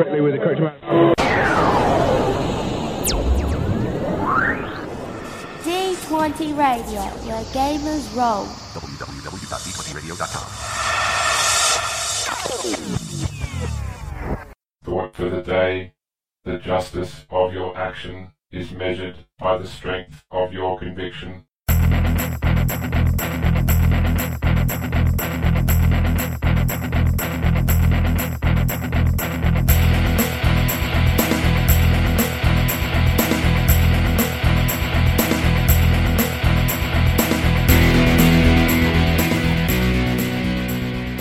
[0.00, 0.80] correctly with the correct amount.
[5.62, 8.46] D20 Radio, where gamers roll.
[14.82, 15.92] Thought for the day,
[16.44, 21.44] the justice of your action is measured by the strength of your conviction.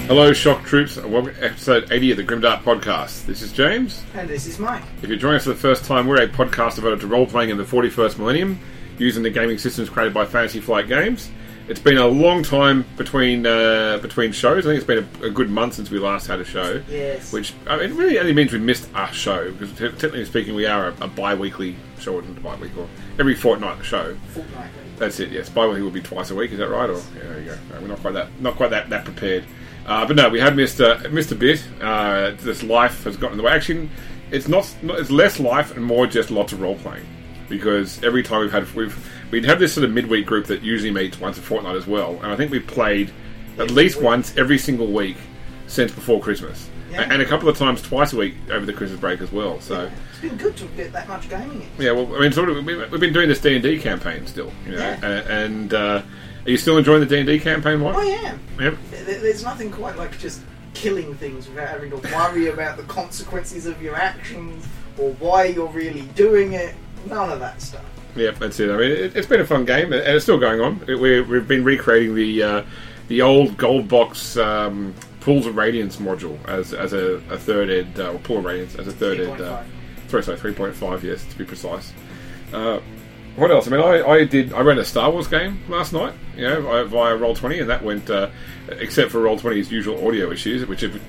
[0.10, 3.28] Hello, Shock Troops, and welcome to episode 80 of the Grimdark Podcast.
[3.28, 4.04] This is James.
[4.16, 4.82] And this is Mike.
[5.04, 7.52] If you're joining us for the first time, we're a podcast devoted to role playing
[7.52, 8.60] in the 41st millennium
[8.98, 11.30] using the gaming systems created by Fantasy Flight Games.
[11.68, 14.66] It's been a long time between uh, between shows.
[14.66, 16.82] I think it's been a, a, good month since we last had a show.
[16.90, 17.32] Yes.
[17.32, 20.56] Which I mean, it really only means we missed a show because t- technically speaking,
[20.56, 24.18] we are a, a bi-weekly show, or a bi-weekly, or every fortnight show.
[24.30, 24.72] Fortnightly.
[24.98, 25.30] That's it.
[25.30, 26.52] Yes, bi-weekly will be twice a week.
[26.52, 26.90] Is that right?
[26.90, 27.58] Or yeah, there you go.
[27.76, 29.46] No, we're not quite that not quite that that prepared.
[29.90, 31.62] Uh, but no, we had missed uh, missed a bit.
[31.82, 33.52] Uh, this life has gotten in the way.
[33.52, 33.90] Actually,
[34.32, 35.00] it's not, not.
[35.00, 37.06] It's less life and more just lots of role playing.
[37.50, 40.92] Because every time we've had we've we'd have this sort of midweek group that usually
[40.92, 43.12] meets once a fortnight as well, and I think we've played
[43.58, 45.18] at least once every single week
[45.66, 47.12] since before Christmas, Yeah.
[47.12, 49.60] and a couple of times twice a week over the Christmas break as well.
[49.62, 49.90] So.
[50.12, 51.84] It's been good to get that much gaming in.
[51.84, 52.64] Yeah, well, I mean, sort of.
[52.64, 55.00] we- We've been doing this D and D campaign still, you know, Yeah.
[55.02, 56.02] a- and uh,
[56.46, 57.96] are you still enjoying the D and D campaign, Mike?
[57.96, 58.40] I am.
[58.60, 58.78] Yep.
[59.06, 60.42] There's nothing quite like just
[60.74, 64.66] killing things without having to worry about the consequences of your actions
[64.98, 66.76] or why you're really doing it.
[67.06, 67.84] None of that stuff.
[68.16, 68.70] Yeah, that's it.
[68.70, 70.84] I mean, it, it's been a fun game, and it's still going on.
[70.88, 72.64] We, we've been recreating the uh,
[73.08, 78.00] the old gold box um, pools of radiance module as as a, a third ed,
[78.00, 79.42] uh, or pool of radiance as a third ed.
[79.42, 79.64] Uh,
[80.08, 81.04] sorry, sorry, three point five.
[81.04, 81.94] Yes, to be precise.
[82.52, 82.80] Uh,
[83.40, 83.68] what else?
[83.68, 84.54] I mean, I, I did.
[84.54, 87.70] I ran a Star Wars game last night, you know, via, via Roll Twenty, and
[87.70, 88.30] that went, uh,
[88.70, 91.02] except for Roll 20's usual audio issues, which have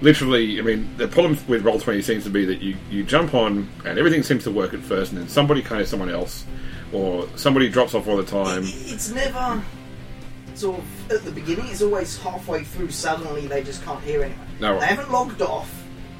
[0.00, 0.58] literally.
[0.58, 3.68] I mean, the problem with Roll Twenty seems to be that you you jump on
[3.84, 6.44] and everything seems to work at first, and then somebody kills someone else,
[6.92, 8.62] or somebody drops off all the time.
[8.64, 9.62] It- It's never
[10.54, 11.66] sort of at the beginning.
[11.68, 12.90] It's always halfway through.
[12.90, 14.46] Suddenly they just can't hear anyone.
[14.60, 14.78] No.
[14.78, 15.70] They haven't logged off.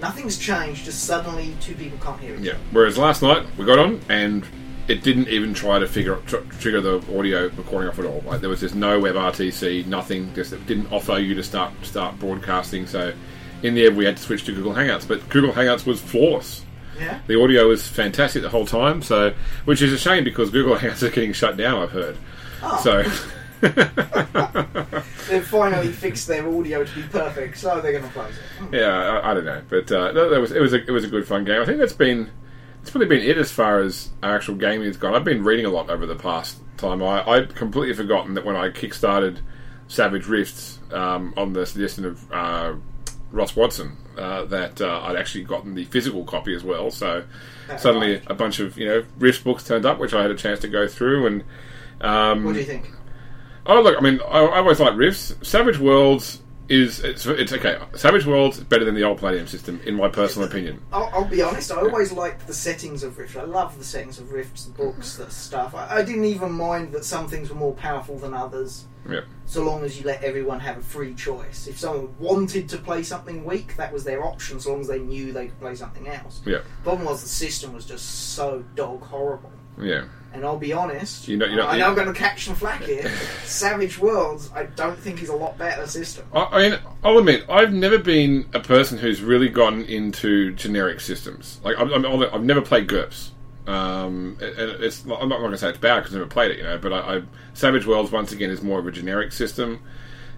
[0.03, 0.85] Nothing's changed.
[0.85, 2.55] Just suddenly two people can't hear each Yeah.
[2.73, 4.45] Whereas last night we got on and
[4.87, 8.23] it didn't even try to figure tr- trigger the audio recording off at all.
[8.27, 10.35] Like there was just no WebRTC, nothing.
[10.35, 12.87] Just it didn't offer you to start start broadcasting.
[12.87, 13.13] So
[13.63, 15.09] in the end, we had to switch to Google Hangouts.
[15.09, 16.65] But Google Hangouts was flawless.
[16.99, 17.21] Yeah.
[17.27, 19.01] The audio was fantastic the whole time.
[19.03, 19.35] So
[19.65, 21.83] which is a shame because Google Hangouts are getting shut down.
[21.83, 22.19] I've heard.
[22.63, 22.81] Oh.
[22.83, 23.03] So.
[23.65, 28.43] They've finally fixed their audio to be perfect, so they're going to close it.
[28.59, 28.75] Hmm.
[28.75, 31.05] Yeah, I, I don't know, but uh, that, that was it was a, it was
[31.05, 31.63] a good fun game.
[31.63, 32.31] I think that's been
[32.85, 35.15] it's probably been it as far as our actual gaming has gone.
[35.15, 37.03] I've been reading a lot over the past time.
[37.03, 39.39] I I'd completely forgotten that when I kickstarted
[39.89, 42.75] Savage Rifts um, on the suggestion of uh,
[43.33, 46.91] Ross Watson uh, that uh, I'd actually gotten the physical copy as well.
[46.91, 47.25] So
[47.79, 50.61] suddenly a bunch of you know Rifts books turned up, which I had a chance
[50.61, 51.45] to go through and.
[52.03, 52.91] Um, What do you think?
[53.65, 55.35] Oh look, I mean, I, I always like Rifts.
[55.41, 57.79] Savage Worlds is it's, it's okay.
[57.95, 60.81] Savage Worlds is better than the old Palladium system, in my personal opinion.
[60.93, 61.71] I'll, I'll be honest.
[61.71, 63.37] I always liked the settings of Rift.
[63.37, 65.75] I love the settings of Rifts, the books, the stuff.
[65.75, 69.63] I, I didn't even mind that some things were more powerful than others, Yeah, so
[69.63, 71.67] long as you let everyone have a free choice.
[71.67, 74.99] If someone wanted to play something weak, that was their option, so long as they
[75.01, 76.41] knew they could play something else.
[76.47, 79.53] yeah, Problem was the system was just so dog horrible.
[79.79, 80.05] yeah.
[80.35, 82.57] And I'll be honest, You know- you know- I know I'm going to catch some
[82.57, 83.09] flack here.
[83.45, 86.27] Savage Worlds, I don't think is a lot better system.
[86.35, 91.01] I, I mean, I'll admit, I've never been a person who's really gotten into generic
[91.01, 91.61] systems.
[91.63, 93.31] Like, I'm, I'm, I've never played GURPS.
[93.67, 96.59] Um, and it's I'm not going to say it's bad because I've never played it,
[96.59, 96.77] you know.
[96.77, 97.23] But I, I
[97.55, 99.81] Savage Worlds once again is more of a generic system.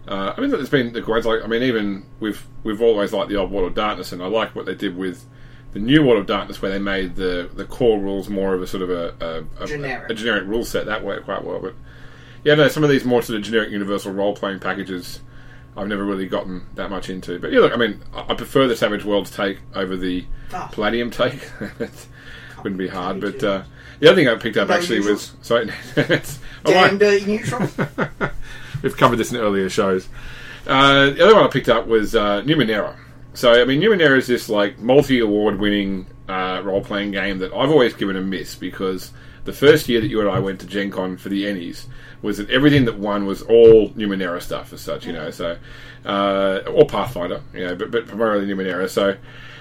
[0.07, 3.29] Uh, I mean, there's been the great like I mean, even we've we've always liked
[3.29, 5.27] the old World of Darkness, and I like what they did with
[5.73, 8.67] the new World of Darkness, where they made the the core rules more of a
[8.67, 9.15] sort of a
[9.59, 10.11] a, a, Generic.
[10.11, 11.61] a generic rule set that worked quite well.
[11.61, 11.75] But
[12.45, 15.21] yeah, no, some of these more sort of generic universal role playing packages.
[15.77, 18.67] I've never really gotten that much into, but yeah, look, I mean, I I prefer
[18.67, 20.69] the Savage Worlds take over the Ah.
[20.73, 21.51] Palladium take.
[22.59, 23.63] It Wouldn't be hard, but uh,
[24.01, 27.69] the other thing I picked up No actually was sorry, it's, Damn dirty neutral.
[28.83, 30.09] We've covered this in earlier shows.
[30.67, 32.97] Uh, the other one I picked up was uh, Numenera.
[33.37, 37.93] So, I mean, Numenera is this like multi-award winning uh, role-playing game that I've always
[37.93, 39.13] given a miss because
[39.45, 41.85] the first year that you and I went to Gen Con for the Ennies
[42.27, 45.57] was that everything that won was all Numenera stuff as such, you know, so
[46.05, 48.89] uh, or Pathfinder, you know, but but primarily Numenera.
[48.89, 49.17] So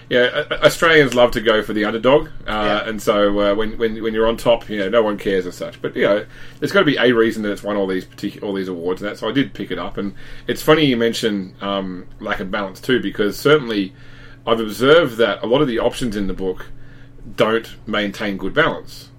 [0.09, 2.89] yeah, Australians love to go for the underdog, uh, Yeah.
[2.89, 5.55] and so uh, when, when when you're on top, you know, no one cares as
[5.55, 5.81] such.
[5.81, 6.25] But you know,
[6.59, 9.01] there's got to be a reason that it's won all these particular all these awards
[9.01, 9.17] and that.
[9.17, 10.13] So I did pick it up, and
[10.47, 13.93] it's funny you mention um, lack of balance too, because certainly
[14.45, 16.67] I've observed that a lot of the options in the book
[17.35, 19.09] don't maintain good balance.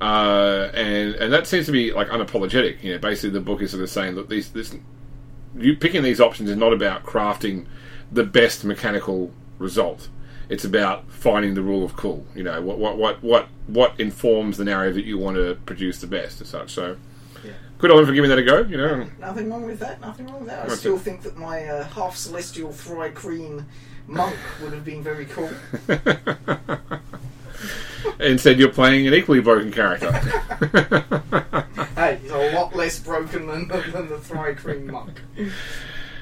[0.00, 2.82] Uh, and and that seems to be like unapologetic.
[2.82, 4.74] You know, basically the book is sort of saying that these this
[5.56, 7.66] you picking these options is not about crafting
[8.12, 10.08] the best mechanical result.
[10.48, 12.24] It's about finding the rule of cool.
[12.34, 16.00] You know, what what what what what informs the narrative that you want to produce
[16.00, 16.70] the best as such.
[16.70, 16.96] So,
[17.44, 17.52] Yeah.
[17.78, 18.60] good on him for giving that a go.
[18.62, 20.00] You know, Nothing wrong with that.
[20.00, 20.64] Nothing wrong with that.
[20.64, 21.00] I That's still it.
[21.02, 23.64] think that my uh, half celestial Thri-Kreen
[24.06, 25.50] monk would have been very cool.
[28.20, 30.12] instead you're playing an equally broken character.
[31.96, 35.20] hey, he's a lot less broken than, than the Thri-Kreen monk.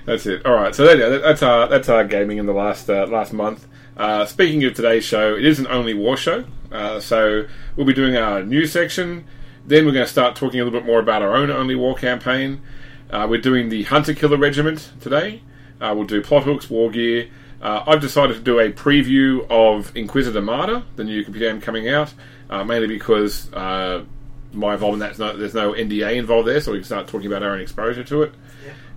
[0.04, 0.46] That's it.
[0.46, 0.74] All right.
[0.74, 1.18] So there you go.
[1.18, 3.66] that's our that's our gaming in the last uh, last month.
[3.96, 6.44] Uh, speaking of today's show, it is an only war show.
[6.70, 9.26] Uh, so we'll be doing our news section.
[9.64, 11.96] Then we're going to start talking a little bit more about our own only war
[11.96, 12.62] campaign.
[13.10, 15.42] Uh, we're doing the Hunter Killer Regiment today.
[15.80, 17.28] Uh, we'll do plot hooks, war gear.
[17.66, 21.88] Uh, I've decided to do a preview of Inquisitor Martyr, the new computer game coming
[21.88, 22.14] out,
[22.48, 24.04] uh, mainly because uh,
[24.52, 27.26] my involvement in that's no, there's no NDA involved there, so we can start talking
[27.26, 28.32] about our own exposure to it.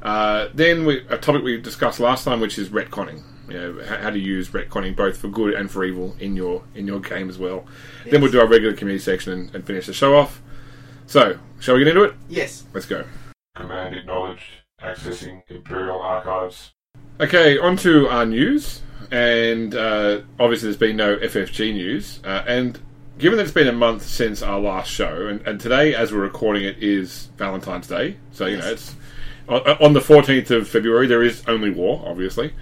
[0.04, 3.24] Uh, then we, a topic we discussed last time, which is retconning.
[3.48, 6.62] You know, how, how to use retconning both for good and for evil in your
[6.76, 7.66] in your game as well.
[8.06, 10.44] Then we'll do our regular community section and, and finish the show off.
[11.08, 12.14] So, shall we get into it?
[12.30, 12.66] Yes.
[12.72, 13.04] Let's go.
[13.56, 14.44] Command acknowledged.
[14.80, 16.74] Accessing Imperial Archives.
[17.22, 18.82] Okay, on to our news,
[19.12, 22.22] and uh, obviously there's been no FFG news.
[22.24, 22.80] Uh, and
[23.18, 26.22] given that it's been a month since our last show, and, and today, as we're
[26.22, 28.96] recording it, is Valentine's Day, so you know it's
[29.50, 31.08] on, on the 14th of February.
[31.08, 32.54] There is only war, obviously,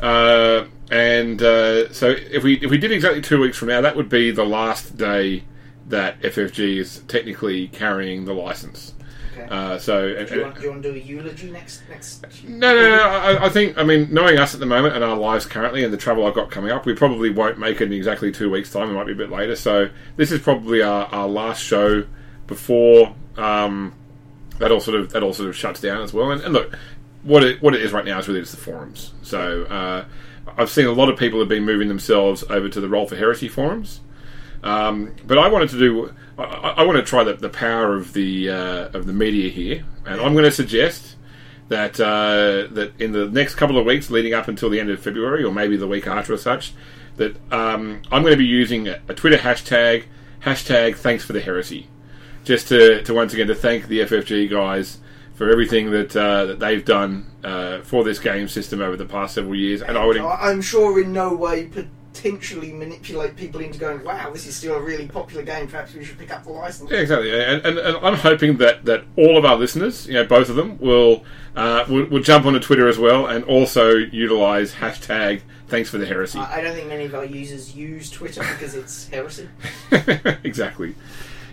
[0.00, 3.94] uh, and uh, so if we if we did exactly two weeks from now, that
[3.94, 5.44] would be the last day
[5.88, 8.94] that FFG is technically carrying the license.
[9.40, 9.54] Okay.
[9.54, 12.24] Uh, so do, you want, do you want to do a eulogy next next?
[12.44, 13.02] no, no, no.
[13.02, 15.92] I, I think, I mean, knowing us at the moment and our lives currently and
[15.92, 18.72] the travel I've got coming up, we probably won't make it in exactly two weeks'
[18.72, 18.90] time.
[18.90, 19.56] It might be a bit later.
[19.56, 22.04] So this is probably our, our last show
[22.46, 23.94] before um,
[24.58, 26.30] that all sort of that all sort of shuts down as well.
[26.30, 26.76] And, and look,
[27.22, 29.12] what it what it is right now is really just the forums.
[29.22, 30.04] So uh,
[30.56, 33.16] I've seen a lot of people have been moving themselves over to the Roll for
[33.16, 34.00] Heresy forums.
[34.62, 36.14] Um, but I wanted to do.
[36.38, 36.42] I,
[36.78, 40.20] I want to try the, the power of the uh, of the media here, and
[40.20, 41.16] I'm going to suggest
[41.68, 45.00] that uh, that in the next couple of weeks leading up until the end of
[45.00, 46.72] February, or maybe the week after or such,
[47.16, 50.04] that um, I'm going to be using a, a Twitter hashtag
[50.42, 51.88] hashtag Thanks for the Heresy,
[52.44, 54.98] just to, to once again to thank the FFG guys
[55.34, 59.34] for everything that uh, that they've done uh, for this game system over the past
[59.34, 60.16] several years, and I would.
[60.18, 61.66] I'm sure in no way
[62.18, 65.68] potentially manipulate people into going, "Wow, this is still a really popular game.
[65.68, 68.84] Perhaps we should pick up the license." Yeah, exactly, and, and, and I'm hoping that,
[68.84, 71.24] that all of our listeners, you know, both of them, will
[71.56, 76.06] uh, will, will jump onto Twitter as well, and also utilize hashtag Thanks for the
[76.06, 76.38] Heresy.
[76.38, 79.48] I I don't think many of our users use Twitter because it's heresy.
[80.42, 80.94] exactly.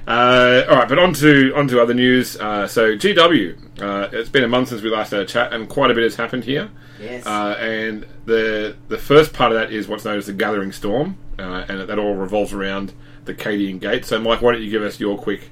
[0.08, 2.38] Uh, all right, but on to on to other news.
[2.38, 5.68] Uh, so GW, uh, it's been a month since we last had a chat, and
[5.68, 6.70] quite a bit has happened here.
[7.00, 7.26] Yes.
[7.26, 11.18] Uh, and the the first part of that is what's known as the Gathering Storm,
[11.40, 12.94] uh, and that all revolves around
[13.26, 14.06] the Cadian Gate.
[14.06, 15.50] So, Mike, why don't you give us your quick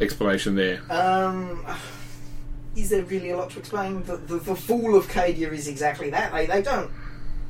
[0.00, 0.82] explanation there?
[0.90, 1.64] Um,
[2.74, 4.02] is there really a lot to explain?
[4.02, 6.32] The, the, the fall of Cadia is exactly that.
[6.32, 6.90] They, they don't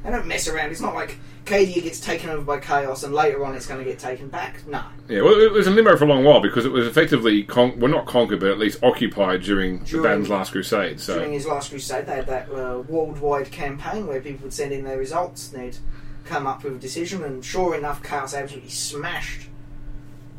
[0.04, 0.70] they don't mess around.
[0.70, 3.90] It's not like Cadia gets taken over by Chaos and later on it's going to
[3.90, 4.66] get taken back.
[4.66, 4.82] No.
[5.08, 7.78] Yeah, well, it was in limbo for a long while because it was effectively, con-
[7.80, 11.00] well, not conquered, but at least occupied during, During- the Baron's Last Crusade.
[11.00, 14.72] So, During his last crusade, they had that uh, worldwide campaign where people would send
[14.72, 15.78] in their results and they'd
[16.24, 17.24] come up with a decision.
[17.24, 19.48] And sure enough, Chaos absolutely smashed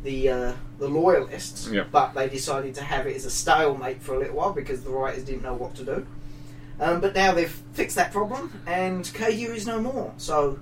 [0.04, 1.70] the uh, the loyalists.
[1.70, 1.86] Yeah.
[1.92, 4.90] But they decided to have it as a stalemate for a little while because the
[4.92, 6.06] writers didn't know what to do.
[6.80, 10.14] Um, but now they've fixed that problem, and KU is no more.
[10.18, 10.60] So,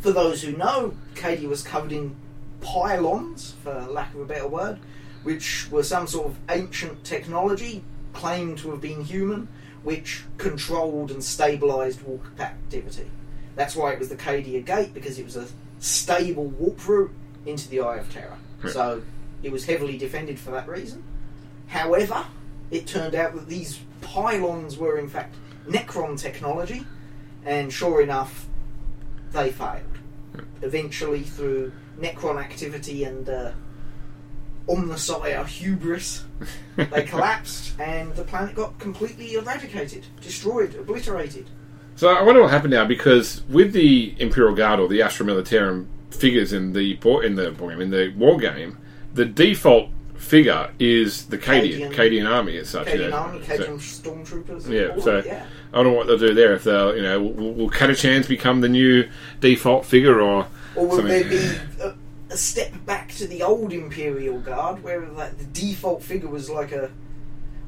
[0.00, 2.16] for those who know, KU was covered in
[2.60, 4.78] pylons, for lack of a better word,
[5.22, 7.82] which were some sort of ancient technology
[8.12, 9.48] claimed to have been human,
[9.82, 13.10] which controlled and stabilised warp activity.
[13.56, 17.12] That's why it was the Cadia Gate, because it was a stable warp route
[17.46, 18.36] into the Eye of Terror.
[18.62, 18.72] Right.
[18.72, 19.02] So
[19.42, 21.02] it was heavily defended for that reason.
[21.66, 22.26] However,
[22.70, 25.34] it turned out that these pylons were in fact
[25.66, 26.84] Necron technology,
[27.44, 28.48] and sure enough,
[29.32, 29.82] they failed.
[30.62, 33.52] Eventually, through Necron activity and uh,
[35.46, 36.24] hubris.
[36.76, 41.48] they collapsed, and the planet got completely eradicated, destroyed, obliterated.
[41.96, 45.86] So I wonder what happened now because with the Imperial Guard or the Astra Militarum
[46.10, 48.78] figures in the in the in the war game,
[49.12, 49.90] the default
[50.20, 51.94] figure is the Cadian Cadian.
[51.94, 52.86] Cadian army as such.
[52.86, 53.16] Cadian you know.
[53.16, 54.68] army, So- stormtroopers.
[54.68, 55.46] Yeah, so- it, yeah.
[55.72, 56.52] I don't know what they'll do there.
[56.54, 59.08] If they'll, you know, will, will Catachans become the new
[59.40, 60.46] default figure, or
[60.76, 61.06] Or will something?
[61.06, 61.94] there be a,
[62.30, 66.72] a step back to the old Imperial Guard, where like the default figure was like
[66.72, 66.90] a?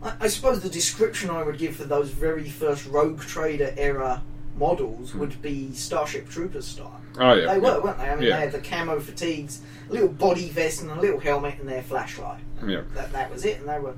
[0.02, 4.22] I, I suppose the description I would give for those very first Rogue Trader era
[4.62, 7.00] models would be Starship Troopers style.
[7.18, 8.08] oh yeah, They were, weren't they?
[8.08, 8.36] I mean, Yeah.
[8.36, 11.82] they had the camo fatigues, a little body vest, and a little helmet, and their
[11.82, 12.40] flashlight.
[12.66, 13.94] yeah, That that was it, and they were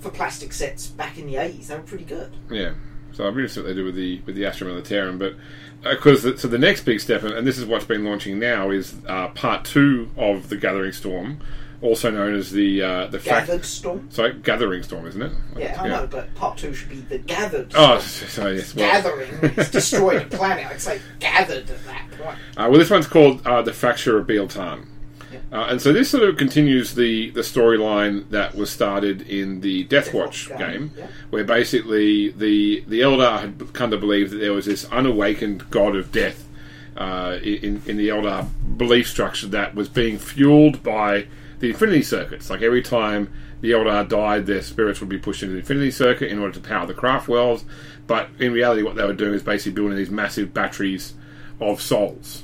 [0.00, 1.68] for plastic sets back in the eighties.
[1.68, 2.30] They were pretty good.
[2.50, 2.72] yeah.
[3.12, 5.34] So I'm interested what they do with the with the Militarum, but
[5.82, 9.28] because so the next big step, and this is what's been launching now, is uh,
[9.28, 11.40] part two of the Gathering Storm,
[11.82, 13.46] also known as the uh, the fact.
[13.48, 14.10] Gathered Storm.
[14.10, 15.32] Sorry, Gathering Storm, isn't it?
[15.56, 17.72] Yeah, I know, but part two should be the Gathered.
[17.74, 18.30] Oh, Storm.
[18.30, 18.74] so yes.
[18.74, 19.30] Well, gathering.
[19.56, 20.66] It's destroyed a planet.
[20.66, 22.38] I'd say gathered at that point.
[22.56, 24.86] Uh, well, this one's called uh, the Fracture of Biel-Tan.
[25.52, 29.84] Uh, and so this sort of continues the, the storyline that was started in the
[29.84, 31.06] Death Watch Deathwatch game, game, yeah.
[31.30, 35.96] where basically the the Eldar had come to believe that there was this unawakened god
[35.96, 36.46] of death
[36.96, 41.26] uh, in in the Eldar belief structure that was being fueled by
[41.60, 42.50] the Infinity Circuits.
[42.50, 46.30] Like every time the Eldar died, their spirits would be pushed into the Infinity Circuit
[46.30, 47.64] in order to power the craft worlds.
[48.06, 51.14] But in reality, what they were doing is basically building these massive batteries
[51.60, 52.42] of souls.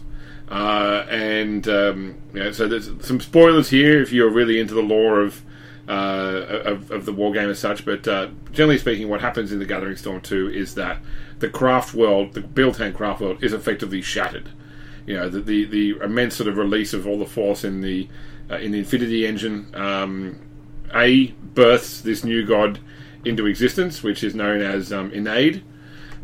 [0.49, 5.21] Uh, and um, know, so there's some spoilers here if you're really into the lore
[5.21, 5.43] of
[5.89, 7.85] uh, of, of the war game as such.
[7.85, 10.99] But uh, generally speaking, what happens in the Gathering Storm 2 is that
[11.39, 14.51] the craft world, the Biel-Tan craft world, is effectively shattered.
[15.07, 18.09] You know, the, the the immense sort of release of all the force in the
[18.51, 19.67] uh, in the Infinity Engine.
[19.75, 20.41] Um,
[20.95, 22.79] a births this new god
[23.25, 25.63] into existence, which is known as um, Ynnead,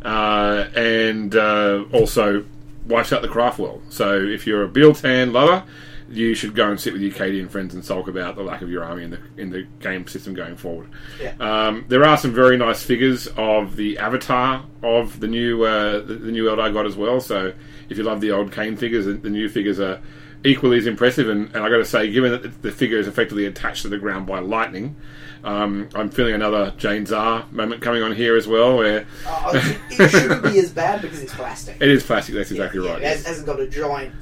[0.05, 2.45] uh, and uh, also
[2.87, 3.83] wipes out the craft world.
[3.88, 5.64] So if you're a Biel-Tan lover,
[6.09, 8.69] you should go and sit with your Cadian friends and sulk about the lack of
[8.69, 10.88] your army in the in the game system going forward.
[11.21, 11.35] Yeah.
[11.41, 16.14] Um, there are some very nice figures of the avatar of the new uh, the,
[16.14, 17.21] the new Eldar god as well.
[17.21, 17.55] So
[17.88, 20.02] if you love the old Khaine figures, the, the new figures are
[20.45, 21.29] equally as impressive.
[21.29, 23.99] And, and I got to say, given that the figure is effectively attached to the
[23.99, 24.97] ground by lightning,
[25.45, 30.11] um, I'm feeling another Jain Zar moment coming on here as well, where Uh, it
[30.11, 31.77] shouldn't be as bad because it's plastic.
[31.81, 32.35] it is plastic.
[32.35, 33.03] That's exactly Yeah, right.
[33.03, 34.15] It has, hasn't got a giant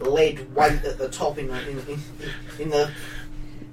[0.00, 2.00] lead weight at the top in the, in, in,
[2.58, 2.90] in the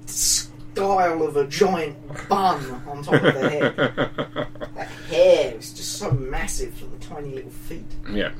[0.06, 1.96] style of a giant
[2.28, 4.48] bun on top of the head.
[4.76, 7.86] That hair is just so massive for the tiny little feet.
[8.12, 8.32] Yeah.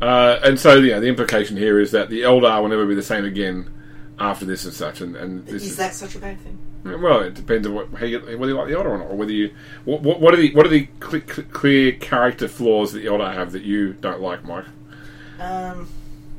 [0.00, 3.02] Uh, and so, yeah, the implication here is that the Eldar will never be the
[3.02, 3.70] same again
[4.18, 5.00] after this and such.
[5.00, 6.58] And, and this Is that such a bad thing?
[6.84, 9.16] well, it depends on what, how you, whether you like the Eldar or not, or
[9.16, 9.52] whether you
[9.84, 13.06] what, what, what are the what are the cl- cl- clear character flaws that the
[13.06, 14.64] Eldar have that you don't like, Mike?
[15.38, 15.88] Um,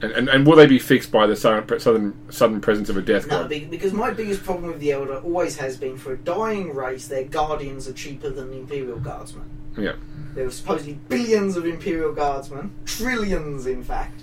[0.01, 3.01] And, and, and will they be fixed by the sudden sudden, sudden presence of a
[3.03, 3.49] death no, god?
[3.49, 7.07] be- because my biggest problem with the Eldar always has been for a dying race,
[7.07, 9.45] their guardians are cheaper than the Imperial Guardsmen.
[9.77, 9.93] Yeah.
[10.35, 14.21] There were supposedly billions of Imperial Guardsmen, trillions in fact,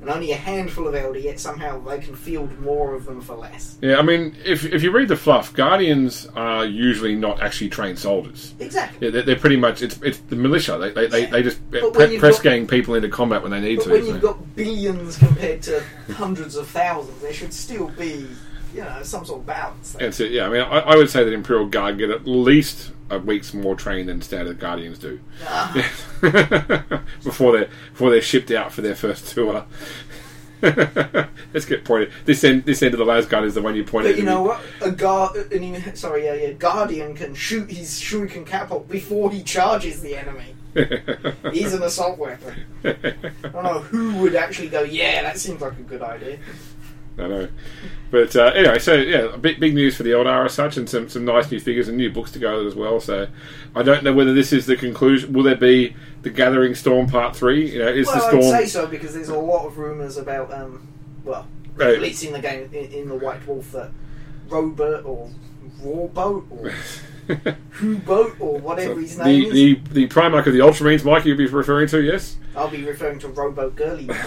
[0.00, 3.34] and only a handful of Eldar, yet somehow they can field more of them for
[3.34, 3.76] less.
[3.82, 7.98] Yeah, I mean, if, if you read the fluff, Guardians are usually not actually trained
[7.98, 8.54] soldiers.
[8.58, 9.06] Exactly.
[9.06, 10.78] Yeah, they're, they're pretty much it's it's the militia.
[10.78, 11.30] They they, they, Yeah.
[11.30, 13.76] they just But when pre- you've press got- gang people into combat when they need
[13.76, 13.90] But to.
[13.90, 18.26] when so- you've got billions compared to hundreds of thousands, there should still be,
[18.74, 19.92] you know, some sort of balance.
[19.92, 20.06] there.
[20.06, 20.32] That's it.
[20.32, 23.52] Yeah, I mean, I, I would say that Imperial Guard get at least a week's
[23.52, 25.72] more training than standard Guardians do Ah,
[27.24, 29.66] before they before they're shipped out for their first tour.
[30.62, 32.12] Let's get pointed.
[32.26, 34.12] This end, this end of the last guard is the one you pointed.
[34.12, 34.60] But you know what?
[34.82, 40.02] A guard, an, sorry, yeah, yeah, Guardian can shoot his shuriken catapult before he charges
[40.02, 40.54] the enemy.
[41.52, 42.54] He's an assault weapon.
[42.84, 42.92] I
[43.48, 44.82] don't know who would actually go.
[44.82, 46.38] Yeah, that seems like a good idea.
[47.18, 47.48] I know.
[48.10, 51.24] But uh, anyway, so yeah, big big news for the as such, and some, some
[51.24, 52.98] nice new figures and new books to go with as well.
[53.00, 53.28] So
[53.74, 55.32] I don't know whether this is the conclusion.
[55.32, 57.72] Will there be the Gathering Storm Part Three?
[57.72, 58.56] You know, is well, the I'd storm?
[58.56, 60.88] say so because there's a lot of rumours about, um,
[61.24, 62.22] well, Right.
[62.22, 63.90] in the game in, in the White Wolf that
[64.48, 65.30] Robert or
[65.80, 66.70] Rawboat or
[67.70, 69.52] Who-Boat or whatever his name the, is.
[69.52, 72.36] the the Primarch of the Ultramarines, Mike, you'd be referring to, yes.
[72.56, 74.26] I'll be referring to Robo Girly now.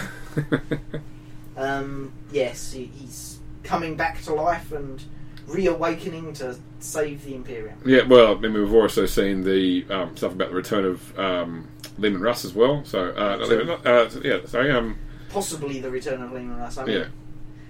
[1.55, 5.03] Um, yes, he, he's coming back to life and
[5.47, 7.79] reawakening to save the Imperium.
[7.85, 11.67] yeah, well, I mean, we've also seen the um, stuff about the return of um,
[11.97, 12.83] Leman Russ as well.
[12.85, 14.97] So, uh, not Leman, uh, yeah, sorry, um,
[15.29, 16.77] Possibly the return of Leman Russ.
[16.77, 17.05] I mean, yeah,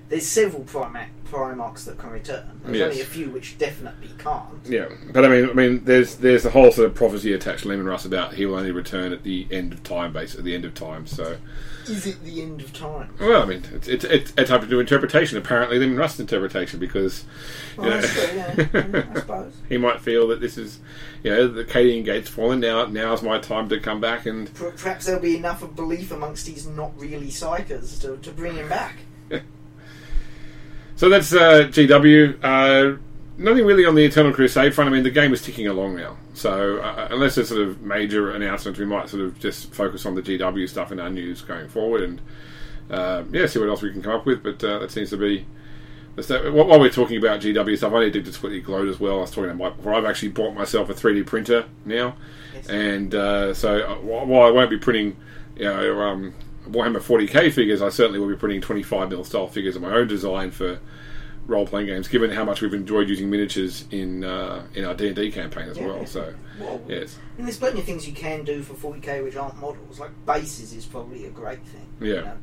[0.09, 2.43] there's several Primac, Primarchs that can return.
[2.63, 2.89] There's Yes.
[2.91, 4.43] only a few which definitely can't.
[4.65, 7.69] Yeah, but I mean, I mean, there's there's the whole sort of prophecy attached to
[7.69, 10.55] Leman Russ about he will only return at the end of time, basically at the
[10.55, 11.07] end of time.
[11.07, 11.37] So,
[11.87, 13.15] Is it the end of time?
[13.19, 15.37] well, I mean, it's it's, it's, it's up to do interpretation.
[15.37, 17.23] Apparently, Leman Russ interpretation because
[17.77, 19.53] Well, you know, true, yeah, yeah, I suppose.
[19.69, 20.79] he might feel that this is,
[21.23, 22.85] you know, the Cadian Gate's fallen now.
[22.85, 26.67] Now's my time to come back and Perhaps there'll be enough of belief amongst these
[26.67, 28.97] not really psykers to, to bring him back.
[31.03, 32.39] So that's uh, GW.
[32.41, 32.97] Uh,
[33.37, 34.89] nothing really on the Eternal Crusade front.
[34.89, 36.15] I mean, the game is ticking along now.
[36.33, 40.15] So uh, unless there's sort of major announcements, we might sort of just focus on
[40.15, 42.21] the GW stuff in our news going forward, and
[42.89, 44.43] uh, yeah, see what else we can come up with.
[44.43, 45.45] But uh, that seems to be.
[46.15, 48.97] that's that- While we're talking about GW stuff, I need to just quickly gloat as
[49.01, 49.17] well.
[49.17, 49.95] I was talking about Mike before.
[49.95, 52.15] I've actually bought myself a 3D printer now,
[52.55, 52.69] Yes.
[52.69, 55.17] and uh, so uh, while I won't be printing,
[55.57, 56.33] you know, um,
[56.69, 60.07] Warhammer 40k figures, I certainly will be printing 25 mil style figures of my own
[60.07, 60.79] design for
[61.47, 62.07] role playing games.
[62.07, 65.67] Given how much we've enjoyed using miniatures in uh, in our D and D campaign
[65.69, 65.87] as Yeah.
[65.87, 69.35] well, so Well, yes, And there's plenty of things you can do for 40k which
[69.35, 69.99] aren't models.
[69.99, 71.87] Like bases is probably a great thing.
[71.99, 72.07] Yeah.
[72.07, 72.37] You, know?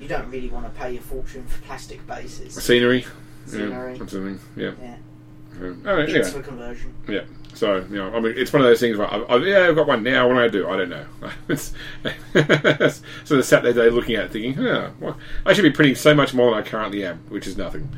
[0.00, 2.54] You don't really want to pay a fortune for plastic bases.
[2.54, 3.04] scenery,
[3.46, 3.92] Scenery.
[3.92, 4.70] yeah, that's something, yeah.
[4.80, 4.96] Yeah.
[5.60, 6.30] Um, all right, Bits anyway.
[6.42, 6.94] for conversion.
[7.08, 7.22] Yeah.
[7.58, 9.74] So you know, I mean, it's one of those things where I, I, yeah, I've
[9.74, 10.28] got one now.
[10.28, 10.68] What do I do?
[10.68, 11.06] I don't know.
[11.56, 12.88] so
[13.24, 15.96] sort of sat there today looking at it, thinking, huh, well, I should be printing
[15.96, 17.88] so much more than I currently am, which is nothing.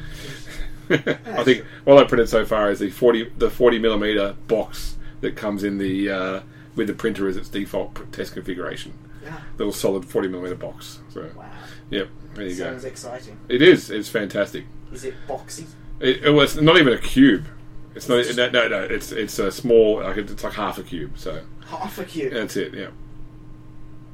[0.90, 5.36] I think all I printed so far is the forty the forty millimeter box that
[5.36, 6.40] comes in the uh,
[6.74, 8.94] with the printer as its default test configuration.
[9.22, 9.38] Yeah.
[9.58, 11.00] Little solid forty millimeter box.
[11.10, 11.44] So Wow.
[11.90, 12.64] yep, there you go.
[12.64, 13.38] Sounds exciting.
[13.50, 13.90] It is.
[13.90, 14.64] It's fantastic.
[14.90, 15.66] Is it boxy?
[16.00, 17.44] It, it was not even a cube.
[17.94, 18.24] It's not.
[18.36, 18.82] No, no, no.
[18.82, 20.00] It's it's a small.
[20.02, 21.18] Like it's like half a cube.
[21.18, 22.32] So Half a cube.
[22.32, 22.74] that's it.
[22.74, 22.88] Yeah.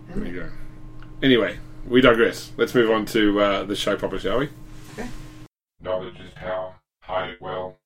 [0.09, 0.49] There you go.
[1.23, 2.53] Anyway, we digress.
[2.57, 4.49] Let's move on to uh, the show proper, shall we?
[5.81, 6.75] Knowledge is power.
[7.01, 7.79] Hide it well.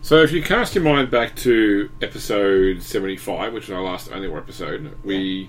[0.00, 4.26] So, if you cast your mind back to episode seventy-five, which was our last only
[4.28, 5.48] war episode, we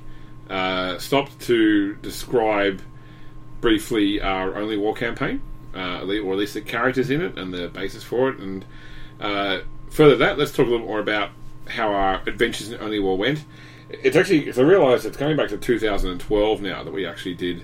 [0.49, 2.81] uh, stopped to describe
[3.61, 5.41] briefly our only war campaign,
[5.73, 8.37] uh, or at least the characters in it and the basis for it.
[8.37, 8.63] And
[9.23, 11.31] uh, further that, let's talk a little more about
[11.69, 13.45] how our adventures in Only War went.
[13.89, 17.63] It's actually, if I realise, it's going back to 2012 now that we actually did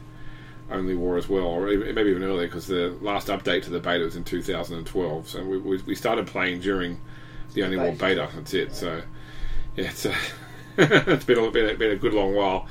[0.72, 4.06] Only War as well, or maybe even earlier because the last update to the beta
[4.06, 5.28] was in 2012.
[5.28, 7.02] So we, we, we started playing during
[7.54, 8.22] the Only War Beta.
[8.22, 8.30] beta.
[8.36, 8.76] That's it.
[8.76, 9.02] So
[9.76, 10.16] yeah, it's, uh,
[10.78, 12.68] it's been a, been, a, been a good long while.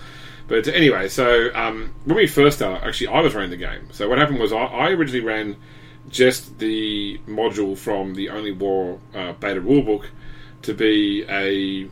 [0.47, 3.89] But anyway, so um, when we first started, actually, I was running the game.
[3.93, 5.57] So what happened was I, I originally ran
[6.09, 10.07] just the module from the Only War uh, beta rulebook
[10.63, 11.89] to be a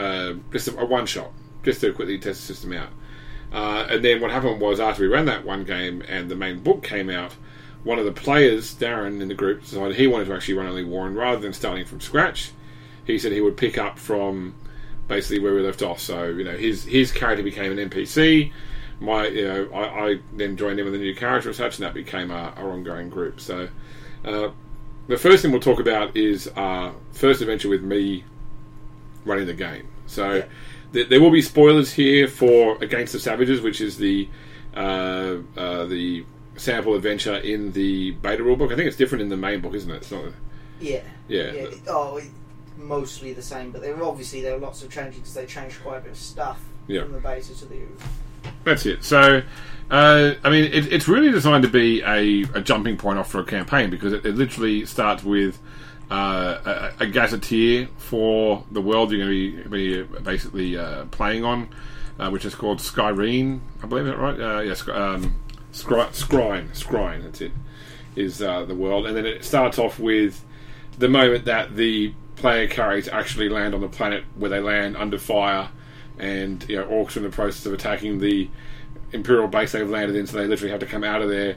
[0.00, 2.88] uh, just a, a one shot, just to quickly test the system out.
[3.52, 6.58] Uh, and then what happened was after we ran that one game and the main
[6.60, 7.34] book came out,
[7.84, 10.84] one of the players, Darren, in the group decided he wanted to actually run Only
[10.84, 12.50] War, and rather than starting from scratch,
[13.04, 14.54] he said he would pick up from
[15.08, 16.00] basically where we left off.
[16.00, 18.52] So you know, his his character became an NPC.
[19.00, 21.94] My you know, I, I then joined in with a new character such, and that
[21.94, 23.40] became our, our ongoing group.
[23.40, 23.68] So
[24.24, 24.48] uh,
[25.06, 28.24] the first thing we'll talk about is our first adventure with me
[29.24, 29.88] running the game.
[30.06, 30.44] So
[30.92, 34.28] th- there will be spoilers here for Against the Savages, which is the
[34.74, 36.24] uh, uh, the
[36.56, 38.72] sample adventure in the beta rulebook.
[38.72, 39.96] I think it's different in the main book, isn't it?
[39.96, 40.24] It's not.
[40.80, 41.02] Yeah.
[41.28, 41.52] Yeah.
[41.52, 41.66] yeah.
[41.88, 42.30] Oh, it,
[42.76, 45.82] mostly the same, but there were obviously there were lots of changes because they changed
[45.82, 47.02] quite a bit of stuff Yeah.
[47.02, 47.82] from the beta to the.
[48.64, 49.04] That's it.
[49.04, 49.42] So,
[49.90, 53.40] uh, I mean, it, it's really designed to be a, a jumping point off for
[53.40, 55.58] a campaign because it, it literally starts with
[56.10, 61.44] uh, a, a gazetteer for the world you're going to be, be basically uh, playing
[61.44, 61.68] on,
[62.18, 63.60] uh, which is called Skyreen.
[63.82, 64.40] I believe that right?
[64.40, 65.34] Uh, yes, um,
[65.72, 66.68] Scry- Scrine.
[66.70, 67.22] Scrine.
[67.22, 67.52] That's it.
[68.14, 70.42] Is uh, the world, and then it starts off with
[70.98, 75.18] the moment that the player characters actually land on the planet where they land under
[75.18, 75.68] fire,
[76.18, 78.48] and you know orcs are in the process of attacking the
[79.12, 81.56] imperial base they've landed in, so they literally have to come out of their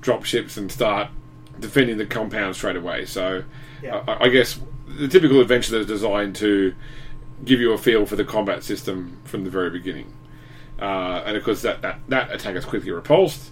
[0.00, 1.08] drop ships and start
[1.58, 3.04] defending the compound straight away.
[3.04, 3.44] So,
[3.82, 4.02] Yeah.
[4.06, 6.74] I, I guess the typical adventure that is designed to
[7.44, 10.12] give you a feel for the combat system from the very beginning,
[10.80, 13.50] uh, and of course that, that that attack is quickly repulsed,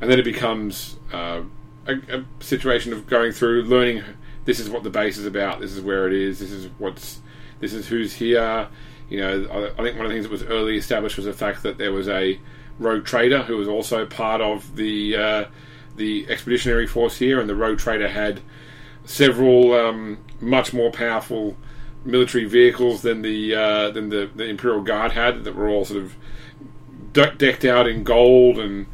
[0.00, 1.42] and then it becomes uh,
[1.86, 4.02] a, a situation of going through learning.
[4.44, 5.60] This is what the base is about.
[5.60, 6.38] This is where it is.
[6.38, 7.20] This is what's.
[7.58, 8.68] This is who's here.
[9.08, 11.32] You know, I, I think one of the things that was early established was the
[11.32, 12.40] fact that there was a
[12.78, 15.44] rogue trader who was also part of the uh,
[15.96, 18.40] the expeditionary force here, and the rogue trader had
[19.04, 21.56] several um, much more powerful
[22.04, 26.02] military vehicles than the uh, than the, the Imperial Guard had that were all sort
[26.02, 26.14] of
[27.12, 28.86] de- decked out in gold and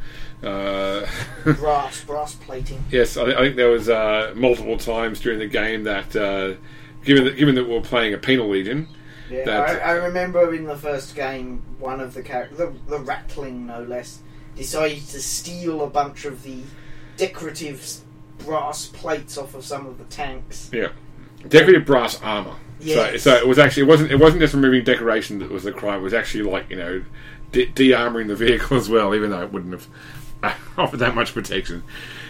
[0.42, 1.06] Uh,
[1.44, 2.82] brass, brass plating.
[2.90, 6.54] yes, I, I think there was uh, multiple times during the game that, uh,
[7.04, 8.88] given that given that we were playing a penal legion,
[9.32, 13.66] Yeah, I, I remember in the first game, one of the characters, the, the Ratling
[13.66, 14.20] no less,
[14.56, 16.60] decided to steal a bunch of the
[17.16, 18.00] decorative
[18.38, 20.70] brass plates off of some of the tanks.
[20.72, 20.88] yeah,
[21.48, 22.56] decorative brass armor.
[22.80, 23.22] Yes.
[23.22, 25.72] So, so it was actually it wasn't it wasn't just removing decoration that was the
[25.72, 26.00] crime.
[26.00, 27.04] It was actually like you know
[27.52, 31.82] de- de-armoring the vehicle as well, even though it wouldn't have offered that much protection.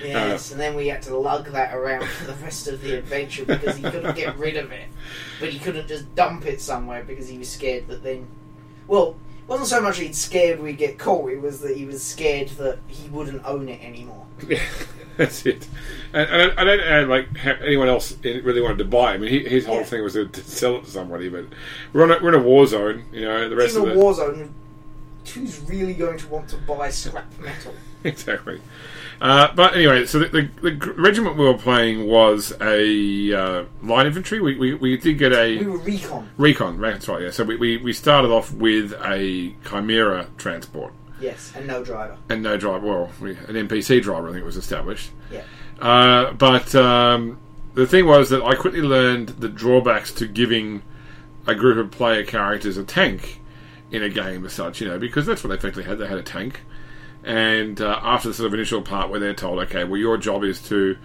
[0.04, 3.44] Yes, and then we had to lug that around for the rest of the adventure
[3.44, 4.88] because he couldn't get rid of it.
[5.40, 8.26] But he couldn't just dump it somewhere because he was scared that then.
[8.88, 12.02] Well, it wasn't so much he'd scared we'd get caught, it was that he was
[12.02, 14.26] scared that he wouldn't own it anymore.
[14.48, 14.60] Yeah,
[15.16, 15.68] that's it.
[16.14, 19.12] And, and I, don't know, like anyone else really wanted to buy.
[19.12, 19.14] it.
[19.14, 19.82] I mean, he, his whole Yeah.
[19.84, 21.28] thing was to, to sell it to somebody.
[21.28, 21.44] But
[21.92, 23.04] we're on a, we're in a war zone.
[23.12, 24.54] You know, the rest in of a it war zone,
[25.34, 27.74] who's really going to want to buy scrap metal?
[28.04, 28.60] exactly.
[29.22, 34.06] Uh, but anyway, so the, the, the regiment we were playing was a uh, line
[34.06, 34.40] infantry.
[34.40, 36.28] We, we, we did get a We were recon.
[36.36, 36.80] recon.
[36.80, 37.22] That's right.
[37.22, 37.30] Yeah.
[37.30, 42.16] So we, we, we started off with a Chimera transport Yes, and no driver.
[42.28, 42.84] and no driver.
[42.84, 45.10] Well, we, an NPC driver, I think, was established.
[45.30, 45.44] Yeah.
[45.80, 47.38] Uh, but um,
[47.74, 50.82] the thing was that I quickly learned the drawbacks to giving
[51.46, 53.40] a group of player characters a tank
[53.92, 55.98] in a game as such, you know, because that's what they effectively had.
[55.98, 56.62] They had a tank.
[57.24, 60.42] And uh, after the sort of initial part where they're told, okay, well, your job
[60.44, 60.96] is to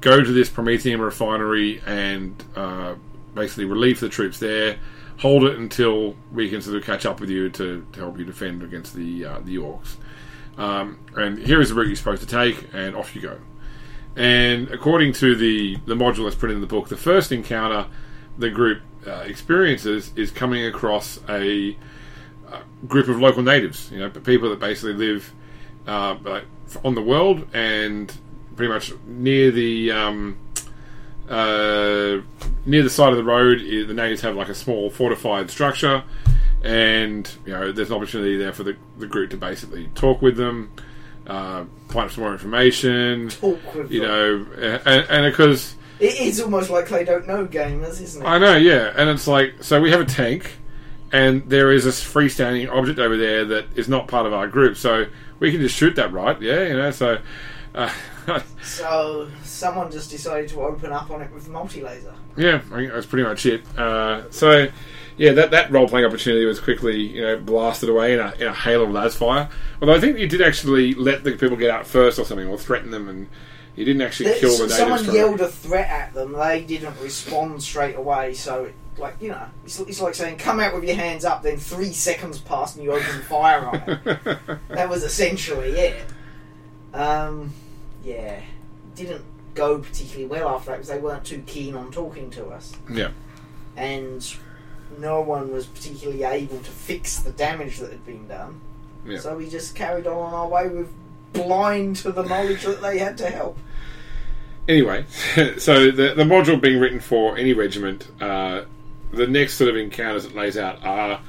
[0.00, 2.94] go to this Promethium refinery and uh,
[3.34, 4.78] basically relieve the troops there,
[5.18, 8.24] hold it until we can sort of catch up with you to, to help you
[8.24, 9.96] defend against the uh, the orcs.
[10.56, 13.38] Um, and here is the route you're supposed to take, and off you go.
[14.16, 17.86] And according to the, the module that's printed in the book, the first encounter
[18.38, 21.76] the group uh, experiences is coming across a,
[22.48, 25.32] uh group of local natives, you know, people that basically live
[25.86, 26.44] uh, like,
[26.84, 28.12] on the world and
[28.56, 30.36] pretty much near the um,
[31.28, 32.18] uh,
[32.66, 33.60] near the side of the road.
[33.60, 36.02] The natives have like a small fortified structure,
[36.62, 40.36] and you know, there's an opportunity there for the, the group to basically talk with
[40.36, 40.70] them,
[41.26, 43.28] uh, find some more information.
[43.30, 44.08] Talk with You them.
[44.58, 48.26] know, and, and because It is almost like they don't know gamers, isn't it?
[48.26, 50.52] I know, yeah, and it's like so we have a tank,
[51.14, 54.76] and there is this freestanding object over there that is not part of our group,
[54.76, 55.06] so
[55.38, 56.40] we can just shoot that, right?
[56.42, 57.18] Yeah, you know, so.
[57.72, 57.90] Uh,
[58.62, 62.14] So someone just decided to open up on it with multi laser.
[62.36, 63.62] Yeah, I think that's pretty much it.
[63.78, 64.68] Uh, so,
[65.18, 68.46] yeah, that, that role playing opportunity was quickly you know blasted away in a, in
[68.46, 69.50] a hail of lasfire.
[69.82, 72.56] Although I think you did actually let the people get out first or something, or
[72.58, 73.28] threaten them, and
[73.76, 76.32] you didn't actually There- kill the someone yelled a threat at them.
[76.32, 78.32] They didn't respond straight away.
[78.32, 81.42] So, it, like you know, it's, it's like saying, "Come out with your hands up."
[81.42, 84.38] Then three seconds pass and you open fire on it.
[84.68, 86.04] that was essentially it.
[86.92, 87.52] Um,
[88.04, 88.40] yeah,
[88.94, 92.72] didn't go particularly well after that because they weren't too keen on talking to us,
[92.90, 93.10] yeah,
[93.76, 94.36] and
[94.98, 98.60] no one was particularly able to fix the damage that had been done.
[99.04, 99.18] Yeah.
[99.18, 100.90] So we just carried on on our way with
[101.32, 103.58] blind to the knowledge that they had to help.
[104.66, 105.04] Anyway,
[105.58, 108.62] so the, the module being written for any regiment, uh,
[109.16, 111.20] the next sort of encounters it lays out are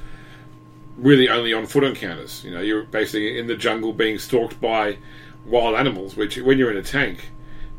[0.96, 2.42] really only on foot encounters.
[2.44, 4.98] You know, you're basically in the jungle being stalked by
[5.44, 7.30] wild animals, which when you're in a tank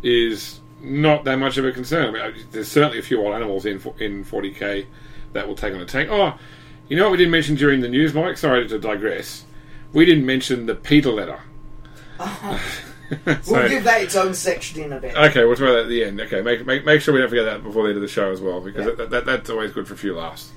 [0.03, 2.15] is not that much of a concern.
[2.15, 4.85] I mean, there's certainly a few wild animals in in 40k
[5.33, 6.09] that will take on a tank.
[6.11, 6.37] Oh,
[6.87, 8.37] you know what we didn't mention during the news, Mike?
[8.37, 9.45] Sorry to digress.
[9.93, 11.41] We didn't mention the Peter letter.
[13.47, 15.15] We'll give that its own section in a bit.
[15.15, 16.19] Okay, we'll talk about that at the end.
[16.21, 18.31] Okay, make, make, make sure we don't forget that before the end of the show
[18.31, 18.95] as well, because Yeah.
[18.95, 20.51] that, that, that's always good for a few laughs.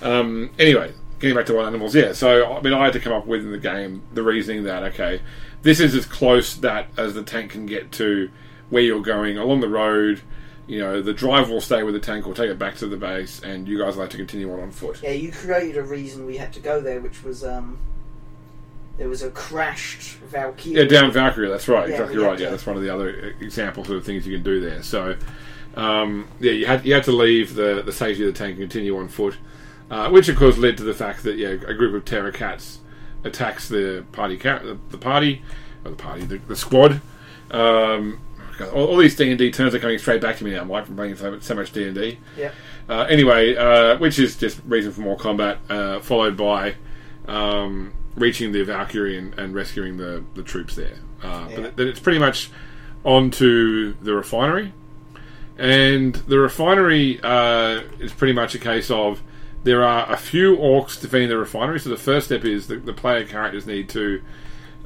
[0.00, 2.12] Um, anyway, getting back to wild animals, yeah.
[2.12, 4.82] So I mean, I had to come up with in the game the reasoning that
[4.94, 5.20] okay,
[5.62, 8.30] this is as close that as the tank can get to
[8.70, 10.20] where you're going along the road.
[10.68, 12.98] You know, the driver will stay with the tank or take it back to the
[12.98, 15.00] base, and you guys will have to continue on on foot.
[15.02, 17.78] Yeah, you created a reason we had to go there, which was um,
[18.98, 20.74] there was a crashed Valkyrie.
[20.74, 21.48] Yeah, down Valkyrie.
[21.48, 21.88] That's right.
[21.88, 22.38] Yeah, exactly right.
[22.38, 24.82] Yeah, that's one of the other examples of things you can do there.
[24.82, 25.16] So,
[25.76, 28.62] um, yeah, you had you had to leave the, the safety of the tank and
[28.62, 29.36] continue on foot,
[29.90, 32.80] uh, which of course led to the fact that yeah, a group of terror cats
[33.24, 35.42] attacks the party cat the, the party
[35.84, 37.00] or the party the, the squad.
[37.50, 38.20] Um,
[38.72, 40.86] all, all these D and D terms are coming straight back to me now, Mike,
[40.86, 42.18] from playing so, so much D and D.
[42.36, 42.50] Yeah.
[42.88, 46.74] Uh, anyway, uh, which is just reason for more combat, uh, followed by
[47.28, 50.96] um, reaching the Valkyrie and, and rescuing the, the troops there.
[51.22, 51.60] Uh, Yeah.
[51.60, 52.50] But then it's pretty much
[53.04, 54.72] on to the refinery.
[55.56, 59.22] And the refinery uh, is pretty much a case of
[59.64, 61.80] there are a few orcs defending the refinery.
[61.80, 64.22] So the first step is the, the player characters need to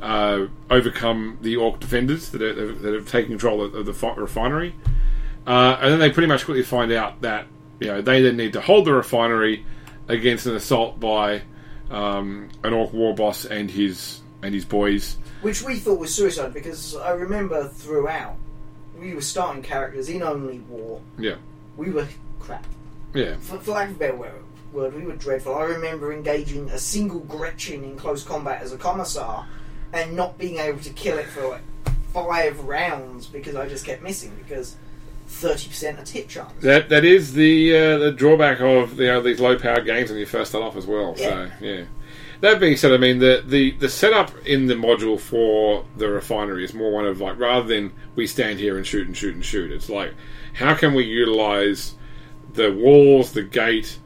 [0.01, 4.15] uh, overcome the Orc defenders that, are, that have taken control of, of the fi-
[4.15, 4.75] refinery.
[5.47, 7.47] Uh, and then they pretty much quickly find out that
[7.81, 9.65] you know they then need to hold the refinery
[10.09, 11.43] against an assault by
[11.93, 15.17] um, an Orc war boss and his and his boys.
[15.43, 18.37] Which we thought was suicide because I remember throughout
[18.99, 21.01] we were starting characters in only war.
[21.19, 21.37] Yeah,
[21.77, 22.07] We were
[22.41, 22.65] crap.
[23.15, 24.17] yeah, For, for lack of a better
[24.73, 25.55] word, we were dreadful.
[25.55, 29.47] I remember engaging a single Gretchin in close combat as a commissar
[29.93, 31.63] and not being able to kill it for like
[32.13, 34.77] five rounds because I just kept missing because
[35.33, 36.53] thirty percent are tip chance.
[36.61, 40.19] that that is the uh, the drawback of you know, these low powered games when
[40.19, 41.17] you first start off as well.
[41.17, 41.51] So Yeah.
[41.61, 41.85] yeah.
[42.41, 46.65] That being said, I mean the, the, the setup in the module for the refinery
[46.65, 49.45] is more one of like rather than we stand here and shoot and shoot and
[49.45, 49.71] shoot.
[49.71, 50.13] It's like
[50.55, 51.95] how can we utilize
[52.53, 53.99] the walls, the gate,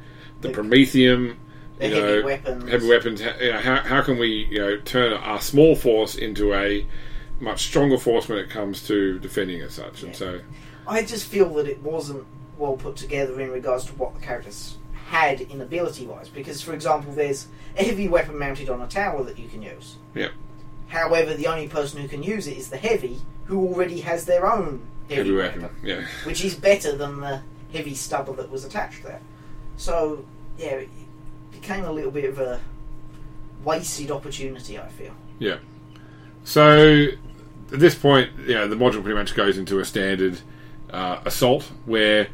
[0.43, 1.37] the The- Promethium,
[1.81, 2.71] you heavy know, weapons.
[2.71, 3.21] heavy weapons.
[3.23, 6.87] You know, how, how can we you know turn our small force into a
[7.41, 10.03] much stronger force when it comes to defending as such?
[10.03, 10.41] And so
[10.87, 12.27] I just feel that it wasn't
[12.59, 14.77] well put together in regards to what the characters
[15.09, 16.29] had in ability wise.
[16.29, 19.97] Because, for example, there's a heavy weapon mounted on a tower that you can use.
[20.15, 20.33] Yep.
[20.89, 24.51] However, the only person who can use it is the heavy, who already has their
[24.51, 26.05] own heavy, heavy weapon, weapon, yeah.
[26.25, 29.21] which is better than the heavy stubber that was attached there.
[29.77, 30.25] So,
[30.59, 30.89] yeah, it
[31.53, 32.61] became a little bit of a
[33.65, 34.79] wasted opportunity.
[34.79, 35.13] I feel.
[35.39, 35.59] Yeah.
[36.45, 37.09] So
[37.73, 40.41] at this point, you know, the module pretty much goes into a standard
[40.93, 42.29] uh, assault where,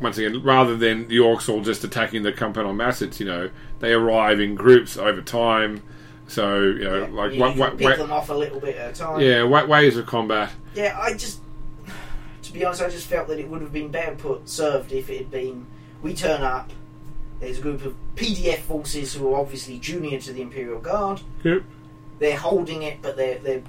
[0.00, 3.26] once again, rather than the orcs all just attacking the company en masse, it's you
[3.26, 5.82] know they arrive in groups over time.
[6.28, 8.76] So you know, Yeah, like you wa- wa- pick wa- them off a little bit
[8.76, 9.20] at a time.
[9.20, 10.50] yeah, wa- ways of combat.
[10.74, 11.40] Yeah, I just,
[12.42, 15.08] to be honest, I just felt that it would have been better put served if
[15.08, 15.66] it had been.
[16.02, 16.70] We turn up.
[17.40, 21.20] There's a group of PDF forces who are obviously junior to the Imperial Guard.
[21.44, 21.62] Yep.
[22.18, 23.62] They're holding it, but they're they're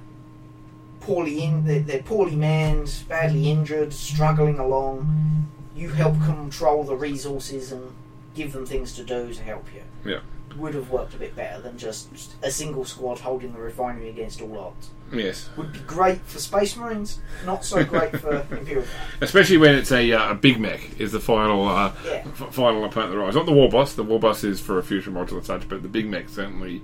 [1.00, 1.66] poorly in.
[1.66, 5.48] They're, they're poorly manned, badly injured, struggling along.
[5.76, 7.92] You help control the resources and
[8.36, 10.12] give them things to do to help you.
[10.12, 10.20] Yeah.
[10.58, 12.10] Would have worked a bit better than just
[12.42, 15.50] a single squad holding the refinery against all odds Yes.
[15.56, 18.86] would be great for Space Marines, not so great for Imperial
[19.22, 22.24] Especially when it's a, uh, a big mek is the final uh, Yeah.
[22.26, 23.36] f- final opponent of the rise.
[23.36, 23.94] Not the war boss.
[23.94, 26.82] The war boss is for a future module and such, but the big mek certainly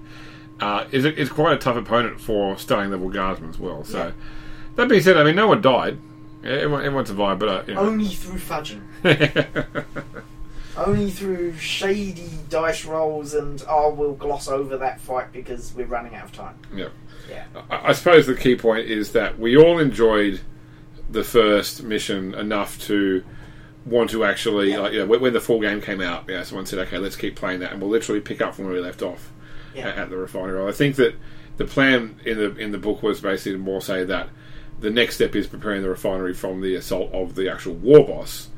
[0.64, 3.84] uh, is is quite a tough opponent for starting level guardsmen as well.
[3.84, 4.12] So Yeah.
[4.76, 5.98] that being said, I mean no one died.
[6.44, 7.82] Everyone, everyone survived, but uh, you know.
[7.82, 8.82] Only through fudging.
[10.76, 16.16] Only through shady dice rolls and, oh, we'll gloss over that fight because we're running
[16.16, 16.56] out of time.
[16.76, 16.88] yeah.
[17.30, 17.46] Yeah.
[17.70, 20.42] I, I suppose the key point is that we all enjoyed
[21.10, 23.24] the first mission enough to
[23.86, 24.80] want to actually, Yeah.
[24.80, 27.16] like, you know, when, when the full game came out, yeah, someone said, okay, let's
[27.16, 29.32] keep playing that, and we'll literally pick up from where we left off
[29.74, 29.88] Yeah.
[29.90, 30.68] at, at the refinery.
[30.68, 31.16] I think that
[31.58, 34.30] the plan in the in the book was basically to more say that
[34.80, 38.50] the next step is preparing the refinery from the assault of the actual war boss.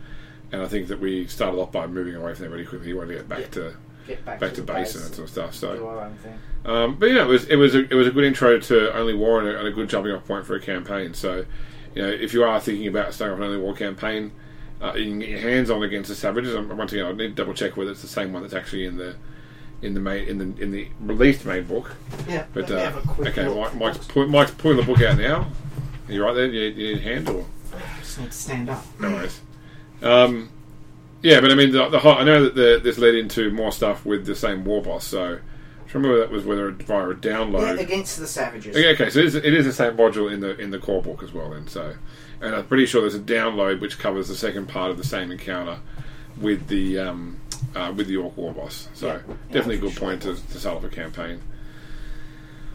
[0.51, 2.93] And I think that we started off by moving away from there really quickly.
[2.93, 3.47] We wanted to get back Yeah.
[3.47, 3.73] to
[4.07, 5.55] Get back, back to, to the base and that sort of stuff.
[5.55, 6.39] So do our own thing.
[6.65, 8.93] um, but you know, it was it was a, it was a good intro to
[8.95, 11.13] Only War and a, and a good jumping off point for a campaign.
[11.15, 11.43] So,
[11.95, 14.31] you know, if you are thinking about starting off an Only War campaign,
[14.81, 16.55] uh, you can get your hands on against the Savages.
[16.55, 18.85] Um, once again, I need to double check whether it's the same one that's actually
[18.85, 19.15] in the
[19.85, 21.95] in the main in the in the released main book.
[22.27, 22.45] Yeah.
[22.53, 23.53] But uh, have a quick okay.
[23.53, 25.47] Mike, Mike's, pull, Mike's pulling the book out now.
[26.07, 26.47] Are you right there?
[26.47, 28.83] You, you need a hand or I just need to stand up.
[28.99, 29.41] no worries.
[30.01, 30.49] Um,
[31.21, 33.71] yeah, but I mean, the, the whole, I know that the, this led into more
[33.71, 35.05] stuff with the same war boss.
[35.05, 37.77] So, I remember that was whether via a download.
[37.77, 38.75] Yeah, against the savages.
[38.75, 41.01] Okay, okay, so it is, it is the same module in the in the core
[41.01, 41.51] book as well.
[41.51, 41.95] Then, so,
[42.41, 45.31] and I'm pretty sure there's a download which covers the second part of the same
[45.31, 45.79] encounter
[46.37, 47.39] with the um,
[47.75, 48.89] uh, with the Orc War Boss.
[48.93, 50.01] So, Yeah, yeah, definitely a good sure.
[50.09, 51.41] point to, to start off a campaign.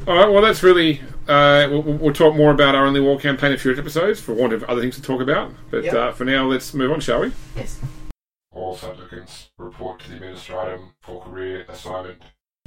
[0.06, 1.00] All right, well, that's really.
[1.28, 4.52] Uh, we'll, we'll talk more about our Only War campaign in future episodes for want
[4.52, 5.52] of other things to talk about.
[5.70, 5.94] But Yep.
[5.94, 7.32] uh, for now, let's move on, shall we?
[7.56, 7.78] Yes.
[8.50, 12.22] All supplicants report to the Administratum for career assignment.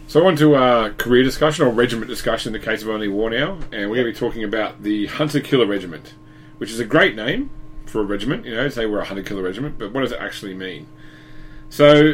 [0.08, 3.30] So on to uh, career discussion or regiment discussion in the case of Only War
[3.30, 6.14] now, and we're going to be talking about the Hunter Killer Regiment,
[6.58, 7.50] which is a great name
[7.86, 8.46] for a regiment.
[8.46, 10.88] You know, say we're a Hunter Killer Regiment, but what does it actually mean?
[11.74, 12.14] So,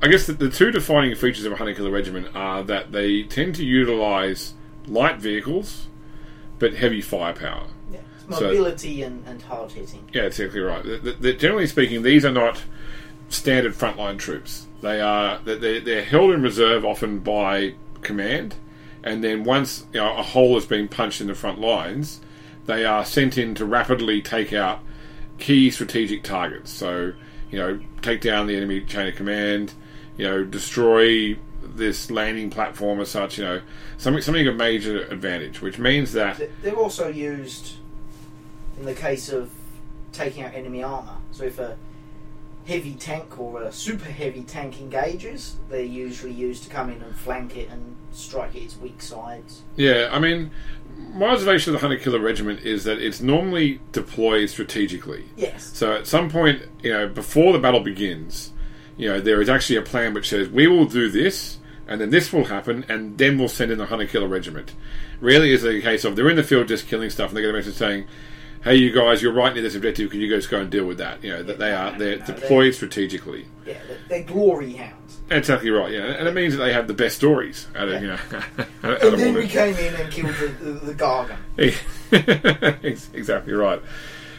[0.00, 3.24] I guess the, the two defining features of a Hunter Killer Regiment are that they
[3.24, 4.54] tend to utilize
[4.86, 5.88] light vehicles,
[6.60, 7.66] but heavy firepower.
[7.92, 7.98] Yeah.
[8.30, 10.08] So- Mobility and, and hard hitting.
[10.12, 10.84] Yeah, exactly right.
[10.84, 12.62] The- the- the- generally speaking, these are not
[13.28, 14.68] standard frontline troops.
[14.80, 18.54] They are they're, they're held in reserve often by command,
[19.02, 22.20] and then once you know, a hole has been punched in the front lines,
[22.66, 24.78] they are sent in to rapidly take out
[25.40, 26.70] key strategic targets.
[26.70, 27.14] So
[27.50, 29.72] you know, take down the enemy chain of command.
[30.16, 33.38] You know, destroy this landing platform as such.
[33.38, 33.60] You know,
[33.96, 37.76] something something of major advantage, which means that They're also used
[38.78, 39.50] in the case of
[40.12, 41.16] taking out enemy armor.
[41.32, 41.76] So if a
[42.68, 47.16] heavy tank or a super heavy tank engages, they're usually used to come in and
[47.16, 49.62] flank it and strike at its weak sides.
[49.76, 50.50] Yeah, I mean,
[51.14, 55.24] my observation of the Hunter Killer Regiment is that it's normally deployed strategically.
[55.34, 55.70] Yes.
[55.74, 58.52] So at some point, you know, before the battle begins,
[58.98, 62.10] you know, there is actually a plan which says we will do this, and then
[62.10, 64.74] this will happen, and then we'll send in the Hunter Killer Regiment.
[65.20, 67.50] Really, is a case of they're in the field just killing stuff, and they get
[67.50, 68.06] a message saying,
[68.64, 70.10] "Hey, you guys, you're right near this objective.
[70.10, 72.24] Can you guys go and deal with that?" You know, that they are they're No,
[72.26, 73.46] deployed strategically.
[73.66, 75.20] Yeah, they're, they're glory hounds.
[75.30, 75.92] Exactly right.
[75.92, 78.18] Yeah, and it means that they have the best stories out of you know.
[78.82, 81.38] out And then we came in and killed the, the, the Gargant.
[83.12, 83.82] Exactly right.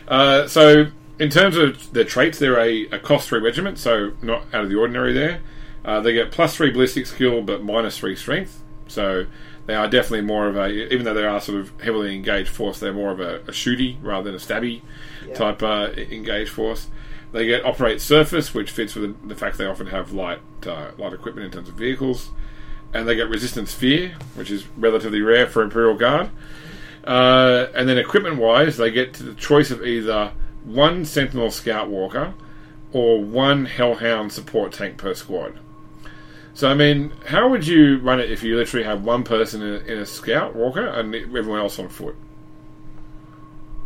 [0.08, 0.88] Uh, so,
[1.20, 4.70] in terms of their traits, they're a, a cost three regiment, so not out of
[4.70, 5.42] the ordinary there.
[5.86, 8.64] Uh, they get plus three ballistic skill, but minus three strength.
[8.88, 9.28] So,
[9.70, 12.80] they are definitely more of a, even though they are sort of heavily engaged force,
[12.80, 14.82] they're more of a, a shooty rather than a stabby
[15.28, 15.36] Yeah.
[15.36, 16.88] type uh, engaged force.
[17.32, 20.90] They get operate surface, which fits with the, the fact they often have light uh,
[20.98, 22.32] light equipment in terms of vehicles,
[22.96, 26.32] and they get resistance fear, which is relatively rare for Imperial Guard.
[27.06, 30.32] Uh, and then equipment wise, they get to the choice of either
[30.64, 32.34] one Sentinel Scout Walker
[32.92, 35.60] or one Hellhound support tank per squad.
[36.60, 39.76] So, I mean, how would you run it if you literally have one person in
[39.76, 42.18] a, in a Scout Walker and everyone else on foot?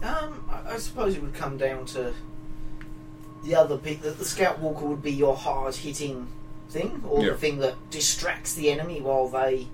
[0.02, 2.16] Um, I, I suppose it would come down to
[3.44, 6.28] the other bit that the Scout Walker would be your hard hitting
[6.72, 7.30] thing, or Yeah.
[7.34, 9.68] the thing that distracts the enemy while they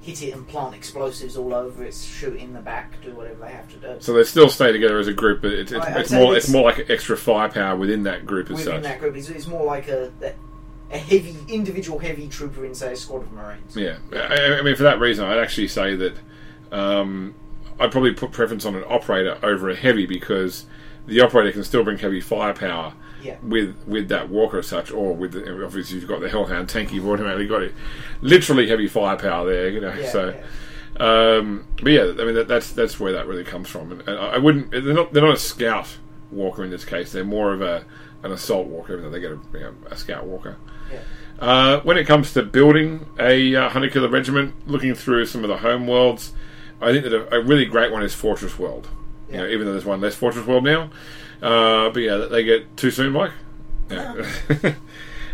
[0.00, 3.50] hit it and plant explosives all over it, shoot in the back, do whatever they
[3.52, 3.96] have to do.
[4.00, 6.16] So they still stay together as a group, but it's, it's, I- I'd it's say
[6.16, 8.82] more it's- it's more like extra firepower within that group as Within such.
[8.84, 10.10] that group, it's, it's more like a
[10.90, 13.76] a heavy individual heavy trooper in say a squad of Marines.
[13.76, 16.14] Yeah, I, I mean, for that reason, I'd actually say that
[16.72, 17.34] um,
[17.78, 20.66] I'd probably put preference on an operator over a heavy because
[21.06, 23.36] the operator can still bring heavy firepower Yeah.
[23.42, 26.92] with with that walker as such, or with the, obviously you've got the Hellhound tank,
[26.92, 27.74] you've automatically got it,
[28.20, 29.94] literally heavy firepower there, you know.
[29.94, 30.34] Yeah, so,
[30.98, 31.36] yeah.
[31.36, 34.18] um, but yeah, I mean that, that's that's where that really comes from, and, and
[34.18, 34.70] I wouldn't.
[34.70, 35.96] They're not they're not a scout
[36.30, 37.12] walker in this case.
[37.12, 37.84] They're more of a
[38.22, 40.56] an assault walker, even though they get a, you know, a scout walker.
[40.92, 41.00] Yeah.
[41.38, 45.48] Uh, when it comes to building a uh, hunter killer regiment, looking through some of
[45.48, 46.32] the home worlds,
[46.80, 48.88] I think that a, a really great one is Fortress World.
[49.30, 50.90] You know, even though there's one less Fortress World now,
[51.42, 53.32] uh, but yeah, they get too soon, Mike.
[53.90, 54.26] Yeah.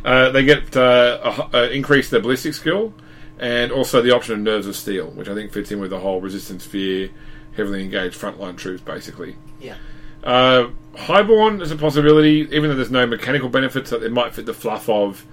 [0.05, 2.93] uh, they get uh, a, hu- uh, increase their ballistic skill,
[3.39, 6.01] and also the option of Nerves of Steel, which I think fits in with the
[6.01, 7.11] whole resistance fear,
[7.57, 9.37] heavily engaged frontline troops, basically.
[9.61, 9.77] Yeah.
[10.23, 14.47] Uh, Highborn is a possibility, even though there's no mechanical benefits, that it might fit
[14.47, 15.25] the fluff of,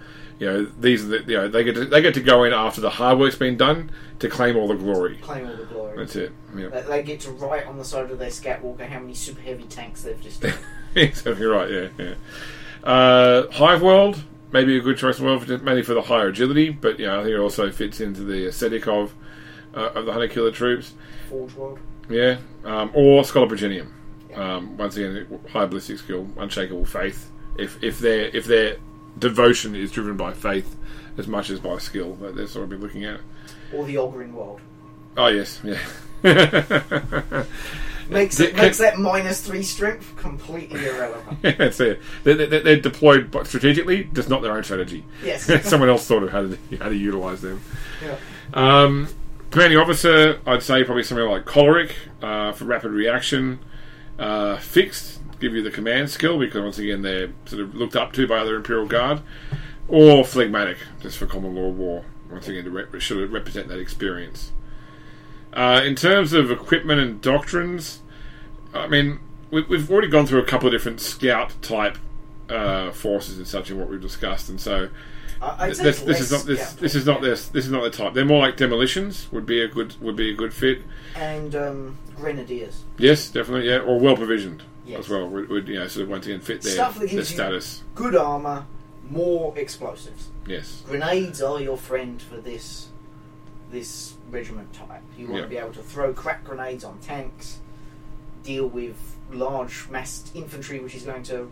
[0.41, 2.51] you know, these are the, you know, they get to, they get to go in
[2.51, 5.17] after the hard work's been done to claim all the glory.
[5.17, 5.95] Claim all the glory.
[5.95, 6.31] That's it.
[6.55, 6.69] Yeah.
[6.69, 9.41] They, they get to write on the side of their Scout Walker how many super
[9.41, 10.55] heavy tanks they've just done.
[10.95, 11.69] exactly right.
[11.69, 12.13] Yeah, yeah.
[12.83, 16.99] Uh, Hive World maybe a good choice well, for, mainly for the higher agility, but
[16.99, 19.13] you know, I think it also fits into the aesthetic of
[19.75, 20.93] uh, of the hunter killer troops.
[21.29, 21.79] Forge World.
[22.09, 23.91] Yeah, um, or Schola Progenium.
[24.35, 27.29] Um, once again, high ballistic skill, unshakable faith.
[27.57, 28.77] If if they're if their
[29.17, 30.75] devotion is driven by faith
[31.17, 33.19] as much as by skill, that they're sort of be looking at.
[33.73, 34.61] Or the Ogryn World.
[35.17, 35.79] Oh yes, yeah.
[38.11, 41.41] Makes, it, makes that minus three strength completely irrelevant.
[41.57, 42.01] That's it.
[42.25, 45.05] They're, they're, they're deployed but strategically, just not their own strategy.
[45.23, 45.45] Yes.
[45.69, 47.61] Someone else thought of how to how to utilize them.
[48.03, 48.17] Yeah.
[48.53, 49.07] Um,
[49.49, 53.59] commanding officer, I'd say probably something like choleric uh, for rapid reaction.
[54.19, 58.13] Uh, fixed, give you the command skill because once again they're sort of looked up
[58.13, 59.21] to by other Imperial Guard.
[59.87, 62.05] Or phlegmatic, just for common lore war.
[62.29, 64.53] Once again, to rep- should represent that experience.
[65.51, 67.99] Uh, in terms of equipment and doctrines,
[68.73, 71.97] I mean, we, we've already gone through a couple of different scout type
[72.49, 74.87] uh, forces and such in what we've discussed, and so
[75.41, 77.83] I- I'd say this, this is not this this is not this this is not
[77.83, 78.13] the type.
[78.13, 80.83] They're more like demolitions would be a good would be a good fit.
[81.15, 82.83] And um, Grenadiers.
[82.97, 83.67] Yes, definitely.
[83.67, 84.99] Yeah, or well provisioned Yes.
[85.01, 87.09] as well would, would you know sort of once again fit their, Stuff that their
[87.09, 87.83] gives you- status.
[87.95, 88.65] Good armour,
[89.09, 90.29] more explosives.
[90.45, 92.87] Yes, Grenades are your friend for this
[93.71, 95.01] this regiment type.
[95.17, 95.43] You want Yeah.
[95.43, 97.59] to be able to throw crack grenades on tanks,
[98.43, 98.97] deal with
[99.31, 101.49] large massed infantry which is going to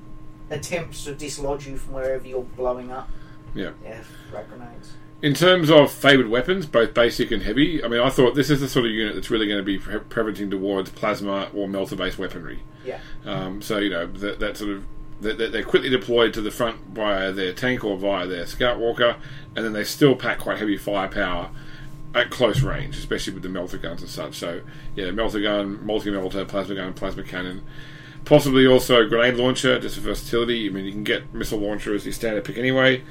[0.49, 3.09] attempt to dislodge you from wherever you're blowing up.
[3.55, 3.71] yeah.
[3.83, 4.93] Yeah, crack grenades.
[5.21, 8.61] In terms of favoured weapons, both basic and heavy, I mean, I thought this is
[8.61, 11.97] the sort of unit that's really going to be pre- preventing towards plasma or melter
[11.97, 12.59] based weaponry.
[12.85, 12.99] Yeah.
[13.25, 14.85] Um, so you know that, that sort of
[15.19, 19.17] they- They're quickly deployed to the front via their tank or via their scout walker,
[19.55, 21.49] and then they still pack quite heavy firepower
[22.15, 24.35] at close range, especially with the melter guns and such.
[24.35, 24.61] So,
[24.95, 27.61] yeah, melter gun, multi melter, plasma gun, plasma cannon.
[28.23, 30.67] Possibly also grenade launcher, just for versatility.
[30.67, 33.03] I mean, you can get missile launcher as your standard pick anyway,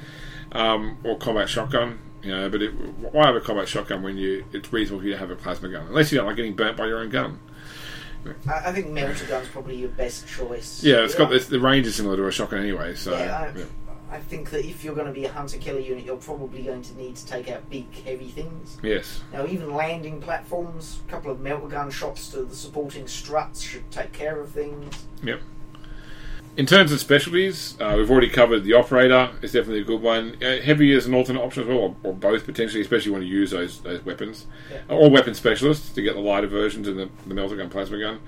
[0.51, 1.99] um, or combat shotgun.
[2.21, 5.13] You know, but it, why have a combat shotgun when you it's reasonable for you
[5.13, 7.39] to have a plasma gun, unless you don't like getting burnt by your own gun.
[8.47, 10.83] I, I think melter gun's probably your best choice.
[10.83, 12.95] Yeah, it's got this, the range is similar to a shotgun anyway.
[12.95, 13.65] So, Yeah, I, yeah.
[14.11, 16.81] I think that if you're going to be a hunter killer unit, you're probably going
[16.81, 18.77] to need to take out big, heavy things.
[18.81, 23.61] yes, Now, even landing platforms, a couple of melter gun shots to the supporting struts
[23.61, 25.05] should take care of things.
[25.23, 25.41] Yep.
[26.57, 29.29] In terms of specialties, uh, we've already covered the operator.
[29.41, 30.35] is definitely a good one.
[30.43, 33.29] Uh, heavy is an alternate option as well, or, or both potentially, especially when you
[33.29, 34.45] use those those weapons.
[34.69, 34.81] Yeah.
[34.89, 38.19] Or weapon specialists to get the lighter versions and the, the melter gun, plasma gun.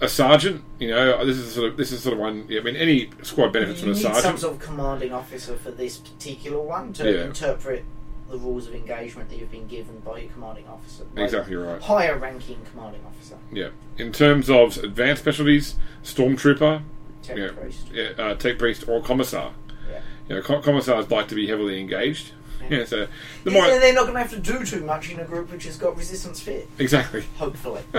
[0.00, 2.46] A sergeant, you know, this is sort of this is sort of one.
[2.50, 5.70] I mean, any squad benefits you from a need some sort of commanding officer for
[5.70, 7.24] this particular one to Yeah.
[7.26, 7.84] interpret
[8.28, 11.04] the rules of engagement that you've been given by your commanding officer.
[11.16, 11.80] Exactly right.
[11.80, 13.36] Higher ranking commanding officer.
[13.52, 13.68] Yeah.
[13.98, 16.82] In terms of advanced specialties, stormtrooper,
[17.22, 17.88] Tech yeah, priest.
[17.92, 19.52] yeah, uh, tech priest, or commissar.
[19.88, 20.00] Yeah.
[20.28, 22.32] You know, com- commissars like to be heavily engaged.
[22.62, 22.78] Yeah.
[22.78, 23.08] Yeah, so
[23.44, 25.50] the Yeah, more they're not going to have to do too much in a group
[25.50, 27.24] which has got resistance fit, exactly.
[27.36, 27.82] hopefully.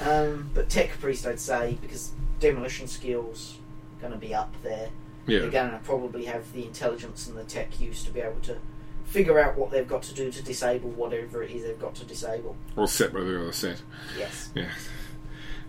[0.00, 3.58] um, but tech priest, I'd say, because demolition skills
[4.00, 4.90] going to be up there.
[5.26, 5.40] Yeah.
[5.40, 8.58] They're going to probably have the intelligence and the tech use to be able to
[9.04, 12.04] figure out what they've got to do to disable whatever it is they've got to
[12.04, 12.56] disable.
[12.76, 13.80] Or set whether they're set.
[14.18, 14.50] Yes.
[14.54, 14.70] Yeah.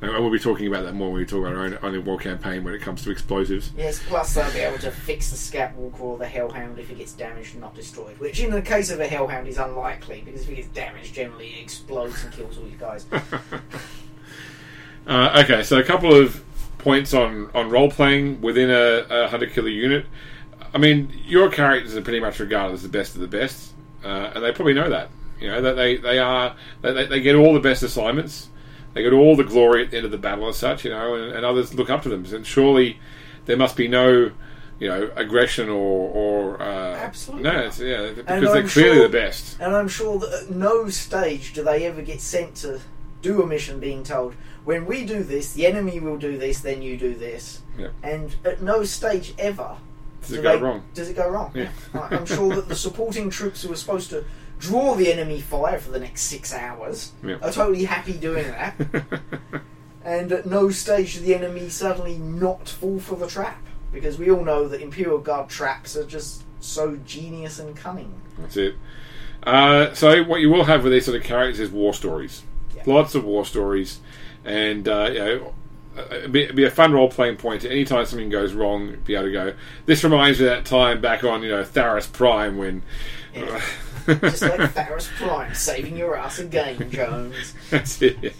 [0.01, 2.17] And we'll be talking about that more when we talk about our own, own war
[2.17, 3.71] campaign when it comes to explosives.
[3.77, 6.97] Yes, plus they'll be able to fix the Scout Walker or the Hellhound if it
[6.97, 8.19] gets damaged and not destroyed.
[8.19, 11.47] Which, in the case of a Hellhound, is unlikely because if it gets damaged, generally
[11.47, 13.05] it explodes and kills all you guys.
[15.07, 16.43] Uh, okay, so a couple of
[16.79, 20.05] points on, on role playing within a, a hunter killer unit.
[20.73, 23.73] I mean, your characters are pretty much regarded as the best of the best,
[24.03, 25.09] uh, and they probably know that.
[25.39, 28.49] You know that they they are they, they get all the best assignments,
[28.95, 30.83] they get all the glory at the end of the battle as such.
[30.85, 32.25] You know, and, and others look up to them.
[32.33, 32.99] And surely
[33.45, 34.31] there must be no
[34.79, 39.09] you know aggression or or uh, Absolutely no, it's, yeah, because they're clearly sure- the
[39.09, 39.57] best.
[39.59, 42.81] And I'm sure that at no stage do they ever get sent to
[43.21, 44.35] do a mission being told,
[44.65, 47.61] when we do this, the enemy will do this, then you do this.
[47.77, 47.87] Yeah.
[48.03, 49.77] And at no stage ever
[50.21, 50.83] Does do it go they- wrong?
[50.93, 51.51] Does it go wrong?
[51.55, 51.69] Yeah.
[51.93, 54.25] I'm sure that the supporting troops who are supposed to
[54.59, 57.35] draw the enemy fire for the next six hours Yeah.
[57.41, 58.75] are totally happy doing that.
[60.03, 63.61] and at no stage do the enemy suddenly not fall for the trap.
[63.93, 68.13] Because we all know that Imperial Guard traps are just so genius and cunning.
[68.37, 68.75] That's it.
[69.43, 72.43] Uh, so what you will have with these sort of characters is war stories.
[72.75, 72.83] Yeah.
[72.87, 73.99] Lots of war stories,
[74.43, 75.53] and uh, you know,
[76.11, 77.63] it'd be, it'd be a fun role playing point.
[77.63, 79.53] Anytime something goes wrong, be able to go.
[79.85, 82.81] This reminds me of that time back on you know Tharis Prime when.
[83.33, 83.61] Yeah.
[84.05, 87.53] Just like Tharis Prime saving your ass again, Jones.
[87.69, 88.33] That's it.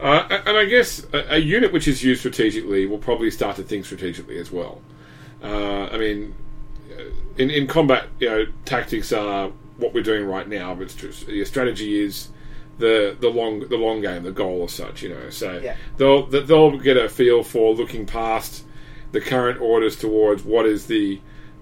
[0.00, 3.62] Uh, and I guess a, a unit which is used strategically will probably start to
[3.62, 4.82] think strategically as well.
[5.42, 6.34] Uh, I mean,
[6.92, 7.02] uh,
[7.38, 10.94] in, in combat, you know, tactics are what we're doing right now, but
[11.28, 12.28] your strategy is
[12.78, 15.02] the the long the long game, the goal as such.
[15.02, 15.76] You know, so Yeah.
[15.96, 18.64] they'll they'll get a feel for looking past
[19.12, 21.20] the current orders towards what is the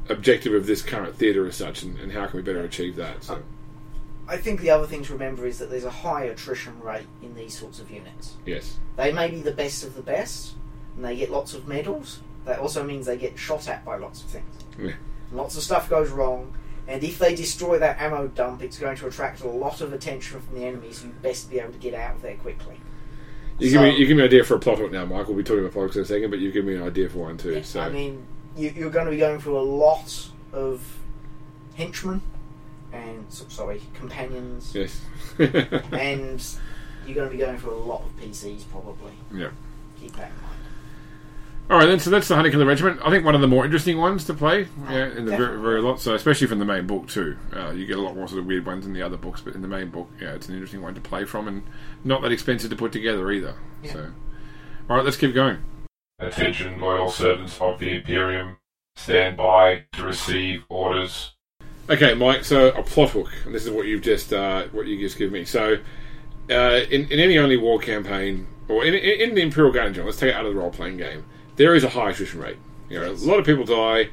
[0.08, 3.24] objective of this current theatre as such, and, and how can we better achieve that.
[3.24, 3.42] So.
[4.26, 7.34] I think the other thing to remember is that there's a high attrition rate in
[7.34, 8.36] these sorts of units.
[8.46, 8.78] Yes.
[8.96, 10.54] They may be the best of the best,
[10.96, 12.20] and they get lots of medals.
[12.44, 14.54] That also means they get shot at by lots of things.
[14.78, 14.92] Yeah.
[15.32, 16.54] Lots of stuff goes wrong,
[16.86, 20.40] and if they destroy that ammo dump, it's going to attract a lot of attention
[20.40, 22.80] from the enemies who best be able to get out of there quickly.
[23.58, 25.28] You So- give me you give me an idea for a plot hook now, Mike.
[25.28, 27.18] We'll be talking about plot in a second, but you give me an idea for
[27.18, 27.62] one too.
[27.62, 28.26] So I mean,
[28.56, 30.98] you, you're going to be going through a lot of
[31.74, 32.22] henchmen
[32.92, 35.00] and sorry companions, yes,
[35.38, 36.44] and
[37.06, 39.12] you're going to be going through a lot of PCs probably.
[39.32, 39.50] yeah.
[40.00, 40.54] Keep that in mind.
[41.70, 41.98] All right, then.
[41.98, 43.00] So that's the Hunter Killer Regiment.
[43.02, 44.68] I think one of the more interesting ones to play.
[44.90, 45.98] Yeah, in the very, very lot.
[45.98, 47.38] So especially from the main book too.
[47.54, 49.54] Uh, you get a lot more sort of weird ones in the other books, but
[49.54, 51.62] in the main book, yeah, it's an interesting one to play from, and
[52.04, 53.54] not that expensive to put together either.
[53.82, 53.92] Yeah.
[53.92, 54.12] So,
[54.90, 55.58] all right, let's keep going.
[56.24, 58.56] Attention, loyal servants of the Imperium.
[58.96, 61.32] Stand by to receive orders.
[61.90, 62.44] Okay, Mike.
[62.44, 65.30] So a plot hook, and this is what you've just uh, what you just give
[65.30, 65.44] me.
[65.44, 65.78] So,
[66.48, 70.06] uh, in, in any only war campaign, or in, in, in the Imperial Guard general,
[70.06, 71.24] let's take it out of the role playing game.
[71.56, 72.56] There is a high attrition rate.
[72.88, 74.08] You know, a lot of people die.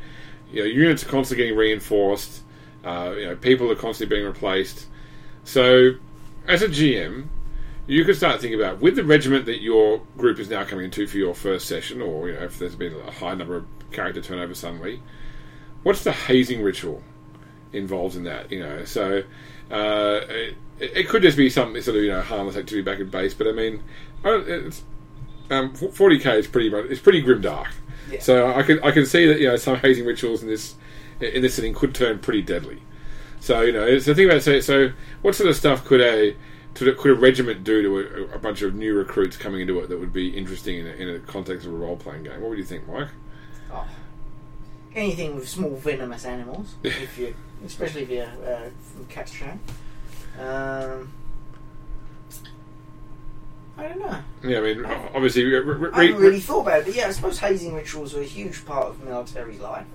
[0.52, 2.42] You know, units are constantly getting reinforced.
[2.84, 4.88] Uh, you know, people are constantly being replaced.
[5.46, 5.92] So,
[6.48, 7.28] as a GM,
[7.92, 11.06] you could start thinking about with the regiment that your group is now coming into
[11.08, 14.22] for your first session, or you know, if there's been a high number of character
[14.22, 15.02] turnover suddenly,
[15.84, 17.04] what's the hazing ritual
[17.74, 18.50] involved in that?
[18.50, 19.24] You know, so
[19.70, 23.12] uh, it, it could just be something sort of you know harmless activity back at
[23.12, 23.84] base, but I mean,
[24.24, 24.84] it's,
[25.50, 27.74] um, 40k is pretty much it's pretty grimdark.
[28.10, 28.22] Yeah.
[28.22, 30.76] So I can I can see that you know some hazing rituals in this
[31.20, 32.84] in this setting could turn pretty deadly.
[33.42, 36.38] So you know, the thing about so, so what sort of stuff could a
[36.76, 39.90] to- could a regiment do to a, a bunch of new recruits coming into it
[39.90, 42.40] that would be interesting in a, in a context of a role playing game?
[42.42, 43.10] What would you think, Mike?
[43.72, 43.88] Oh.
[44.96, 47.34] Anything with small venomous animals, if you,
[47.66, 49.58] especially if you're uh, from Catachan.
[50.40, 51.12] Um,
[53.78, 54.18] I don't know.
[54.44, 57.08] Yeah, I mean, obviously, re- re- I haven't re- really thought about it, but yeah,
[57.08, 59.86] I suppose hazing rituals are a huge part of military life.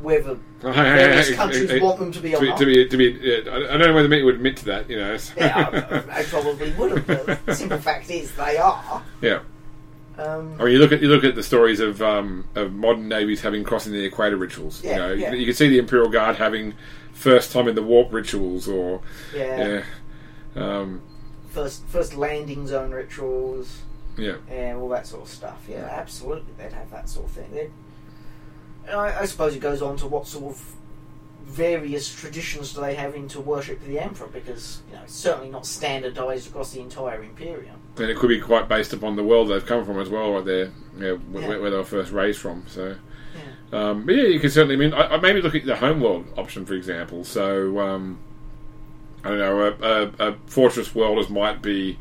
[0.00, 3.52] Whether various countries want them to be or to be, to be, to be yeah,
[3.52, 4.88] I I don't know whether Mick would admit to that.
[4.88, 7.06] You know, so- yeah, I, I probably would have.
[7.26, 9.02] But the simple fact is, they are.
[9.20, 9.40] yeah.
[10.18, 13.06] Um, I mean, you look at you look at the stories of um, of modern
[13.08, 14.82] navies having crossing the equator rituals.
[14.82, 15.32] you Yeah, know, yeah.
[15.34, 16.72] you can see the Imperial Guard having
[17.12, 19.02] first time in the warp rituals, or
[19.34, 19.82] yeah,
[20.56, 21.02] yeah, um,
[21.50, 23.82] first first landing zone rituals.
[24.16, 24.36] yeah.
[24.48, 25.66] and all that sort of stuff.
[25.68, 27.50] Yeah, absolutely, they'd have that sort of thing.
[27.52, 27.70] They'd,
[28.90, 30.72] I, I suppose it goes on to what sort of
[31.44, 35.64] various traditions do they have into worship the emperor, because you know it's certainly not
[35.64, 37.76] standardised across the entire imperium.
[37.96, 40.44] And it could be quite based upon the world they've come from as well, right
[40.44, 41.48] there, yeah, wh- Yeah.
[41.48, 42.64] Where, where they were first raised from.
[42.66, 42.96] So,
[43.72, 43.90] Yeah.
[43.90, 44.74] um, but yeah, you can certainly.
[44.74, 47.24] I mean, I, I maybe look at the homeworld option, for example.
[47.24, 48.18] So, um,
[49.24, 49.70] I don't know, a,
[50.26, 51.98] a, a fortress worlders might be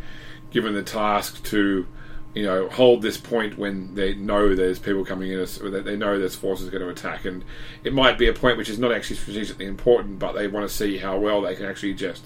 [0.51, 1.87] given the task to,
[2.35, 5.95] you know, hold this point when they know there's people coming in, or that they
[5.95, 7.43] know there's forces going to attack, and
[7.83, 10.75] it might be a point which is not actually strategically important, but they want to
[10.75, 12.25] see how well they can actually just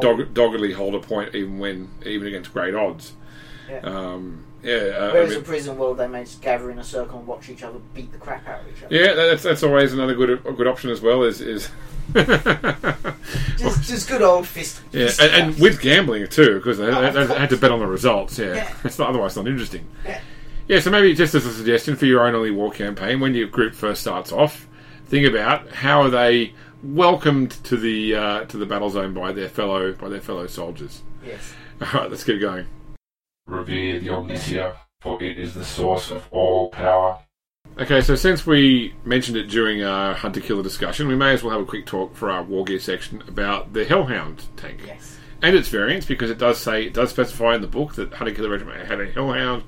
[0.00, 3.14] dog, doggedly hold a point, even when even against great odds.
[3.68, 3.80] Yeah.
[3.80, 6.84] Um, yeah, uh, I Whereas mean- in prison world, they may just gather in a
[6.84, 8.94] circle and watch each other beat the crap out of each other.
[8.94, 11.22] Yeah, that's that's always another good a good option as well.
[11.24, 11.68] Is is
[12.14, 14.80] Just, just good old fist.
[14.92, 17.70] yeah, fist and, and with gambling too, because they, Oh, they, they had to bet
[17.70, 18.38] on the results.
[18.38, 18.74] Yeah, Yeah.
[18.84, 19.86] it's not otherwise not interesting.
[20.04, 20.20] Yeah.
[20.68, 23.48] Yeah, so maybe just as a suggestion for your own early war campaign, when your
[23.48, 24.68] group first starts off,
[25.06, 29.48] think about how are they welcomed to the uh, to the battle zone by their
[29.48, 31.02] fellow by their fellow soldiers.
[31.24, 31.52] Yes.
[31.80, 32.66] All right, let's get going.
[33.52, 37.18] Revere the Omnissiah, for it is the source of all power.
[37.78, 41.52] Okay, so since we mentioned it during our hunter killer discussion, we may as well
[41.52, 44.80] have a quick talk for our war gear section about the Hellhound tank.
[44.86, 45.18] Yes.
[45.42, 48.34] and its variants because it does say it does specify in the book that Hunter
[48.34, 49.64] Killer Regiment had a Hellhound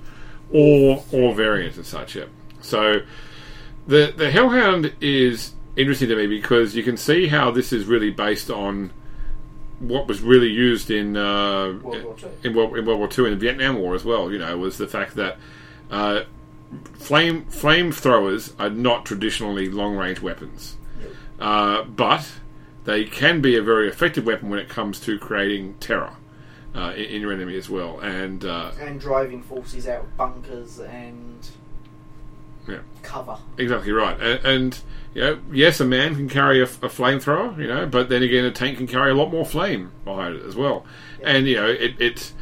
[0.53, 2.14] or or variant and such.
[2.16, 2.26] Yeah.
[2.61, 2.97] So
[3.87, 8.11] the the Hellhound is interesting to me because you can see how this is really
[8.11, 8.93] based on
[9.81, 13.41] what was really used in uh, World in World, in World War Two and the
[13.41, 14.31] Vietnam War as well.
[14.33, 15.37] You know, was the fact that
[15.91, 16.22] uh,
[16.95, 20.77] flame flamethrowers are not traditionally long range weapons,
[21.41, 22.31] uh, but
[22.85, 26.12] they can be a very effective weapon when it comes to creating terror
[26.75, 27.99] uh, in, in your enemy as well.
[28.01, 31.47] And uh, And driving forces out of bunkers and
[32.68, 32.79] Yeah.
[33.03, 33.39] cover.
[33.59, 34.20] exactly right.
[34.20, 34.81] And, and
[35.15, 38.45] you know, yes, a man can carry a, a flamethrower, you know, but then again,
[38.45, 40.85] a tank can carry a lot more flame behind it as well.
[41.23, 42.33] And you know, it, it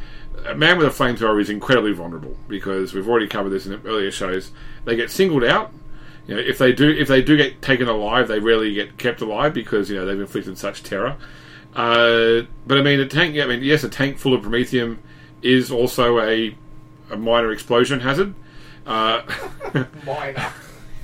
[0.45, 4.11] a man with a flamethrower is incredibly vulnerable because we've already covered this in earlier
[4.11, 4.51] shows.
[4.85, 5.71] They get singled out.
[6.27, 9.21] You know, if they do, if they do get taken alive, they rarely get kept
[9.21, 11.17] alive because you know they've inflicted such terror.
[11.75, 13.37] Uh, but I mean, a tank.
[13.37, 14.97] I mean, yes, a tank full of promethium
[15.41, 16.55] is also a
[17.11, 18.33] a minor explosion hazard.
[18.85, 19.23] Uh,
[20.05, 20.53] Minor.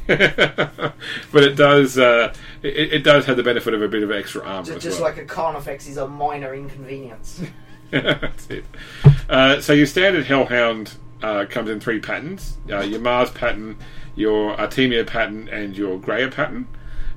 [1.32, 2.34] but it does uh,
[2.64, 5.10] it, it does have the benefit of a bit of extra armor Just, just well.
[5.10, 7.44] like a Carnifex is a minor inconvenience.
[7.92, 8.66] That's it.
[9.30, 13.78] Uh, so your standard Hellhound uh, comes in three patterns: uh, your Mars pattern,
[14.16, 16.68] your Artemia pattern, and your Graia pattern.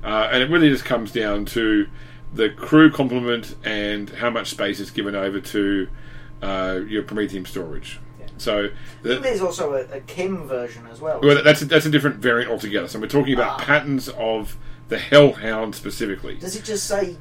[0.03, 1.87] Uh, and it really just comes down to
[2.31, 5.87] the crew complement and how much space is given over to
[6.43, 7.99] uh, your Promethium storage.
[8.33, 8.43] Yeah.
[8.43, 8.69] So
[9.01, 11.19] the, There's also a, a Chem version as well.
[11.21, 12.87] well, that's a, that's a different variant altogether.
[12.87, 13.63] So we're talking about Ah.
[13.63, 14.57] patterns of
[14.89, 16.35] the Hellhound specifically.
[16.35, 17.17] Does it just say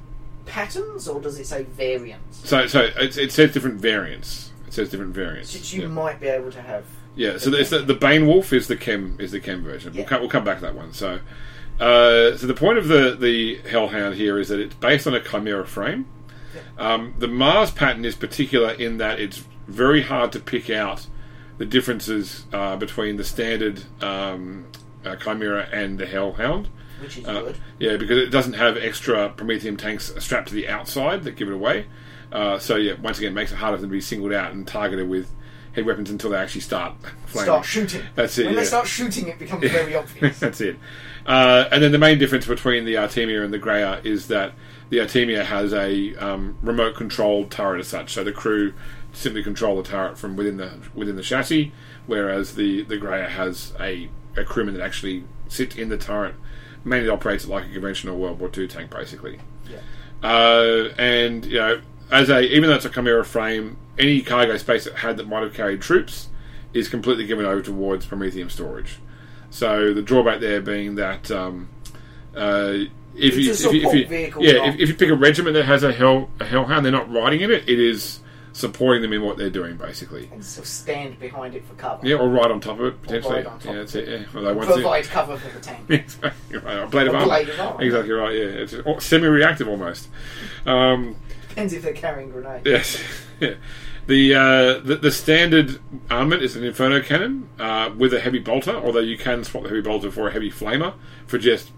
[0.47, 2.49] patterns or does it say variants?
[2.49, 4.53] So, so it, it says different variants.
[4.67, 5.55] It says different variants.
[5.55, 5.89] Which you yeah.
[5.89, 6.85] might be able to have.
[7.15, 9.93] Yeah, so the, the Bane Wolf is the Kim is the chem version.
[9.95, 10.95] We'll, come, we'll come back to that one.
[10.95, 11.21] So,
[11.79, 15.21] uh, so the point of the the Hellhound here is that it's based on a
[15.21, 16.07] chimera frame.
[16.79, 21.07] Um, the Mars pattern is particular in that it's very hard to pick out
[21.59, 24.67] the differences uh, between the standard um,
[25.05, 26.69] uh, chimera and the Hellhound.
[27.01, 27.57] Which is Uh, good.
[27.79, 31.55] yeah, because it doesn't have extra Promethium tanks strapped to the outside that give it
[31.55, 31.87] away.
[32.31, 34.53] Uh, so yeah, once again, it makes it harder for them to be singled out
[34.53, 35.29] and targeted with
[35.73, 36.95] head weapons until they actually start
[37.27, 37.47] flaming.
[37.47, 38.03] Start shooting.
[38.15, 38.47] That's it.
[38.47, 38.61] When yeah.
[38.61, 40.39] they start shooting, it becomes very obvious.
[40.39, 40.77] That's it.
[41.27, 44.53] Uh, and then the main difference between the Artemia and the Graia is that
[44.91, 48.75] the Artemia has a um, remote controlled turret as such, so the crew
[49.13, 51.73] simply control the turret from within the within the chassis,
[52.07, 56.35] whereas the the Graia has a, a crewman that actually sits in the turret,
[56.85, 59.41] mainly operates like a conventional World War II tank, basically.
[59.71, 59.81] Yeah.
[60.23, 64.87] Uh, and you know, as a even though it's a Chimera frame, any cargo space
[64.87, 66.29] it had that might have carried troops
[66.73, 68.99] is completely given over towards Promethium storage.
[69.51, 71.69] So the drawback there being that um,
[72.35, 72.85] uh,
[73.15, 75.83] if, you, if, you, if you yeah if, if you pick a regiment that has
[75.83, 77.69] a hell a hellhound, they're not riding in it.
[77.69, 78.21] It is
[78.53, 80.29] supporting them in what they're doing, basically.
[80.33, 82.07] And so stand behind it for cover.
[82.07, 83.39] Yeah, or ride on top of it potentially.
[83.39, 84.09] on top yeah, of that's it.
[84.09, 85.81] Yeah, Although once Provide cover for the tank.
[85.91, 86.79] exactly right.
[86.79, 87.83] A blade of blade of armor.
[87.83, 88.35] Exactly right.
[88.35, 90.09] Yeah, it's semi-reactive almost.
[90.67, 91.17] Um,
[91.49, 92.67] Depends if they're carrying grenades.
[92.67, 93.03] Yes.
[93.41, 93.55] yeah.
[94.07, 95.79] The, uh, the the standard
[96.11, 99.69] armament is an inferno cannon uh, with a heavy bolter, although you can swap the
[99.69, 100.95] heavy bolter for a heavy flamer
[101.27, 101.71] for just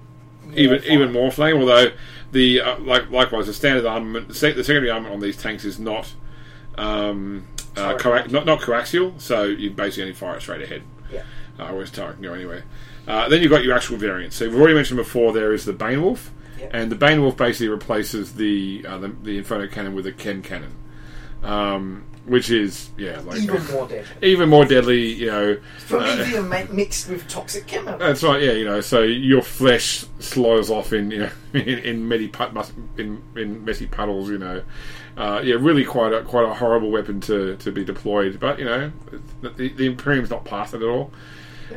[0.54, 0.90] even fire.
[0.90, 1.58] even more flame.
[1.58, 1.92] Although
[2.32, 5.78] the uh, like likewise the standard armament, the, the secondary armament on these tanks is
[5.78, 6.14] not
[6.78, 7.46] um,
[7.76, 10.82] uh, coax- not not coaxial, so you basically only fire it straight ahead.
[11.12, 11.22] Yeah.
[11.58, 12.64] Uh, whereas turret can go anywhere.
[13.06, 14.36] Uh, then you've got your actual variants.
[14.36, 16.70] So we've already mentioned before there is the Bane Wolf, Yep.
[16.72, 20.42] and the Bane Wolf basically replaces the uh, the, the Inferno cannon with a Chem
[20.42, 20.74] cannon,
[21.42, 24.06] um, which is yeah like Even more deadly.
[24.22, 25.12] even more deadly.
[25.12, 25.56] You know,
[25.88, 27.98] Promethium ma- mixed with toxic chemicals.
[28.00, 28.42] that's right.
[28.42, 32.50] Yeah, you know, so your flesh slows off in you know in, in messy put,
[32.96, 34.30] in, in messy puddles.
[34.30, 34.62] You know,
[35.16, 38.40] uh, yeah, really quite a quite a horrible weapon to, to be deployed.
[38.40, 38.92] But you know,
[39.42, 41.12] the, the Imperium's not past it at all.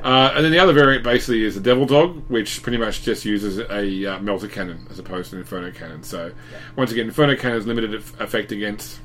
[0.04, 3.26] Uh, and then the other variant basically is the Devil Dog, which pretty much just
[3.26, 6.04] uses a uh, melter cannon as opposed to an Inferno cannon.
[6.04, 6.32] So
[6.76, 9.00] once again, Inferno cannon is limited effect against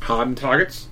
[0.00, 0.88] hardened targets.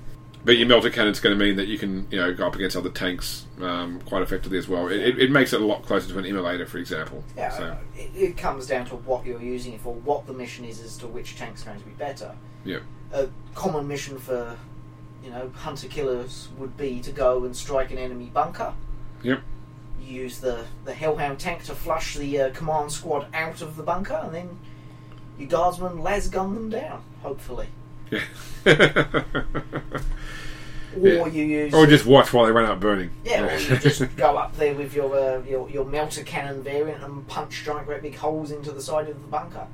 [0.48, 2.74] But your melter cannon's going to mean that you can, you know, go up against
[2.74, 4.88] other tanks um, quite effectively as well.
[4.88, 7.22] It, it, it makes it a lot closer to an immolator, for example.
[7.36, 10.64] Yeah, So, it, it comes down to what you're using it for, what the mission
[10.64, 12.34] is as to which tank's going to be better.
[12.64, 12.78] yeah,
[13.12, 14.56] A common mission for,
[15.22, 18.72] you know, hunter killers would be to go and strike an enemy bunker.
[19.22, 19.42] yep,
[20.00, 23.82] You use the, the Hellhound tank to flush the uh, command squad out of the
[23.82, 24.58] bunker, and then
[25.38, 27.66] your guardsmen las gun them down, hopefully.
[28.10, 28.22] yeah.
[30.98, 31.74] Or you use.
[31.74, 33.10] or just watch while they run out burning.
[33.24, 37.02] Yeah, or you just go up there with your, uh, your your melter cannon variant
[37.02, 39.66] and punch giant great big holes into the side of the bunker.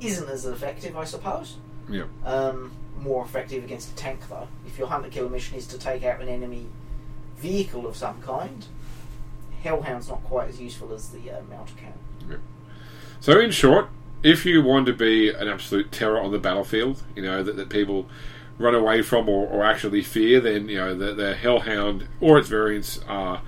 [0.00, 1.56] Isn't as effective, I suppose.
[1.88, 2.04] yeah.
[2.24, 4.46] Um, more effective against a tank, though.
[4.66, 6.66] If your hunter killer mission is to take out an enemy
[7.38, 8.66] vehicle of some kind,
[9.62, 11.98] Hellhound's not quite as useful as the uh, melter cannon.
[12.28, 12.36] Yeah.
[13.20, 13.88] So, in short,
[14.22, 17.68] if you want to be an absolute terror on the battlefield, you know, that, that
[17.70, 18.06] people
[18.60, 22.48] run away from or, or actually fear, then, you know, the, the Hellhound or its
[22.48, 23.42] variants are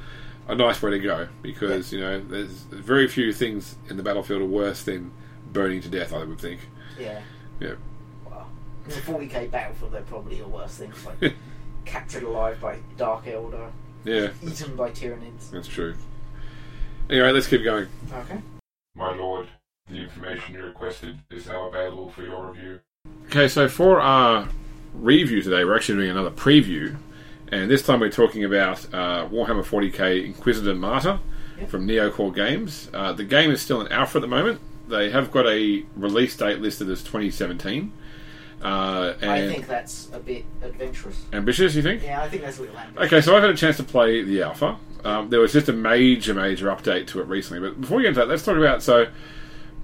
[0.49, 4.41] a nice way to go because, you know, there's very few things in the battlefield
[4.43, 5.13] are worse than
[5.53, 6.61] burning to death, I would think.
[6.99, 7.21] Yeah.
[7.61, 7.75] Yeah.
[8.25, 8.49] Well,
[8.87, 11.35] in a 40k battlefield, there probably are worse things like
[11.85, 13.71] captured alive by Dark Eldar,
[14.05, 15.51] Yeah, eaten by Tyranids.
[15.51, 15.95] that's true.
[17.11, 17.87] Anyway, let's keep going.
[18.13, 18.41] Okay.
[18.95, 19.49] My lord,
[19.89, 22.81] the information you requested is now available for your review.
[23.27, 24.49] Okay, so for our
[24.95, 26.97] review today, we're actually doing another preview,
[27.49, 31.18] and this time we're talking about uh, Warhammer 40k Inquisitor Martyr
[31.59, 31.68] Yep.
[31.68, 32.88] from Neocore Games.
[32.95, 34.61] Uh, the game is still in alpha at the moment.
[34.88, 37.93] They have got a release date listed as 2017.
[38.62, 41.20] Uh, and I think that's a bit adventurous.
[41.32, 42.03] ambitious, you think?
[42.03, 43.07] Yeah, I think that's a little ambitious.
[43.07, 44.76] Okay, so I've had a chance to play the alpha.
[45.05, 47.61] Um, there was just a major, major update to it recently.
[47.68, 48.82] But before we get into that, let's talk about.
[48.82, 49.07] So,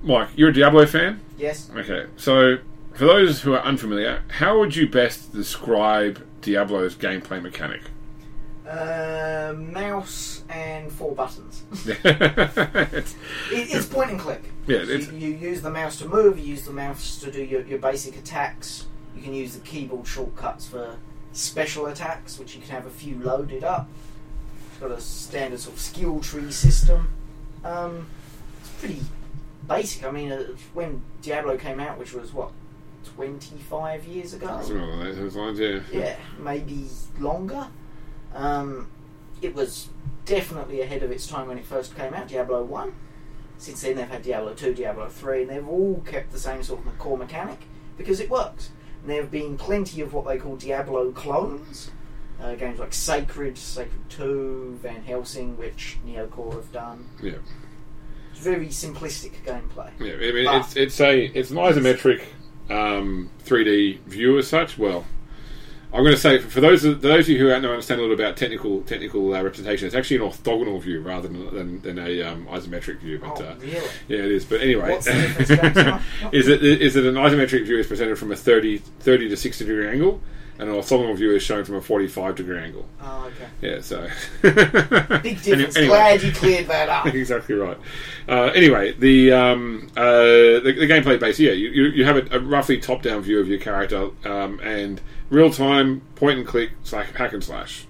[0.03, 1.21] Mike, you're a Diablo fan.
[1.37, 1.71] Yes.
[1.77, 2.59] Okay, so
[2.99, 7.83] for those who are unfamiliar, how would you best describe Diablo's gameplay mechanic?
[8.69, 11.63] Uh, mouse and four buttons.
[11.73, 13.15] it's, It,
[13.53, 14.43] it's point and click.
[14.67, 16.41] Yeah, So it's- you, you use the mouse to move.
[16.41, 18.87] You use the mouse to do your, your basic attacks.
[19.15, 20.97] You can use the keyboard shortcuts for
[21.33, 23.89] special attacks, which you can have a few loaded up.
[24.71, 27.11] It's got a standard sort of skill tree system.
[27.63, 28.09] Um,
[28.61, 29.01] it's pretty
[29.69, 30.05] basic.
[30.05, 30.43] I mean, uh,
[30.75, 32.51] when Diablo came out, which was what
[33.15, 34.47] twenty five years ago.
[34.63, 35.81] something along those lines, yeah.
[35.93, 36.87] yeah, maybe
[37.19, 37.67] longer.
[38.35, 38.91] Um,
[39.41, 39.89] it was
[40.25, 42.93] definitely ahead of its time when it first came out, Diablo 1.
[43.57, 46.85] Since then, they've had Diablo 2, Diablo 3, and they've all kept the same sort
[46.87, 47.61] of core mechanic
[47.97, 48.71] because it works.
[49.01, 51.91] And there have been plenty of what they call Diablo clones.
[52.41, 57.09] Uh, games like Sacred, Sacred 2, Van Helsing, which Neocore have done.
[57.21, 57.33] Yeah,
[58.31, 59.91] It's very simplistic gameplay.
[59.99, 60.13] yeah.
[60.15, 62.23] I mean, it's it's a it's an isometric
[62.71, 64.79] um, 3D view as such.
[64.79, 65.05] Well,
[65.93, 68.03] I'm going to say for those for those of you who don't know, understand a
[68.03, 71.99] little about technical technical uh, representation, it's actually an orthogonal view rather than than, than
[71.99, 73.19] a um, isometric view.
[73.21, 73.75] But Oh, uh, really?
[74.07, 74.45] yeah, it is.
[74.45, 76.03] But anyway, What's the difference,
[76.33, 79.65] is it is it an isometric view is presented from a 30, 30 to sixty
[79.65, 80.21] degree angle,
[80.59, 82.87] and an orthogonal view is shown from a forty five degree angle.
[83.01, 83.49] Oh, okay.
[83.61, 84.09] Yeah, so
[84.43, 85.75] Big difference.
[85.75, 87.07] Glad you cleared that up.
[87.15, 87.79] exactly right.
[88.29, 92.37] Uh, anyway, the, um, uh, the the gameplay base, yeah, you, you, you have a,
[92.37, 95.01] a roughly top down view of your character um, and
[95.31, 97.87] real time point and click slash hack and slash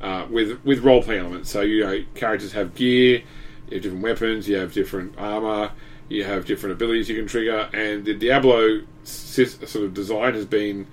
[0.00, 1.50] uh, with with role play elements.
[1.50, 3.22] So you know characters have gear,
[3.68, 5.72] you have different weapons, you have different armor,
[6.08, 10.86] you have different abilities you can trigger, and the Diablo sort of design has been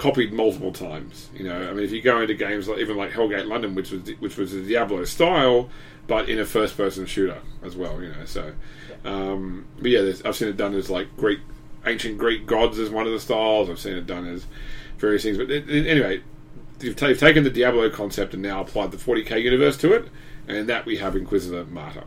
[0.00, 1.28] copied multiple times.
[1.34, 3.90] You know, I mean, if you go into games like even like Hellgate London, which
[3.90, 5.68] was which was a Diablo style,
[6.06, 8.02] but in a first-person shooter as well.
[8.02, 8.52] You know, so
[9.04, 11.40] um, but yeah, I've seen it done as like Greek,
[11.84, 13.68] ancient Greek gods as one of the styles.
[13.68, 14.46] I've seen it done as
[14.96, 15.36] various things.
[15.36, 16.22] But it, it- anyway,
[16.80, 20.08] you've, ta- you've taken the Diablo concept and now applied the 40k universe to it,
[20.48, 22.04] and that we have Inquisitor Martyr.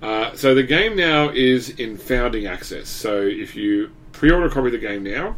[0.00, 2.88] Uh, so the game now is in founding access.
[2.88, 5.34] So if you pre-order a copy of the game now,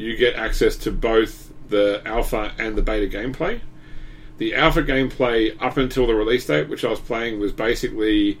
[0.00, 3.60] you get access to both the alpha and the beta gameplay.
[4.38, 8.38] The alpha gameplay up until the release date, which I was playing, was basically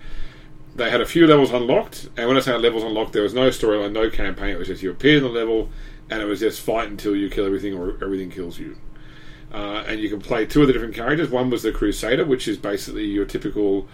[0.74, 3.48] they had a few levels unlocked, and when I say levels unlocked, there was no
[3.48, 4.50] storyline, no campaign.
[4.50, 5.68] It was just you appear in the level,
[6.08, 8.76] and it was just fight until you kill everything or everything kills you.
[9.52, 11.28] Uh, and you can play two of the different characters.
[11.28, 13.88] One was the Crusader, which is basically your typical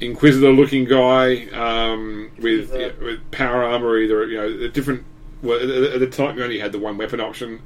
[0.00, 5.04] Inquisitor-looking guy um, with, yeah, with power armor, either you know the different.
[5.42, 7.60] Well, at the- time, you only had the one weapon option,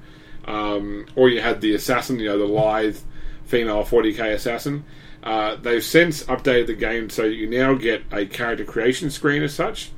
[0.47, 2.97] um, or you had the assassin, you know, the lithe
[3.45, 4.85] female 40k assassin.
[5.23, 9.53] Uh, they've since updated the game so you now get a character creation screen as
[9.53, 9.91] such,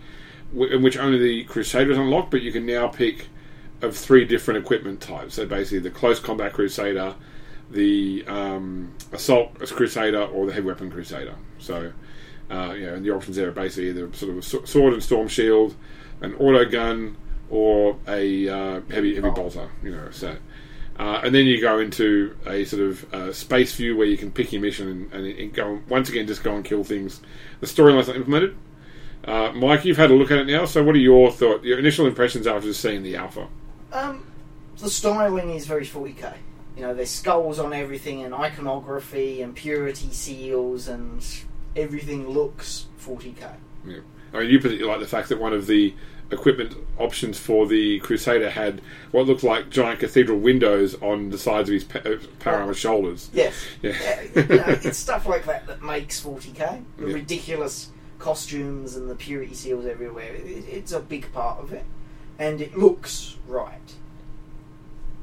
[0.55, 3.27] in which only the Crusader is unlocked, but you can now pick
[3.83, 5.35] of three different equipment types.
[5.35, 7.15] So basically, the close combat Crusader,
[7.71, 11.35] the um, assault Crusader, or the heavy weapon Crusader.
[11.59, 11.93] So,
[12.51, 15.29] uh, you know, and the options there are basically either sort of sword and storm
[15.29, 15.77] shield,
[16.23, 17.17] an auto gun,
[17.51, 19.71] or a uh, heavy heavy bolter.
[19.83, 20.37] You know, so.
[20.99, 24.33] Uh, and then you go into a sort of uh, space view where you can
[24.33, 27.21] pick your mission and, and, go once again just go and kill things.
[27.61, 28.57] The storyline's not implemented.
[29.25, 30.65] Uh, Mike, you've had a look at it now.
[30.65, 33.47] So, what are your thought, your initial impressions after seeing the alpha?
[33.93, 34.27] Um,
[34.79, 36.35] the styling is very 40k.
[36.77, 41.25] You know, there's skulls on everything, and iconography, and purity seals, and
[41.77, 43.55] everything looks 40k.
[43.85, 43.99] Yeah.
[44.33, 45.95] I mean, you particularly like the fact that one of the
[46.31, 48.81] equipment options for the Crusader had
[49.13, 52.75] what looked like giant cathedral windows on the sides of his pa- uh, power armor
[52.75, 53.31] shoulders.
[53.33, 53.55] Yes.
[53.83, 53.93] Yeah.
[54.01, 56.83] Yeah, you know, it's stuff like that that makes 40k.
[56.99, 57.15] The Yeah.
[57.15, 60.35] ridiculous costumes and the purity seals everywhere.
[60.35, 61.85] It, it's a big part of it,
[62.39, 63.93] and it looks right.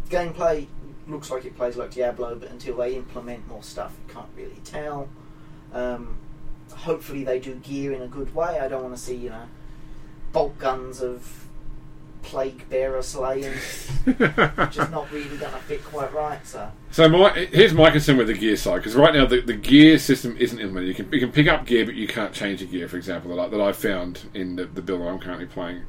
[0.10, 0.68] Gameplay
[1.08, 4.62] looks like it plays like Diablo, but until they implement more stuff, you can't really
[4.64, 5.10] tell.
[5.74, 6.18] Um,
[6.74, 8.60] hopefully, they do gear in a good way.
[8.60, 9.44] I don't want to see you know
[10.36, 11.46] bolt guns of
[12.22, 13.54] plague bearer slaying.
[13.54, 16.46] which is not really going to fit quite right.
[16.46, 16.72] So.
[16.92, 19.98] So my, here's my concern with the gear side because right now the, the gear
[19.98, 20.90] system isn't implemented.
[20.90, 22.88] You can you can pick up gear, but you can't change the gear.
[22.90, 25.84] For example, that I, that I found in the, the build that I'm currently playing,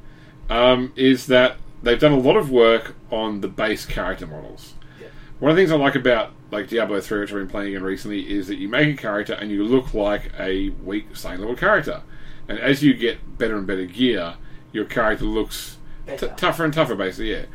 [0.48, 4.74] um, is that they've done a lot of work on the base character models.
[5.00, 5.08] Yeah.
[5.40, 7.82] One of the things I like about like Diablo 3, which I've been playing again
[7.82, 11.56] recently, is that you make a character and you look like a weak, same level
[11.56, 12.02] character.
[12.48, 14.34] And as you get better and better gear,
[14.72, 17.46] your character looks t- tougher and tougher, basically, yeah.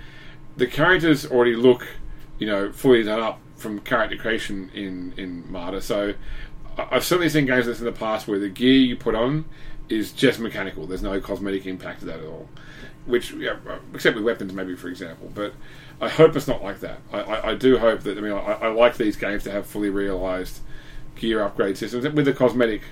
[0.58, 1.88] The characters already look,
[2.40, 5.82] you know, fully done up from character creation in, in Martyr.
[5.82, 6.14] So
[6.78, 9.46] I've certainly seen games like this in the past where the gear you put on
[9.88, 10.88] is just mechanical.
[10.88, 12.50] There's no cosmetic impact to that at all.
[13.06, 15.32] Which, yeah, uh, except with weapons, maybe for example.
[15.34, 15.54] But
[16.00, 17.00] I hope it's not like that.
[17.12, 18.18] I, I, I do hope that.
[18.18, 20.60] I mean, I, I like these games to have fully realised
[21.16, 22.84] gear upgrade systems with the cosmetic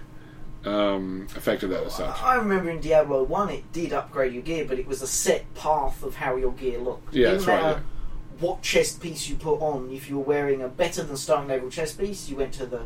[0.66, 2.22] um, effect of that as such.
[2.22, 5.52] I remember in Diablo 1 it did upgrade your gear, but it was a set
[5.56, 7.14] path of how your gear looked.
[7.14, 7.84] Yeah, that's right, matter
[8.40, 11.70] What chest piece you put on, if you were wearing a better than starting level
[11.70, 12.82] chest piece, you went to the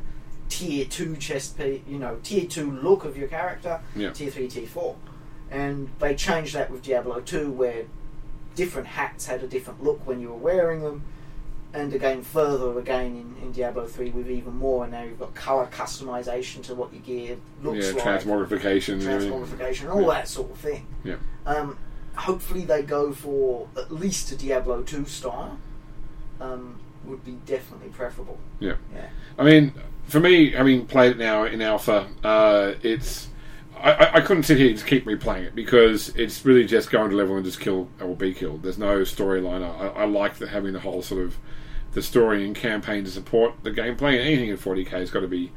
[0.50, 4.12] tier 2 chest piece, you know, tier 2 look of your character, Yeah.
[4.12, 4.96] tier 3, tier 4.
[5.50, 7.84] And they changed that with Diablo 2 where
[8.56, 11.04] different hats had a different look when you were wearing them.
[11.74, 15.34] And again, further again in, in Diablo 3 with even more, and now you've got
[15.34, 18.06] colour customization to what your gear looks like.
[18.06, 18.94] yeah, like transmogrification.
[18.94, 20.86] and transmogrification, all that sort of thing.
[21.04, 21.16] Yeah.
[21.48, 21.80] Um,
[22.16, 25.58] hopefully, they go for at least a Diablo 2 style.
[26.40, 28.38] Um, would be definitely preferable.
[28.60, 28.76] Yeah.
[28.94, 29.10] Yeah.
[29.38, 29.74] I mean,
[30.06, 33.30] for me, having played it now in alpha, uh, it's
[33.78, 36.90] I, I, I couldn't sit here and just keep replaying it because it's really just
[36.90, 38.64] going to level and just kill or be killed.
[38.64, 39.64] There's no storyline.
[39.64, 41.38] I, I like the, having the whole sort of
[41.94, 44.14] the story and campaign to support the gameplay.
[44.14, 45.52] And anything in 40k has got to be,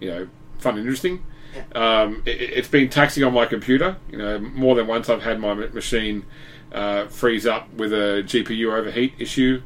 [0.00, 0.28] you know,
[0.58, 1.24] fun and interesting.
[1.74, 3.96] Um, it, it's been taxing on my computer.
[4.10, 6.24] You know, more than once I've had my machine
[6.72, 9.62] uh, freeze up with a GPU overheat issue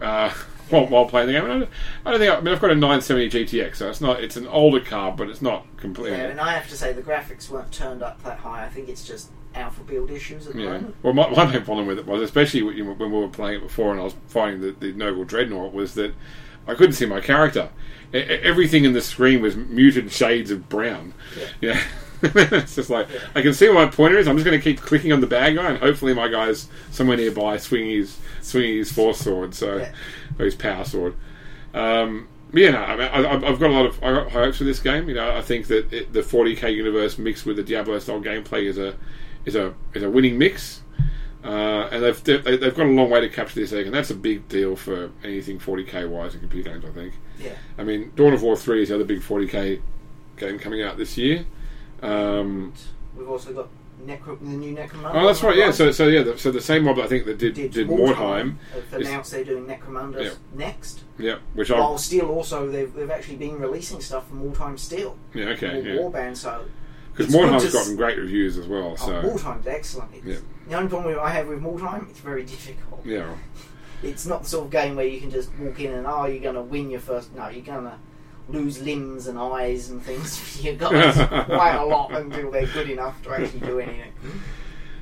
[0.00, 0.30] uh,
[0.70, 1.44] while, while playing the game.
[1.44, 1.68] I don't,
[2.04, 4.22] I don't think I, I mean I've got a 970 GTX, so it's not.
[4.22, 6.18] It's an older card, but it's not completely.
[6.18, 8.64] Yeah, and I have to say the graphics weren't turned up that high.
[8.64, 10.66] I think it's just alpha build issues at the Yeah.
[10.72, 10.94] moment.
[11.02, 13.56] Well, my, my main problem with it was, especially when you- when we were playing
[13.60, 16.14] it before, and I was fighting the, the Noble Dreadnought, was that
[16.66, 17.70] I couldn't see my character.
[18.14, 21.14] E- everything in the screen was muted shades of brown.
[21.60, 21.80] Yeah.
[22.22, 24.26] it's just like I can see where my pointer is.
[24.26, 27.16] I'm just going to keep clicking on the bad guy, and hopefully my guy's somewhere
[27.16, 29.92] nearby swinging his swinging his force sword, so Yeah.
[30.38, 31.14] or his power sword.
[31.74, 34.32] Um, but yeah, no, I mean, I, I've I've got a lot of I got
[34.32, 35.08] hopes for this game.
[35.08, 38.64] You know, I think that it, the 40k universe mixed with the Diablo style gameplay
[38.64, 38.96] is a
[39.48, 40.82] is a is a winning mix,
[41.44, 44.14] uh, and they've they've got a long way to capture this egg, and that's a
[44.14, 46.84] big deal for anything 40k wise in computer games.
[46.84, 47.14] I think.
[47.40, 47.52] Yeah.
[47.78, 49.80] I mean, Dawn of War three is the other big 40k
[50.36, 51.44] game coming out this year.
[52.02, 52.72] Um,
[53.16, 53.68] We've also got
[54.04, 55.10] Necro, the new Necromunda.
[55.14, 55.56] oh, that's right.
[55.56, 55.72] Yeah.
[55.72, 56.22] So so yeah.
[56.22, 58.14] The, so the same mob I think that did did, did, Mordheim.
[58.14, 58.56] Mordheim.
[58.92, 60.30] Have is- announced they're doing Necromunda Yeah.
[60.54, 61.00] next.
[61.18, 61.38] Yeah.
[61.54, 65.16] Which I While still also they've, they've actually been releasing stuff from Mordheim still.
[65.34, 66.64] yeah okay yeah Warband, so
[67.18, 68.92] because Mordheim's gotten great reviews as well.
[68.92, 70.14] oh, So Mordheim's excellent.
[70.14, 70.36] It's, Yeah.
[70.68, 73.04] The only problem I have with Mordheim, it's very difficult.
[73.04, 73.34] yeah.
[74.02, 76.42] It's not the sort of game where you can just walk in and oh you're
[76.42, 77.34] gonna win your first.
[77.34, 77.98] No, you're gonna
[78.48, 80.62] lose limbs and eyes and things.
[80.64, 80.90] You've got
[81.46, 84.12] quite a lot until they're good enough to actually do anything.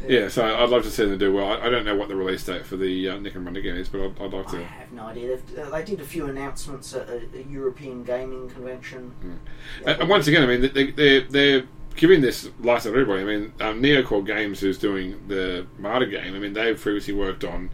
[0.07, 1.47] Yeah, so I'd love to see them do well.
[1.53, 4.01] I, I don't know what the release date for the uh, Necromunda game is, but
[4.03, 4.65] I'd, I'd like I to.
[4.65, 5.37] have no idea.
[5.37, 9.13] They've, uh, they did a few announcements at a, a European gaming convention.
[9.23, 11.65] Yeah, And, and once again, I mean, they, they, they're
[11.97, 13.23] giving this license to everybody.
[13.23, 17.45] I mean, um, Neocore Games, who's doing the Martyr game, I mean, they've previously worked
[17.45, 17.71] on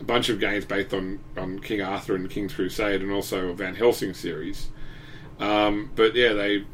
[0.00, 3.54] a bunch of games based on, on King Arthur and King's Crusade, and also a
[3.54, 4.68] Van Helsing series.
[5.38, 6.64] Um, but yeah, they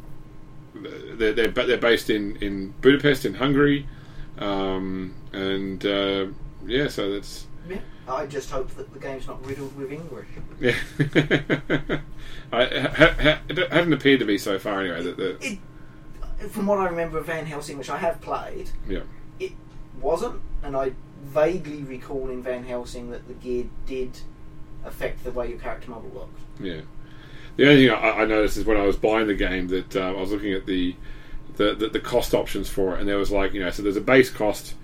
[0.75, 3.87] they're, they're they're based in, in Budapest in Hungary,
[4.39, 6.27] um, and uh,
[6.67, 7.79] yeah, so that's Yeah.
[8.09, 10.29] I just hope that the game's not riddled with English.
[10.61, 10.77] yeah.
[12.53, 15.03] I, ha, ha, it hasn't appeared to be so far anyway.
[15.03, 15.59] That, that It,
[16.51, 19.01] from what I remember of Van Helsing, which I have played, yeah.
[19.41, 19.53] it
[20.01, 24.21] wasn't, and I vaguely recall in Van Helsing that the gear did
[24.85, 26.41] affect the way your character model looked.
[26.61, 26.83] Yeah.
[27.57, 30.09] The only thing I, I noticed is when I was buying the game that uh,
[30.09, 30.95] I was looking at the,
[31.57, 33.97] the, the the cost options for it, and there was like you know, so there's
[33.97, 34.75] a base cost.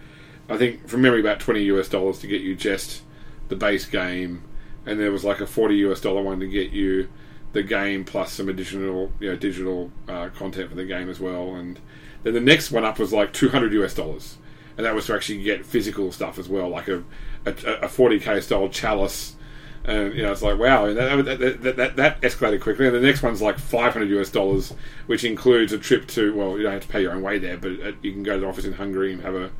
[0.49, 3.03] I think from memory about twenty US dollars to get you just
[3.49, 4.43] the base game,
[4.87, 7.09] and there was like a forty US dollar one to get you
[7.53, 11.55] the game plus some additional you know digital uh, content for the game as well,
[11.55, 11.79] and
[12.23, 14.39] then the next one up was like two hundred US dollars,
[14.77, 17.03] and that was to actually get physical stuff as well, like a
[17.47, 19.37] a forty k style chalice.
[19.85, 22.87] And you know, it's like wow, that, that, that, that escalated quickly.
[22.87, 24.73] And the next one's like 500 US dollars,
[25.07, 27.57] which includes a trip to well, you don't have to pay your own way there,
[27.57, 29.51] but uh, you can go to the office in Hungary and have a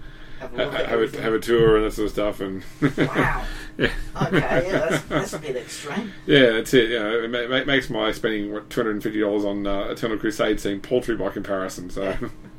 [0.43, 2.41] Have a ha- look have a, have a tour and that sort of stuff.
[2.41, 2.63] And
[2.99, 3.45] Wow.
[3.79, 3.91] yeah,
[4.23, 4.39] Okay,
[4.69, 6.13] yeah, that's, that's a bit extreme.
[6.27, 6.91] yeah, that's it.
[6.91, 10.61] You know, it ma- ma- makes my spending what 250 dollars on uh, Eternal Crusade
[10.61, 11.89] seem paltry by comparison.
[11.91, 12.17] So.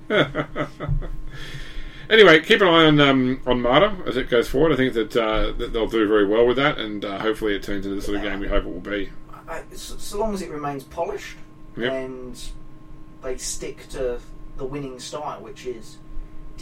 [2.09, 4.73] Anyway, keep an eye on um, on Martyr as it goes forward.
[4.73, 7.63] I think that, uh, that they'll do very well with that, and uh, hopefully it
[7.63, 9.09] turns into the sort of game we hope it will be.
[9.47, 11.37] I, so, so long as it remains polished
[11.77, 11.91] Yep.
[11.91, 12.41] and
[13.23, 14.19] they stick to
[14.57, 15.97] the winning style, which is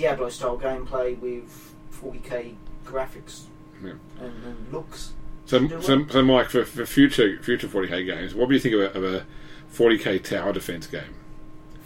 [0.02, 3.44] Diablo style gameplay with 40k graphics
[3.84, 3.92] Yeah.
[4.20, 5.14] and, and looks.
[5.46, 8.82] So, so, so Mike, for, for future future 40k games, what do you think of
[8.82, 9.26] a, of a
[9.74, 11.14] 40k tower defense game?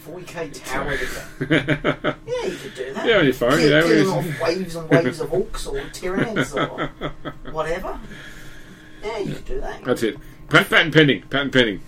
[0.08, 1.52] 40k tower defense.
[1.52, 3.06] yeah, Yeah, you could do that.
[3.06, 4.12] Yeah, on your phone, Kill- you know.
[4.12, 8.00] off waves and waves of orcs or tyranids or whatever.
[9.04, 9.84] Yeah, you could do that.
[9.84, 10.18] That's it.
[10.50, 11.22] Pat- Patent pending.
[11.24, 11.82] Patent pending.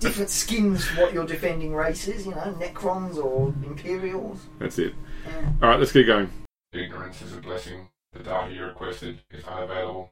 [0.00, 4.46] Different skins for what your defending race is, you know, Necrons or Imperials.
[4.58, 4.94] That's it.
[5.26, 5.50] Yeah.
[5.62, 6.30] All right, let's get going.
[6.72, 7.88] Ignorance is a blessing.
[8.12, 10.10] The data you requested is unavailable.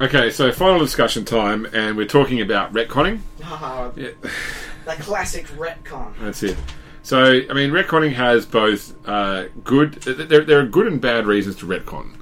[0.00, 3.20] Okay, so final discussion time, and we're talking about retconning.
[3.42, 4.08] Ah, Yeah.
[4.84, 6.14] the classic retcon.
[6.20, 6.56] That's it.
[7.02, 9.94] So, I mean, retconning has both uh, good.
[10.02, 12.14] There, there are good and bad reasons to retcon.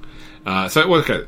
[0.45, 1.23] Uh, so, well, okay,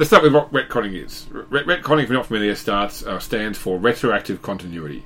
[0.00, 1.26] let's start with what retconning is.
[1.30, 5.04] Ret- retconning, if you're not familiar, starts uh, stands for retroactive continuity,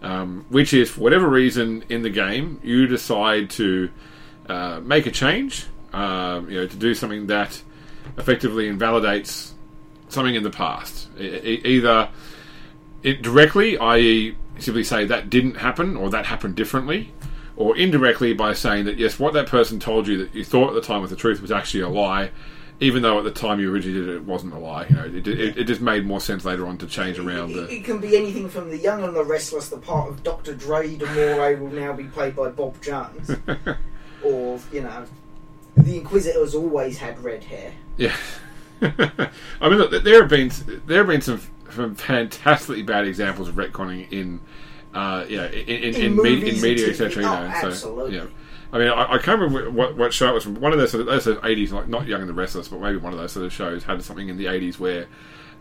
[0.00, 3.90] um, which is for whatever reason in the game you decide to
[4.48, 7.60] uh, make a change, um, you know, to do something that
[8.16, 9.54] effectively invalidates
[10.08, 12.08] something in the past, e- either
[13.02, 17.12] it directly, i.e., simply say that didn't happen or that happened differently,
[17.56, 20.74] or indirectly by saying that yes, what that person told you that you thought at
[20.74, 22.30] the time was the truth was actually a lie,
[22.80, 24.86] even though at the time you originally did it, it wasn't a lie.
[24.88, 27.54] You know, it, it, it just made more sense later on to change around It,
[27.54, 27.68] the.
[27.74, 29.68] it can be anything from the young and the restless.
[29.68, 33.30] The part of Doctor Drake Ramoray will now be played by Bob Jones,
[34.22, 35.04] or you know,
[35.76, 37.72] the Inquisitor's always had red hair.
[37.96, 38.16] Yeah.
[38.80, 40.52] I mean, look, there have been
[40.86, 41.40] there have been some,
[41.74, 44.38] some fantastically bad examples of retconning in,
[44.94, 47.22] uh, yeah, in in, In in, movies me- in media, etc.
[47.24, 48.16] You Oh, know, so absolutely.
[48.16, 48.26] yeah.
[48.72, 50.60] I mean, I, I can't remember what, what show it was from.
[50.60, 52.68] One of those sort of, those sort of 80s, like not Young and the Restless,
[52.68, 55.06] but maybe one of those sort of shows had something in the 80s where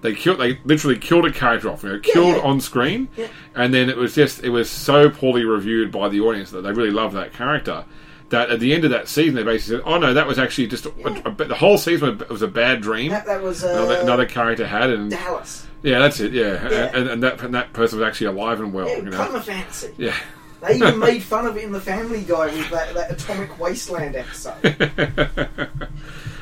[0.02, 2.42] they killed, they literally killed a character off, you know, killed yeah.
[2.44, 3.28] on screen, Yeah.
[3.56, 6.72] and then it was just, it was so poorly reviewed by the audience that they
[6.72, 7.86] really loved that character.
[8.30, 10.68] That at the end of that season, they basically said, "Oh no, that was actually
[10.68, 13.70] just a, a, a- the whole season was a bad dream." That, that was uh,
[13.70, 15.66] another, another character had, and Dallas.
[15.82, 16.34] yeah, that's it.
[16.34, 16.56] Yeah.
[16.94, 18.90] And, and that and that person was actually alive and well.
[18.90, 19.40] Yeah, you know?
[19.40, 19.94] Fantasy.
[19.98, 20.14] Yeah.
[20.62, 24.16] They even made fun of it in the Family Guy with that, that Atomic Wasteland
[24.16, 24.56] episode.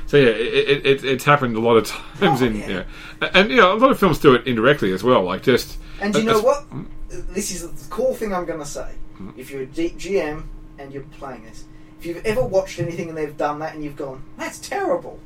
[0.08, 2.84] so yeah, it, it, it, it's happened a lot of times Oh, in yeah.
[3.22, 5.24] yeah, And- you know a lot of films do it indirectly as well.
[5.24, 6.66] Like just And you uh, know as- what?
[7.10, 8.92] This is the core thing I'm going to say.
[9.38, 10.44] If you're a D- GM
[10.80, 11.64] and you're playing this,
[12.00, 15.20] if you've ever watched anything and they've done that and you've gone, that's terrible,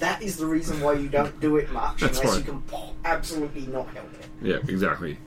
[0.00, 2.38] that is the reason why you don't do it much unless right.
[2.38, 2.62] you can
[3.04, 4.26] absolutely not help it.
[4.42, 5.18] Yeah, exactly.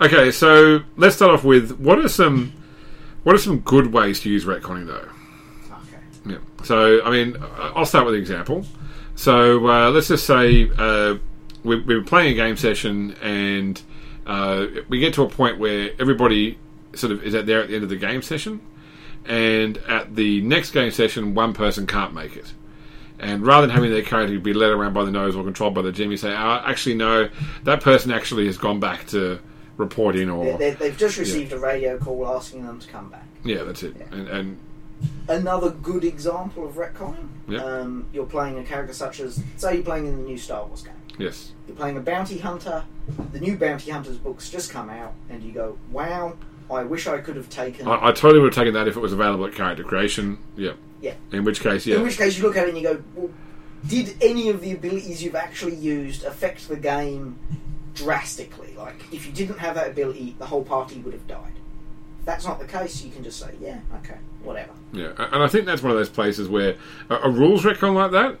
[0.00, 2.52] Okay, so let's start off with what are some
[3.22, 5.08] what are some good ways to use retconning though.
[5.72, 6.02] Okay.
[6.26, 6.38] Yeah.
[6.64, 8.66] So, I mean, uh, I'll start with an example.
[9.14, 11.16] So, uh, let's just say uh,
[11.62, 13.80] we, we're playing a game session and
[14.26, 16.58] uh, we get to a point where everybody
[16.94, 18.60] sort of is at there at the end of the game session,
[19.26, 22.52] and at the next game session, one person can't make it.
[23.20, 25.82] And rather than having their character be led around by the nose or controlled by
[25.82, 27.28] the GM, you say, oh, actually, no,
[27.62, 29.38] that person actually has gone back to
[29.76, 30.56] report in, or.
[30.58, 33.26] They, they've just received a radio call asking them to come back.
[33.44, 33.96] yeah, that's it.
[33.98, 34.04] Yeah.
[34.16, 34.58] And, and
[35.28, 37.62] Another good example of retconning, Yep.
[37.62, 40.82] um, you're playing a character such as, say, you're playing in the new Star Wars
[40.82, 40.94] game.
[41.18, 41.52] yes.
[41.66, 42.84] You're playing a bounty hunter.
[43.32, 46.36] The new bounty hunters books just come out, and you go, "Wow,
[46.70, 49.00] I wish I could have taken." I, I totally would have taken that if it
[49.00, 50.38] was available at character creation.
[50.56, 50.72] Yeah.
[51.02, 51.14] Yeah.
[51.32, 51.96] In which case, yeah.
[51.96, 53.30] In which case, you look at it and you go, well,
[53.86, 57.38] "Did any of the abilities you've actually used affect the game
[57.94, 58.63] drastically?
[58.84, 61.52] Like, if you didn't have that ability, the whole party would have died."
[62.20, 65.48] If that's not the case, you can just say, "Yeah, okay, whatever." Yeah, and I
[65.48, 66.76] think that's one of those places where
[67.10, 68.38] a, a rules retcon like that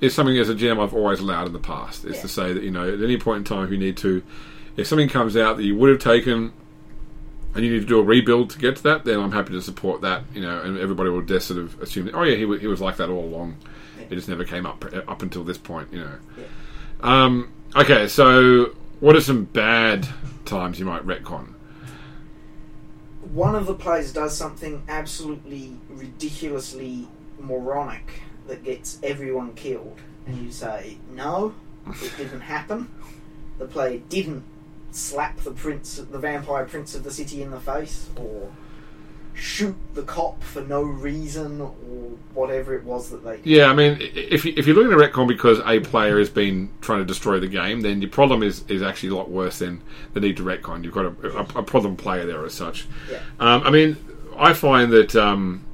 [0.00, 2.04] is something as a GM I've always allowed in the past.
[2.04, 2.22] Is Yeah.
[2.22, 4.22] to say that you know at any point in time if you need to,
[4.76, 6.52] if something comes out that you would have taken,
[7.54, 9.62] and you need to do a rebuild to get to that, then I'm happy to
[9.62, 10.22] support that.
[10.34, 12.96] You know, and everybody will just sort of assume, oh yeah, he, he was like
[12.98, 13.56] that all along.
[13.98, 14.04] Yeah.
[14.10, 15.88] It just never came up up until this point.
[15.92, 16.12] You know.
[16.38, 16.44] Yeah.
[17.00, 20.08] Um, okay, so what are some bad
[20.44, 21.56] times you might retcon?
[23.32, 30.50] one of the players does something absolutely ridiculously moronic that gets everyone killed, and you
[30.50, 31.54] say, No,
[31.86, 32.88] it didn't happen.
[33.58, 34.44] The player didn't
[34.90, 38.52] slap the prince, the vampire prince of the city in the face, or
[39.36, 41.68] shoot the cop for no reason, or
[42.32, 43.40] whatever it was that they.
[43.44, 46.70] Yeah, I mean, if you, if you're looking at retcon because a player has been
[46.80, 49.82] trying to destroy the game, then your problem is, is actually a lot worse than
[50.14, 50.82] the need to retcon.
[50.82, 52.86] You've got a, a, a problem player there as such.
[53.10, 53.20] Yeah.
[53.38, 53.96] Um, I mean,
[54.38, 55.64] I find that um,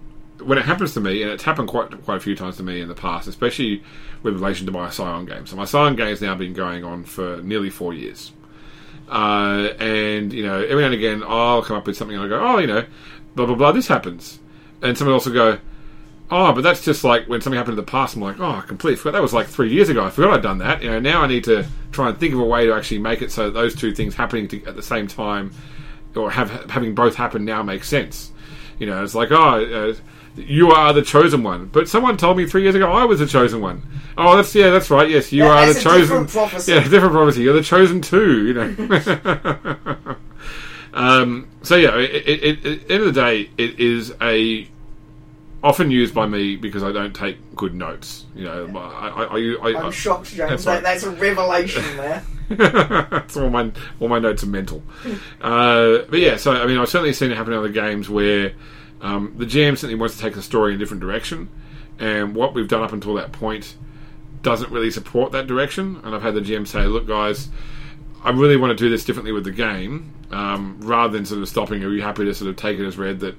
[0.43, 2.81] when it happens to me, and it's happened quite quite a few times to me
[2.81, 3.83] in the past, especially
[4.23, 5.47] with relation to my Scion game.
[5.47, 8.33] So my Scion game's now been going on for nearly four years.
[9.09, 12.29] Uh, and you know, every now and again, I'll come up with something and I
[12.29, 12.85] go, oh, you know,
[13.35, 13.73] blah blah blah.
[13.73, 14.39] This happens,
[14.83, 15.59] and someone else will go,
[16.31, 18.17] oh, but that's just like when something happened in the past.
[18.17, 19.13] I'm like, oh, I completely forgot.
[19.13, 20.05] That was like three years ago.
[20.05, 20.83] I forgot I'd done that.
[20.83, 23.21] You know, now I need to try and think of a way to actually make
[23.23, 25.53] it so that those two things happening to, at the same time,
[26.17, 28.33] or have having both happen now makes sense.
[28.79, 29.95] You know, it's like, oh, uh,
[30.35, 33.27] you are the chosen one, but someone told me three years ago I was the
[33.27, 33.83] chosen one.
[34.17, 35.09] Oh, that's yeah, that's right.
[35.11, 36.01] Yes, you That- are the chosen.
[36.01, 36.73] different prophecy.
[36.73, 37.43] Yeah, different prophecy.
[37.43, 38.47] You're the chosen two.
[38.47, 40.17] You know.
[40.95, 44.69] um, so yeah, it, it, it, at the end of the day, it is a
[45.63, 48.27] often used by me because I don't take good notes.
[48.35, 50.39] You know, I, I, I, I, I'm shocked, James.
[50.51, 52.25] That's That, that's a revelation there.
[52.49, 53.71] That's all my
[54.01, 54.83] all my notes are mental.
[55.41, 58.53] Uh, but yeah, so I mean, I've certainly seen it happen in other games where
[59.01, 61.49] um, the GM certainly wants to take the story in a different direction,
[61.99, 63.75] and what we've done up until that point
[64.43, 66.01] doesn't really support that direction.
[66.05, 67.49] And I've had the GM say, "Look, guys,
[68.25, 71.49] I really want to do this differently with the game, um, rather than sort of
[71.49, 71.83] stopping.
[71.85, 73.37] Are you happy to sort of take it as read that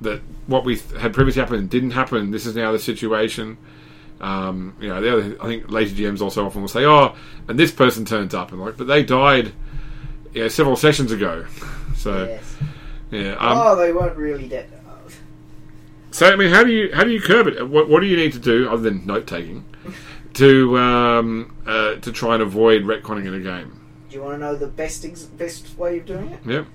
[0.00, 2.30] that what we th- had previously happened didn't happen?
[2.30, 3.58] This is now the situation."
[4.20, 7.14] Um, you know, the other, I think later GMs also often will say, "Oh,
[7.46, 9.52] and this person turns up," and like, but they died,
[10.34, 11.46] you know, several sessions ago.
[11.96, 12.56] So Yes.
[13.10, 14.70] yeah, um, oh, they weren't really dead.
[16.12, 17.68] So I mean, how do you how do you curb it?
[17.68, 19.64] What, what do you need to do other than note taking
[20.34, 23.80] to um, uh, to try and avoid retconning in a game?
[24.08, 26.40] Do you want to know the best ex- best way of doing it?
[26.46, 26.66] Yep.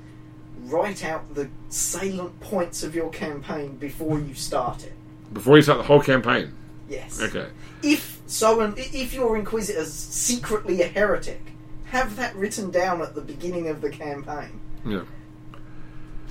[0.65, 4.93] Write out the salient points of your campaign before you start it.
[5.33, 6.53] Before you start the whole campaign.
[6.87, 7.19] Yes.
[7.21, 7.47] Okay.
[7.81, 11.41] If so, and if your inquisitor's secretly a heretic,
[11.85, 15.03] have that written down at the beginning of the campaign, Yeah.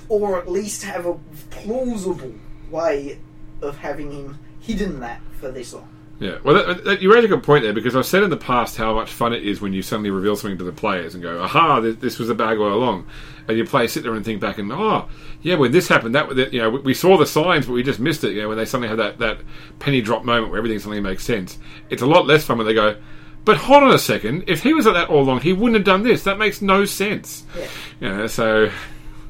[0.09, 1.17] or at least have a
[1.49, 2.33] plausible
[2.69, 3.19] way
[3.61, 5.87] of having him hidden that for this long.
[6.23, 8.37] Yeah, well, that, that, you raise a good point there because I've said in the
[8.37, 11.21] past how much fun it is when you suddenly reveal something to the players and
[11.21, 13.07] go, "Aha, this, this was a bag all along,"
[13.49, 15.09] and your players sit there and think back and, "Oh,
[15.41, 17.83] yeah, when this happened, that that, you know, we, we saw the signs, but we
[17.83, 19.39] just missed it." You know, when they suddenly have that that
[19.79, 21.59] penny drop moment where everything suddenly makes sense.
[21.89, 22.95] It's a lot less fun when they go,
[23.43, 25.83] "But hold on a second, if he was at that all along, he wouldn't have
[25.83, 26.23] done this.
[26.23, 27.67] That makes no sense." Yeah.
[27.99, 28.71] You know, so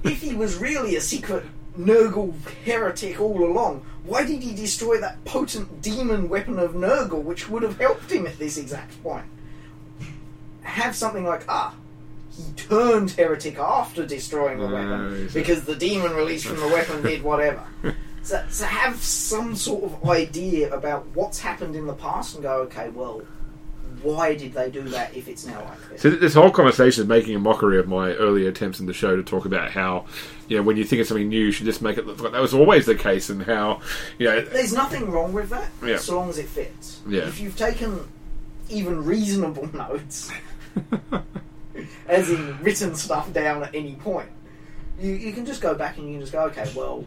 [0.04, 1.44] if he was really a secret
[1.78, 2.34] Nurgle
[2.66, 7.64] heretic all along, why did he destroy that potent demon weapon of Nurgle, which would
[7.64, 9.26] have helped him at this exact point?
[10.62, 11.76] Have something like, ah,
[12.36, 17.22] he turned heretic after destroying the weapon because the demon released from the weapon did
[17.24, 17.64] whatever.
[18.24, 22.62] So, so have some sort of idea about what's happened in the past and go,
[22.62, 23.22] okay, well,
[24.04, 26.02] why did they do that if it's now like this?
[26.02, 29.16] So this whole conversation is making a mockery of my earlier attempts in the show
[29.16, 30.06] to talk about how,
[30.48, 32.34] you know, when you think of something new, you should just make it look like
[32.34, 33.82] that was always the case, and how,
[34.20, 35.98] you know, There's nothing wrong with that, Yeah.
[35.98, 37.00] so long as it fits.
[37.08, 37.28] Yeah.
[37.28, 38.00] If you've taken
[38.70, 40.32] even reasonable notes,
[42.08, 44.30] as in written stuff down at any point,
[45.00, 47.06] you, you can just go back and you can just go, okay, well,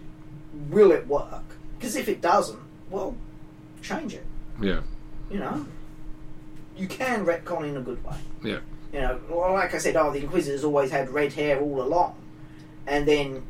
[0.71, 1.43] will it work?
[1.79, 2.59] Because if it doesn't,
[2.91, 3.15] well,
[3.83, 4.25] change it.
[4.61, 4.81] yeah,
[5.31, 5.67] You know,
[6.77, 8.17] you can retcon in a good way.
[8.43, 8.59] yeah,
[8.93, 12.15] You know, well, like I said, oh, the Inquisitors always had red hair all along,
[12.87, 13.43] and then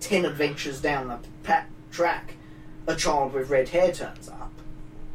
[0.00, 2.34] ten adventures down the pa- track,
[2.86, 4.52] a child with red hair turns up.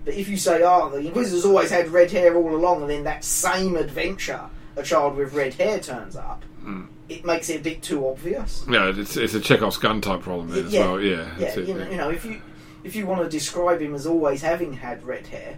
[0.06, 3.04] But if you say, oh, the Inquisitors always had red hair all along, and then
[3.06, 4.42] that same adventure,
[4.76, 6.88] a child with red hair turns up, Mm.
[7.10, 8.64] it makes it a bit too obvious.
[8.70, 8.88] yeah.
[8.96, 10.80] It's it's a Chekhov's gun type problem then as Yeah.
[10.88, 11.02] well.
[11.02, 11.90] Yeah, Yeah, that's it, know, yeah.
[11.90, 12.42] you know, if you
[12.86, 15.58] if you want to describe him as always having had red hair,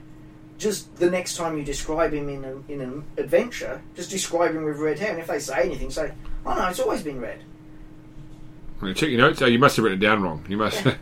[0.58, 4.64] just the next time you describe him in a, in an adventure, just describe him
[4.64, 6.12] with red hair, and if they say anything, say,
[6.46, 7.40] "Oh no, it's always been red."
[8.80, 10.46] When you check your notes, oh, you must have written it down wrong.
[10.50, 10.86] You must.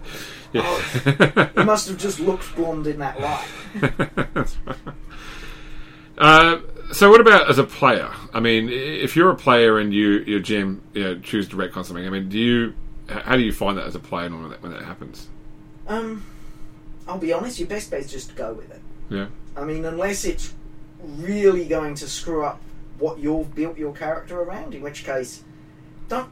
[0.55, 1.63] Oh, He yeah.
[1.63, 3.47] must have just looked blonde in that light.
[4.35, 4.55] Right.
[6.15, 6.59] Uh,
[6.91, 8.11] so, what about as a player?
[8.35, 11.83] I mean, if you're a player and you your GM you know, choose to retcon
[11.83, 12.75] something, I mean, do you
[13.09, 15.27] how do you find that as a player when that, when that happens?
[15.87, 16.23] Um,
[17.07, 18.81] I'll be honest, your best bet is just to go with it.
[19.09, 19.25] Yeah,
[19.55, 20.53] I mean, unless it's
[20.99, 22.59] really going to screw up
[22.99, 25.43] what you've built your character around, in which case,
[26.09, 26.29] don't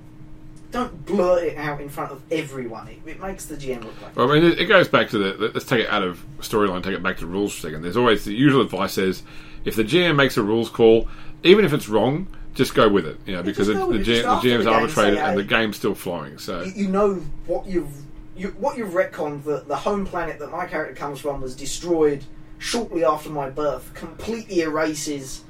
[0.72, 2.88] don't blurt it out in front of everyone.
[2.88, 4.16] It, it makes the GM look like.
[4.16, 5.34] Well, I mean, it, it goes back to the.
[5.38, 7.82] let- Let's take it out of storyline, take it back to rules for a second.
[7.84, 9.24] There's always the usual advice is
[9.66, 11.08] if the GM makes a rules call,
[11.44, 13.18] even if it's wrong, just go with it.
[13.26, 14.02] You know, because just the, it.
[14.02, 16.38] GM, Just after the GM's the arbitrated say, and the game's still flowing.
[16.38, 17.16] So, you, you know
[17.48, 17.94] what you've
[18.38, 22.24] you, what you've retconned that the home planet that my character comes from was destroyed
[22.62, 25.44] shortly after my birth completely erases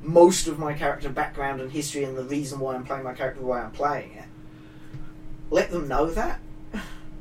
[0.00, 3.40] most of my character background and history and the reason why I'm playing my character
[3.40, 4.24] the way I'm playing it.
[5.50, 6.38] Let them know that.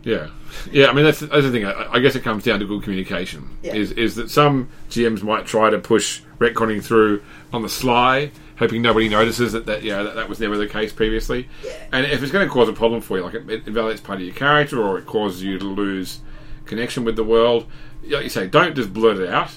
[0.03, 0.29] Yeah,
[0.71, 0.87] yeah.
[0.87, 1.65] I mean, that's, that's the thing.
[1.65, 3.57] I, I guess it comes down to good communication.
[3.61, 3.73] Yeah.
[3.73, 7.23] Is is that some GMs might try to push retconning through
[7.53, 10.91] on the sly, hoping nobody notices that that yeah that, that was never the case
[10.91, 11.49] previously.
[11.63, 11.73] Yeah.
[11.91, 14.19] And if it's going to cause a problem for you, like it, it invalidates part
[14.19, 16.21] of your character, or it causes you to lose
[16.65, 17.67] connection with the world,
[18.03, 19.51] like you say, don't just blurt it out.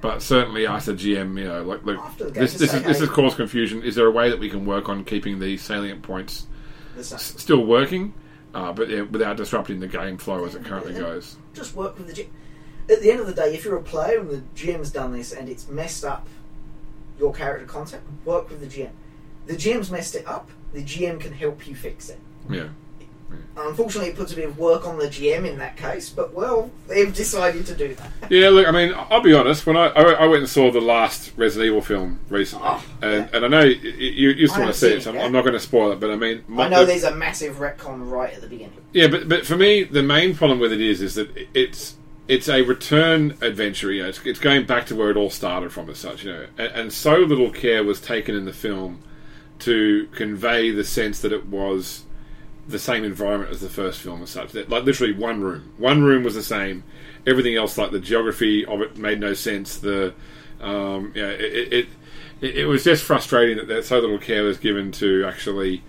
[0.00, 3.08] But certainly ask the GM, you know, like, look, the this this is this has
[3.08, 3.82] caused confusion.
[3.82, 6.46] Is there a way that we can work on keeping these salient points
[6.94, 8.12] The s- still working,
[8.54, 10.98] uh, but yeah, without disrupting the game flow as it currently Yeah.
[11.00, 11.36] goes.
[11.54, 12.28] Just work with the GM.
[12.90, 15.32] At the end of the day, if you're a player and the GM's done this
[15.32, 16.28] and it's messed up
[17.18, 18.90] your character concept, work with the GM.
[19.46, 20.50] The GM's messed it up.
[20.74, 22.18] The GM can help you fix it.
[22.50, 22.64] Yeah,
[23.56, 26.70] Unfortunately, it puts a bit of work on the GM in that case, but well,
[26.88, 28.10] they've decided to do that.
[28.30, 28.48] yeah.
[28.48, 29.64] Look, I mean, I'll be honest.
[29.66, 33.12] When I I, I went and saw the last Resident Evil film recently, Oh, and,
[33.12, 33.36] yeah.
[33.36, 35.10] and I know you, you, you still I want to haven't see seen it, so
[35.10, 35.24] it I'm, yet.
[35.26, 36.00] I'm not going to spoil it.
[36.00, 38.76] But I mean, I know there's a massive retcon right at the beginning.
[38.92, 41.94] Yeah, but but for me, the main problem with it is is that it's
[42.26, 43.92] it's a return adventure.
[43.92, 46.24] You know, it's, it's going back to where it all started from, as such.
[46.24, 49.00] You know, and, and so little care was taken in the film
[49.60, 52.02] to convey the sense that it was
[52.66, 54.52] the same environment as the first film, and such.
[54.52, 56.84] That, like literally one room, one room was the same.
[57.26, 59.78] Everything else, like the geography of it, made no sense.
[59.78, 60.14] The
[60.60, 61.88] um, yeah, it, it,
[62.40, 65.82] it it was just frustrating that, that so little care was given to actually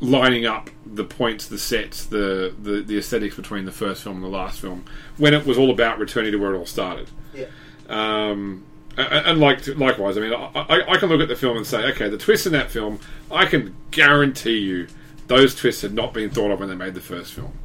[0.00, 4.24] lining up the points, the sets, the, the the aesthetics between the first film and
[4.24, 4.84] the last film
[5.16, 7.08] when it was all about returning to where it all started.
[7.32, 7.46] Yeah.
[7.88, 8.64] Um,
[8.96, 11.66] and, and like likewise, I mean, I, I, I can look at the film and
[11.66, 12.98] say, okay, the twist in that film,
[13.30, 14.88] I can guarantee you
[15.36, 17.58] those twists had not been thought of when they made the first film.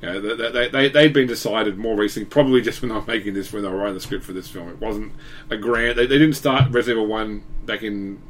[0.00, 3.04] You know, they, they, they, they'd been decided more recently, probably just when they were
[3.06, 4.68] making this, when they were writing the script for this film.
[4.68, 5.12] It wasn't
[5.50, 5.98] a grand.
[5.98, 8.22] They, they didn't start Resident Evil 1 back in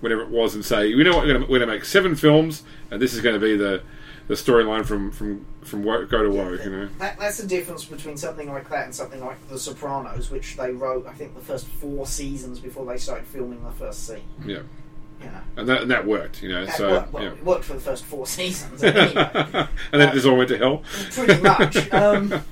[0.00, 3.00] whenever it was and say, you know what, we're going to make seven films, and
[3.00, 3.82] this is going to be the
[4.26, 6.52] the storyline from from from Wo- Go to Woe.
[6.52, 10.30] You know, That, that's the difference between something like that and something like The Sopranos,
[10.30, 14.06] which they wrote, I think, the first four seasons before they started filming the first
[14.06, 14.22] scene.
[14.44, 14.60] yeah,
[15.56, 16.42] And that and that worked.
[16.42, 17.30] You know, that so worked, well, yeah.
[17.30, 18.82] it worked for the first four seasons.
[18.82, 19.14] Anyway,
[19.92, 20.82] and then this all went to hell.
[21.12, 21.76] pretty much.
[21.92, 22.42] Um,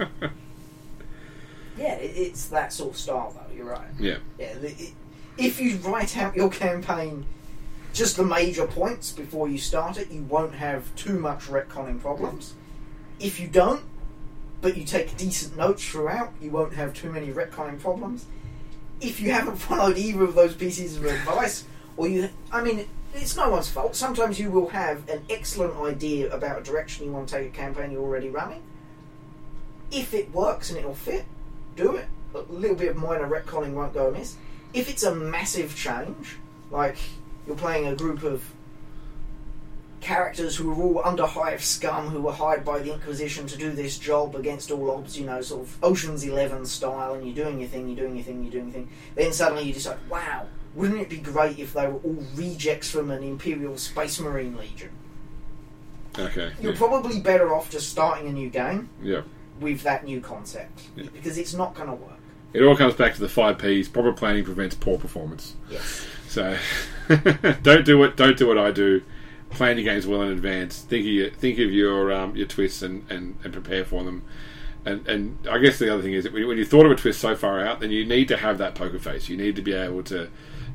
[1.77, 3.55] yeah, it, it's that sort of style, though.
[3.55, 3.89] You're right.
[3.99, 4.93] yeah, Yeah, the, it,
[5.37, 7.27] if you write out your campaign,
[7.93, 12.55] just the major points before you start it, you won't have too much retconning problems.
[13.19, 13.83] If you don't,
[14.61, 18.27] but you take decent notes throughout, you won't have too many retconning problems.
[19.01, 21.65] If you haven't followed either of those pieces of advice,
[22.03, 22.85] or you, I mean,
[23.15, 23.95] it's no one's fault.
[23.95, 27.57] Sometimes you will have an excellent idea about a direction you want to take a
[27.57, 28.61] campaign you're already running.
[29.93, 31.25] If it works and it'll fit,
[31.77, 32.07] do it.
[32.35, 34.35] A little bit of minor retconning won't go amiss.
[34.75, 36.39] If it's a massive change,
[36.73, 36.97] like
[37.47, 38.43] you're playing a group of
[40.01, 43.71] characters who are all under hive scum who were hired by the Inquisition to do
[43.71, 47.61] this job against all odds, you know, sort of Ocean's Eleven style, and you're doing
[47.61, 48.89] your thing, you're doing your thing, you're doing your thing.
[49.15, 53.11] Then suddenly you decide, wow, wouldn't it be great if they were all rejects from
[53.11, 54.91] an Imperial Space Marine Legion?
[56.19, 56.79] okay, You're yeah.
[56.79, 59.23] probably better off just starting a new game yeah.
[59.61, 61.07] with that new concept Yeah.
[61.13, 62.19] because it's not going to work.
[62.53, 63.89] It all comes back to the five P's.
[63.89, 65.55] Proper planning prevents poor performance.
[65.71, 66.07] Yes.
[66.29, 66.57] So
[67.63, 68.17] don't do it.
[68.17, 69.03] Don't do what I do.
[69.49, 70.81] Plan your games well in advance.
[70.81, 74.23] Think of your, think of your um, your twists and, and, and prepare for them.
[74.85, 76.95] And and I guess the other thing is that when when you thought of a
[76.95, 79.31] twist so far out, then you need to have that poker face.
[79.31, 80.29] You need to be able to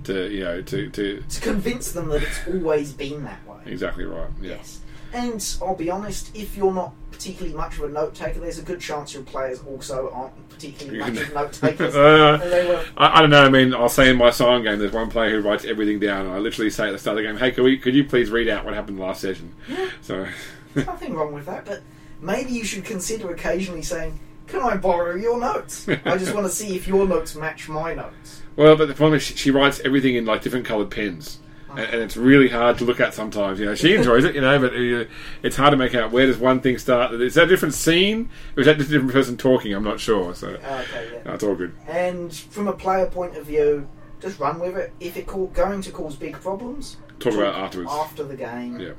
[0.08, 3.60] to you know to, to To convince them that it's always been that way.
[3.66, 4.30] exactly right.
[4.42, 4.56] Yeah.
[4.56, 4.80] Yes.
[5.14, 8.62] And I'll be honest, if you're not particularly much of a note taker, there's a
[8.62, 11.96] good chance your players also aren't particularly much of note takers.
[11.96, 13.44] Uh, and they were, I, I don't know.
[13.44, 16.26] I mean, I'll say in my Scion game, there's one player who writes everything down,
[16.26, 18.04] and I literally say at the start of the game, "Hey, could, we, could you
[18.04, 19.90] please read out what happened last session?" Yeah.
[20.02, 20.28] So,
[20.76, 21.82] nothing wrong with that, but
[22.22, 25.88] maybe you should consider occasionally saying, Can I borrow your notes?
[25.88, 28.42] I just want to see if your notes match my notes.
[28.58, 31.40] Well, but the problem is she, she writes everything in like different coloured pens,
[31.70, 33.60] and, and it's really hard to look at sometimes.
[33.60, 35.06] You know, she enjoys it, you know, but uh,
[35.44, 37.14] it's hard to make out where does one thing start.
[37.14, 39.74] Is that a different scene, or is that just a different person talking?
[39.74, 40.34] I'm not sure.
[40.36, 41.24] So, Okay, yeah.
[41.26, 41.74] no, it's all good.
[41.88, 43.88] And from a player point of view,
[44.20, 44.92] just run with it.
[45.00, 47.92] If it's going to cause big problems, Talk about afterwards.
[47.92, 48.94] after the game, Yeah,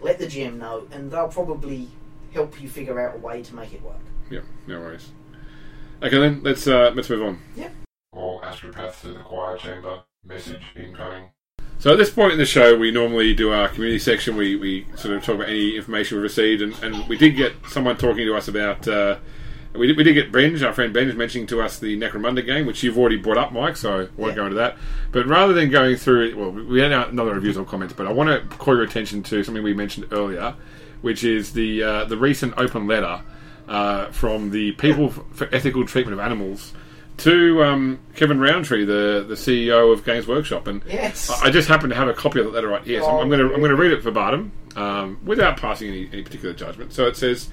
[0.00, 1.88] let the GM know, and they'll probably
[2.32, 3.94] help you figure out a way to make it work.
[4.30, 5.10] yeah, no worries.
[6.02, 7.38] Okay, then let's uh, let's move on.
[8.14, 10.02] All astropaths to the quiet chamber.
[10.24, 11.30] Message incoming.
[11.78, 14.36] So at this point in the show, we normally do our community section.
[14.36, 17.52] We, we sort of talk about any information we've received, and, and we did get
[17.68, 18.86] someone talking to us about.
[18.88, 19.18] Uh,
[19.74, 22.64] we did, we did get Benj, our friend Benj, mentioning to us the Necromunda game,
[22.64, 23.76] which you've already brought up, Mike.
[23.76, 24.34] So I won't Yeah.
[24.36, 24.76] go into that.
[25.10, 28.30] But rather than going through, well, we had another reviews or comments, but I want
[28.30, 30.54] to call your attention to something we mentioned earlier,
[31.02, 33.20] which is the uh, the recent open letter
[33.68, 36.72] uh, from the People for Ethical Treatment of Animals
[37.18, 41.30] to um, Kevin Rountree, the the CEO of Games Workshop, and Yes.
[41.30, 43.14] I I just happen to have a copy of that letter right here, so I'm,
[43.14, 46.22] Oh, I'm going to I'm going to read it verbatim um, without passing any, any
[46.22, 46.92] particular judgment.
[46.92, 47.48] So it says,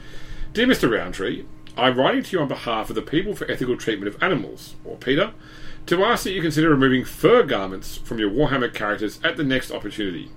[0.54, 0.90] "Dear Mr.
[0.92, 1.46] Rountree,
[1.78, 4.98] I'm writing to you on behalf of the People for Ethical Treatment of Animals, or
[4.98, 5.34] PETA,
[5.86, 9.72] to ask that you consider removing fur garments from your Warhammer characters at the next
[9.72, 10.32] opportunity."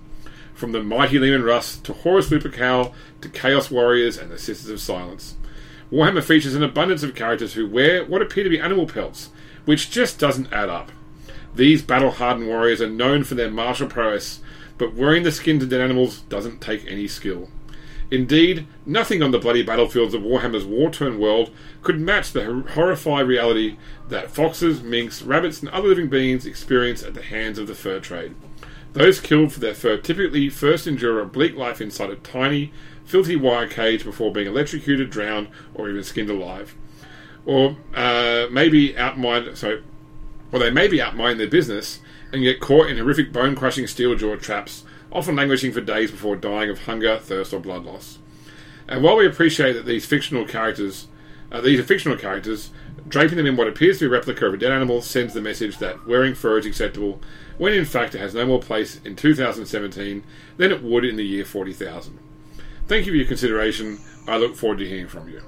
[0.54, 2.92] From the mighty Leman Russ to Horus Lupercal
[3.22, 5.34] to Chaos Warriors and the Sisters of Silence.
[5.94, 9.30] Warhammer features an abundance of characters who wear what appear to be animal pelts,
[9.64, 10.90] which just doesn't add up.
[11.54, 14.40] These battle hardened warriors are known for their martial prowess,
[14.76, 17.48] but wearing the skins of dead animals doesn't take any skill.
[18.10, 21.52] Indeed, nothing on the bloody battlefields of Warhammer's war torn world
[21.84, 23.76] could match the hor- horrified reality
[24.08, 28.00] that foxes, minks, rabbits, and other living beings experience at the hands of the fur
[28.00, 28.34] trade.
[28.94, 32.72] Those killed for their fur typically first endure a bleak life inside a tiny,
[33.04, 36.74] filthy wire cage before being electrocuted, drowned, or even skinned alive.
[37.46, 39.82] Or uh, maybe outmined, so,
[40.52, 42.00] or they may be outmined their business
[42.32, 46.70] and get caught in horrific bone-crushing steel jaw traps, often languishing for days before dying
[46.70, 48.18] of hunger, thirst, or blood loss.
[48.88, 51.06] And while we appreciate that these fictional characters,
[51.52, 52.70] uh, these are fictional characters,
[53.06, 55.40] draping them in what appears to be a replica of a dead animal sends the
[55.40, 57.20] message that wearing fur is acceptable,
[57.58, 60.24] when in fact it has no more place in 2017
[60.56, 62.18] than it would in the year 40,000.
[62.86, 63.98] Thank you for your consideration.
[64.26, 65.42] I look forward to hearing from you.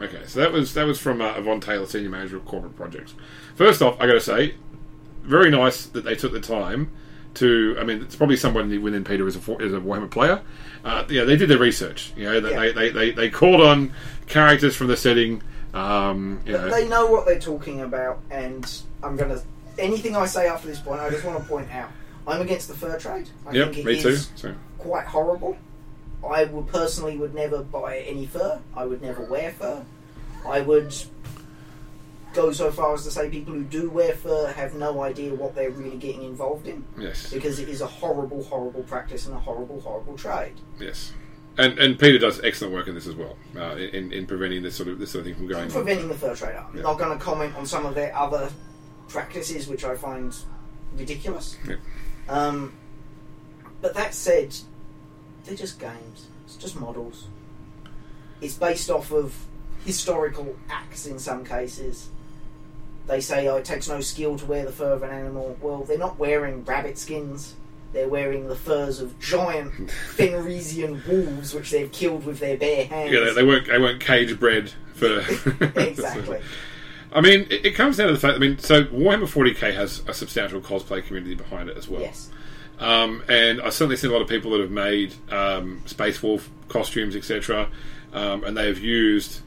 [0.00, 3.14] Okay, so that was that was from uh, Yvonne Taylor, senior manager of corporate projects.
[3.54, 4.54] First off, I got to say,
[5.22, 6.90] very nice that they took the time
[7.34, 7.76] to.
[7.78, 10.40] I mean, it's probably someone within PETA is a is a Warhammer player.
[10.84, 12.12] Uh, yeah, they did their research.
[12.16, 12.58] You know, Yeah.
[12.58, 13.92] they, they, they they called on
[14.26, 15.42] characters from the setting.
[15.74, 18.64] Um, you know, they know what they're talking about, and
[19.02, 19.42] I'm gonna.
[19.78, 21.90] Anything I say after this point, I just want to point out.
[22.26, 23.28] I'm against the fur trade.
[23.46, 24.16] I yep, me too.
[24.16, 25.56] So, quite horrible.
[26.28, 28.60] I would personally would never buy any fur.
[28.76, 29.84] I would never wear fur.
[30.46, 30.94] I would
[32.32, 35.54] go so far as to say people who do wear fur have no idea what
[35.54, 39.38] they're really getting involved in yes, because it is a horrible, horrible practice and a
[39.38, 40.54] horrible, horrible trade.
[40.80, 41.12] yes.
[41.58, 44.74] And, and PETA does excellent work in this as well, uh, in, in preventing this
[44.74, 45.70] sort of this sort of thing from going on.
[45.70, 46.56] Preventing the fur trade.
[46.56, 46.80] I'm Yeah.
[46.82, 48.48] not going to comment on some of their other
[49.08, 50.34] practices, which I find
[50.96, 51.58] ridiculous.
[51.68, 51.76] Yeah.
[52.30, 52.72] Um,
[53.82, 54.56] but that said,
[55.44, 56.26] they're just games.
[56.44, 57.26] It's just models.
[58.40, 59.34] It's based off of
[59.84, 62.08] historical acts in some cases.
[63.06, 65.56] They say, oh, it takes no skill to wear the fur of an animal.
[65.60, 67.56] Well, they're not wearing rabbit skins.
[67.92, 69.72] They're wearing the furs of giant
[70.16, 73.12] Fenrisian wolves, which they've killed with their bare hands.
[73.12, 75.18] Yeah, they, they weren't they weren't cage bred for
[75.78, 76.40] exactly.
[77.14, 78.36] I mean, it, it comes down to the fact.
[78.36, 82.00] I mean, so Warhammer 40k has a substantial cosplay community behind it as well.
[82.00, 82.30] Yes.
[82.82, 86.50] Um, and I've certainly seen a lot of people that have made um, Space Wolf
[86.68, 87.68] costumes, etc.,
[88.12, 89.40] um, and they have used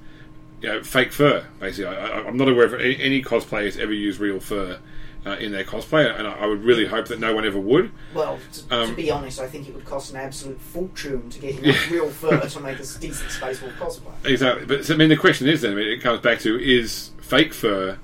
[0.62, 1.46] you know, fake fur.
[1.60, 4.80] Basically, I, I, I'm not aware of any, any cosplayers ever use real fur
[5.26, 7.92] uh, in their cosplay, and I, I would really hope that no one ever would.
[8.14, 11.40] Well, to, to Um, be honest, I think it would cost an absolute fortune to
[11.40, 14.14] get enough real fur to make a decent Space Wolf cosplay.
[14.32, 15.74] Exactly, but I mean, the question is then.
[15.74, 17.98] I mean, it comes back to is fake fur,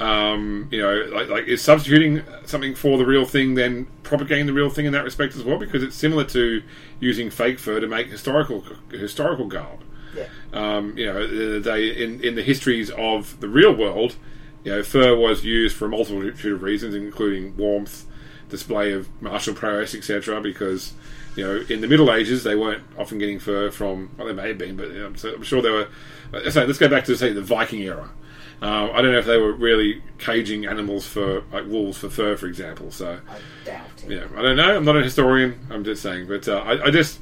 [0.00, 4.52] um, you know, like, like is substituting something for the real thing then propagating the
[4.52, 5.58] real thing in that respect as well?
[5.58, 6.62] Because it's similar to
[7.00, 9.80] using fake fur to make historical historical garb.
[10.16, 10.26] Yeah.
[10.52, 14.16] Um, you know, the- they in in the histories of the real world,
[14.64, 18.06] you know, fur was used for a multitude of reasons, including warmth,
[18.48, 20.40] display of martial prowess, etc.
[20.40, 20.92] Because
[21.36, 24.10] you know, in the Middle Ages, they weren't often getting fur from.
[24.16, 25.88] Well, they may have been, but you know, so I'm sure they were.
[26.32, 28.10] uh, So let's go back to say the Viking era.
[28.60, 32.36] Uh, I don't know if they were really caging animals for like wolves for fur,
[32.36, 32.90] for example.
[32.90, 34.10] So I doubt it.
[34.10, 34.76] yeah, I don't know.
[34.76, 35.66] I'm not a historian.
[35.70, 37.20] I'm just saying, but uh, I, I just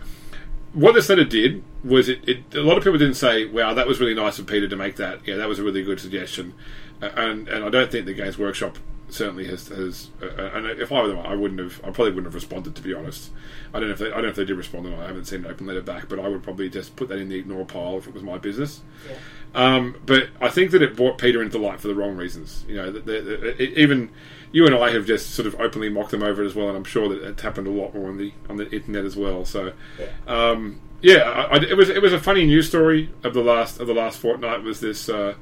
[0.73, 2.55] what this letter did was it, it.
[2.55, 4.97] A lot of people didn't say, "Wow, that was really nice of PETA to make
[4.97, 6.55] that." Yeah, that was a really good suggestion,
[7.03, 10.11] Uh, and and I don't think the Games Workshop certainly has has.
[10.23, 11.81] Uh, and if I were them, I wouldn't have.
[11.81, 12.75] I probably wouldn't have responded.
[12.77, 13.31] To be honest,
[13.73, 15.01] I don't know if they, I don't know if they did respond or not.
[15.01, 17.29] I haven't seen an open letter back, but I would probably just put that in
[17.29, 18.81] the ignore pile if it was my business.
[19.09, 19.17] Yeah.
[19.57, 22.65] Um, but I think that it brought PETA into light for the wrong reasons.
[22.69, 24.11] You know, that that- that- it, even
[24.53, 26.77] you and I have just sort of openly mocked them over it as well, and
[26.77, 29.45] I'm sure that it's happened a lot more on the on the internet as well.
[29.45, 30.07] So, Yeah.
[30.29, 33.81] um, yeah, I, I- it was it was a funny news story of the last
[33.81, 35.35] of the last fortnight was this uh,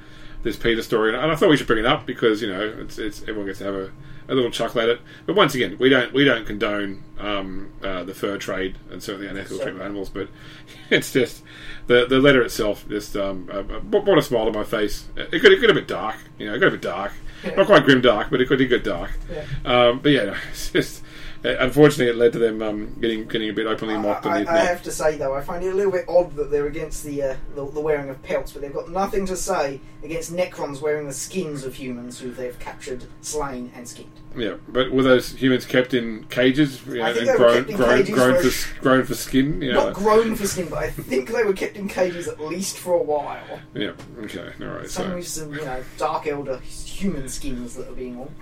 [0.45, 2.99] this PETA story, and I thought we should bring it up because you know it's,
[2.99, 3.91] it's everyone gets to have a,
[4.29, 5.01] a little chuckle at it.
[5.27, 9.29] But once again, we don't we don't condone um, uh, the fur trade and certainly
[9.29, 10.29] unethical treatment of animals, but
[10.91, 11.43] it's just
[11.87, 15.07] the the letter itself just um, uh, brought a smile to my face.
[15.17, 17.13] It got it got a bit dark, you know, it got a bit dark,
[17.57, 19.11] not quite grim dark, but it got, it got dark.
[19.31, 19.45] Yeah.
[19.65, 21.04] Um, but yeah, no, it's just.
[21.45, 24.45] Uh, Unfortunately, it led to them um, getting getting a bit openly mocked on I,
[24.45, 26.51] the I, I have to say though, I find it a little bit odd that
[26.51, 29.81] they're against the, uh, the the wearing of pelts, but they've got nothing to say
[30.03, 34.11] against Necrons wearing the skins of humans who they've captured, slain, and skinned.
[34.37, 38.43] Yeah, but were those humans kept in cages you know, I think and grown, grown,
[38.43, 39.63] for- for, grown for skin?
[39.63, 39.85] You know?
[39.85, 42.95] Not grown for skin, but I think they were kept in cages at least for
[42.95, 43.61] a while.
[43.75, 44.91] yeah, okay, all right.
[44.91, 48.35] Some So with some, you know, Dark Eldar human skins that are being worn.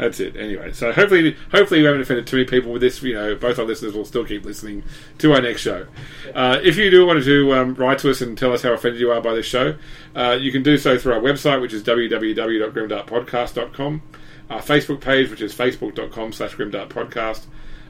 [0.00, 0.34] That's it.
[0.34, 3.02] Anyway, so hopefully, hopefully, we haven't offended too many people with this.
[3.02, 4.82] You know, both our listeners will still keep listening
[5.18, 5.86] to our next show.
[6.34, 8.98] Uh, if you do want to um, write to us and tell us how offended
[8.98, 9.74] you are by this show,
[10.16, 14.02] uh, you can do so through our website, which is www.grimdarkpodcast.com.
[14.48, 17.42] Our Facebook page, which is facebook.com slash grimdarkpodcast.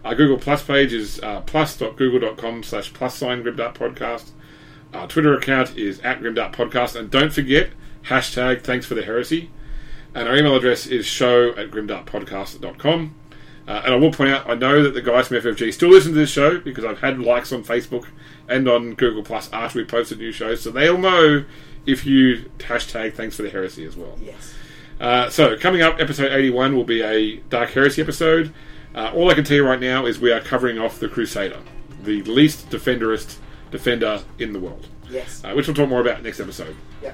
[0.04, 4.30] Our Google Plus page is uh, plus.google.com slash plus sign grimdarkpodcast.
[4.92, 6.96] Our Twitter account is at grimdarkpodcast.
[6.96, 7.70] And don't forget,
[8.06, 9.50] hashtag thanks for the heresy.
[10.14, 13.14] And our email address is show at grimdarkpodcast.com.
[13.68, 16.12] Uh, and I will point out, I know that the guys from FFG still listen
[16.12, 18.06] to this show because I've had likes on Facebook
[18.48, 21.44] and on Google Plus after we posted new shows, so they'll know
[21.86, 24.18] if you hashtag thanks for the heresy as well.
[24.20, 24.54] Yes.
[25.00, 28.52] Uh, so, coming up, episode 81 will be a Dark Heresy episode.
[28.94, 31.58] Uh, all I can tell you right now is we are covering off the Crusader,
[32.02, 33.38] the least defenderist
[33.70, 35.42] defender in the world, Yes.
[35.44, 36.74] uh, which we'll talk more about next episode.
[37.02, 37.12] Yeah.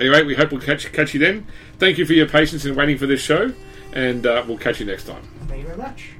[0.00, 1.46] Anyway, we hope we'll catch, catch you then.
[1.78, 3.52] Thank you for your patience in waiting for this show,
[3.92, 5.22] and uh, we'll catch you next time.
[5.46, 6.12] Thank you very much.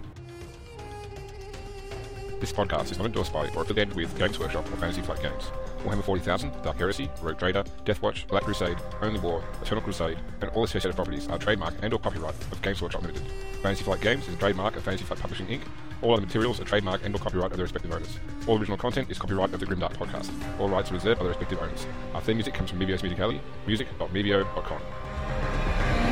[2.40, 5.44] This podcast is not endorsed by or affiliated with Games Workshop or Fantasy Flight Games.
[5.84, 10.64] Warhammer 40,000, Dark Heresy, Rogue Trader, Deathwatch, Black Crusade, Only War, Eternal Crusade, and all
[10.64, 13.22] associated properties are trademark and or copyright of Games Workshop Limited.
[13.62, 15.62] Fantasy Flight Games is a trademark of Fantasy Flight Publishing Inc.
[16.02, 18.18] All other materials are trademark and or copyright of their respective owners.
[18.46, 20.30] All original content is copyright of the Grimdark podcast.
[20.58, 21.86] All rights are reserved by the respective owners.
[22.14, 26.09] Our theme music comes from Mebios Musicali, music.mebio.com.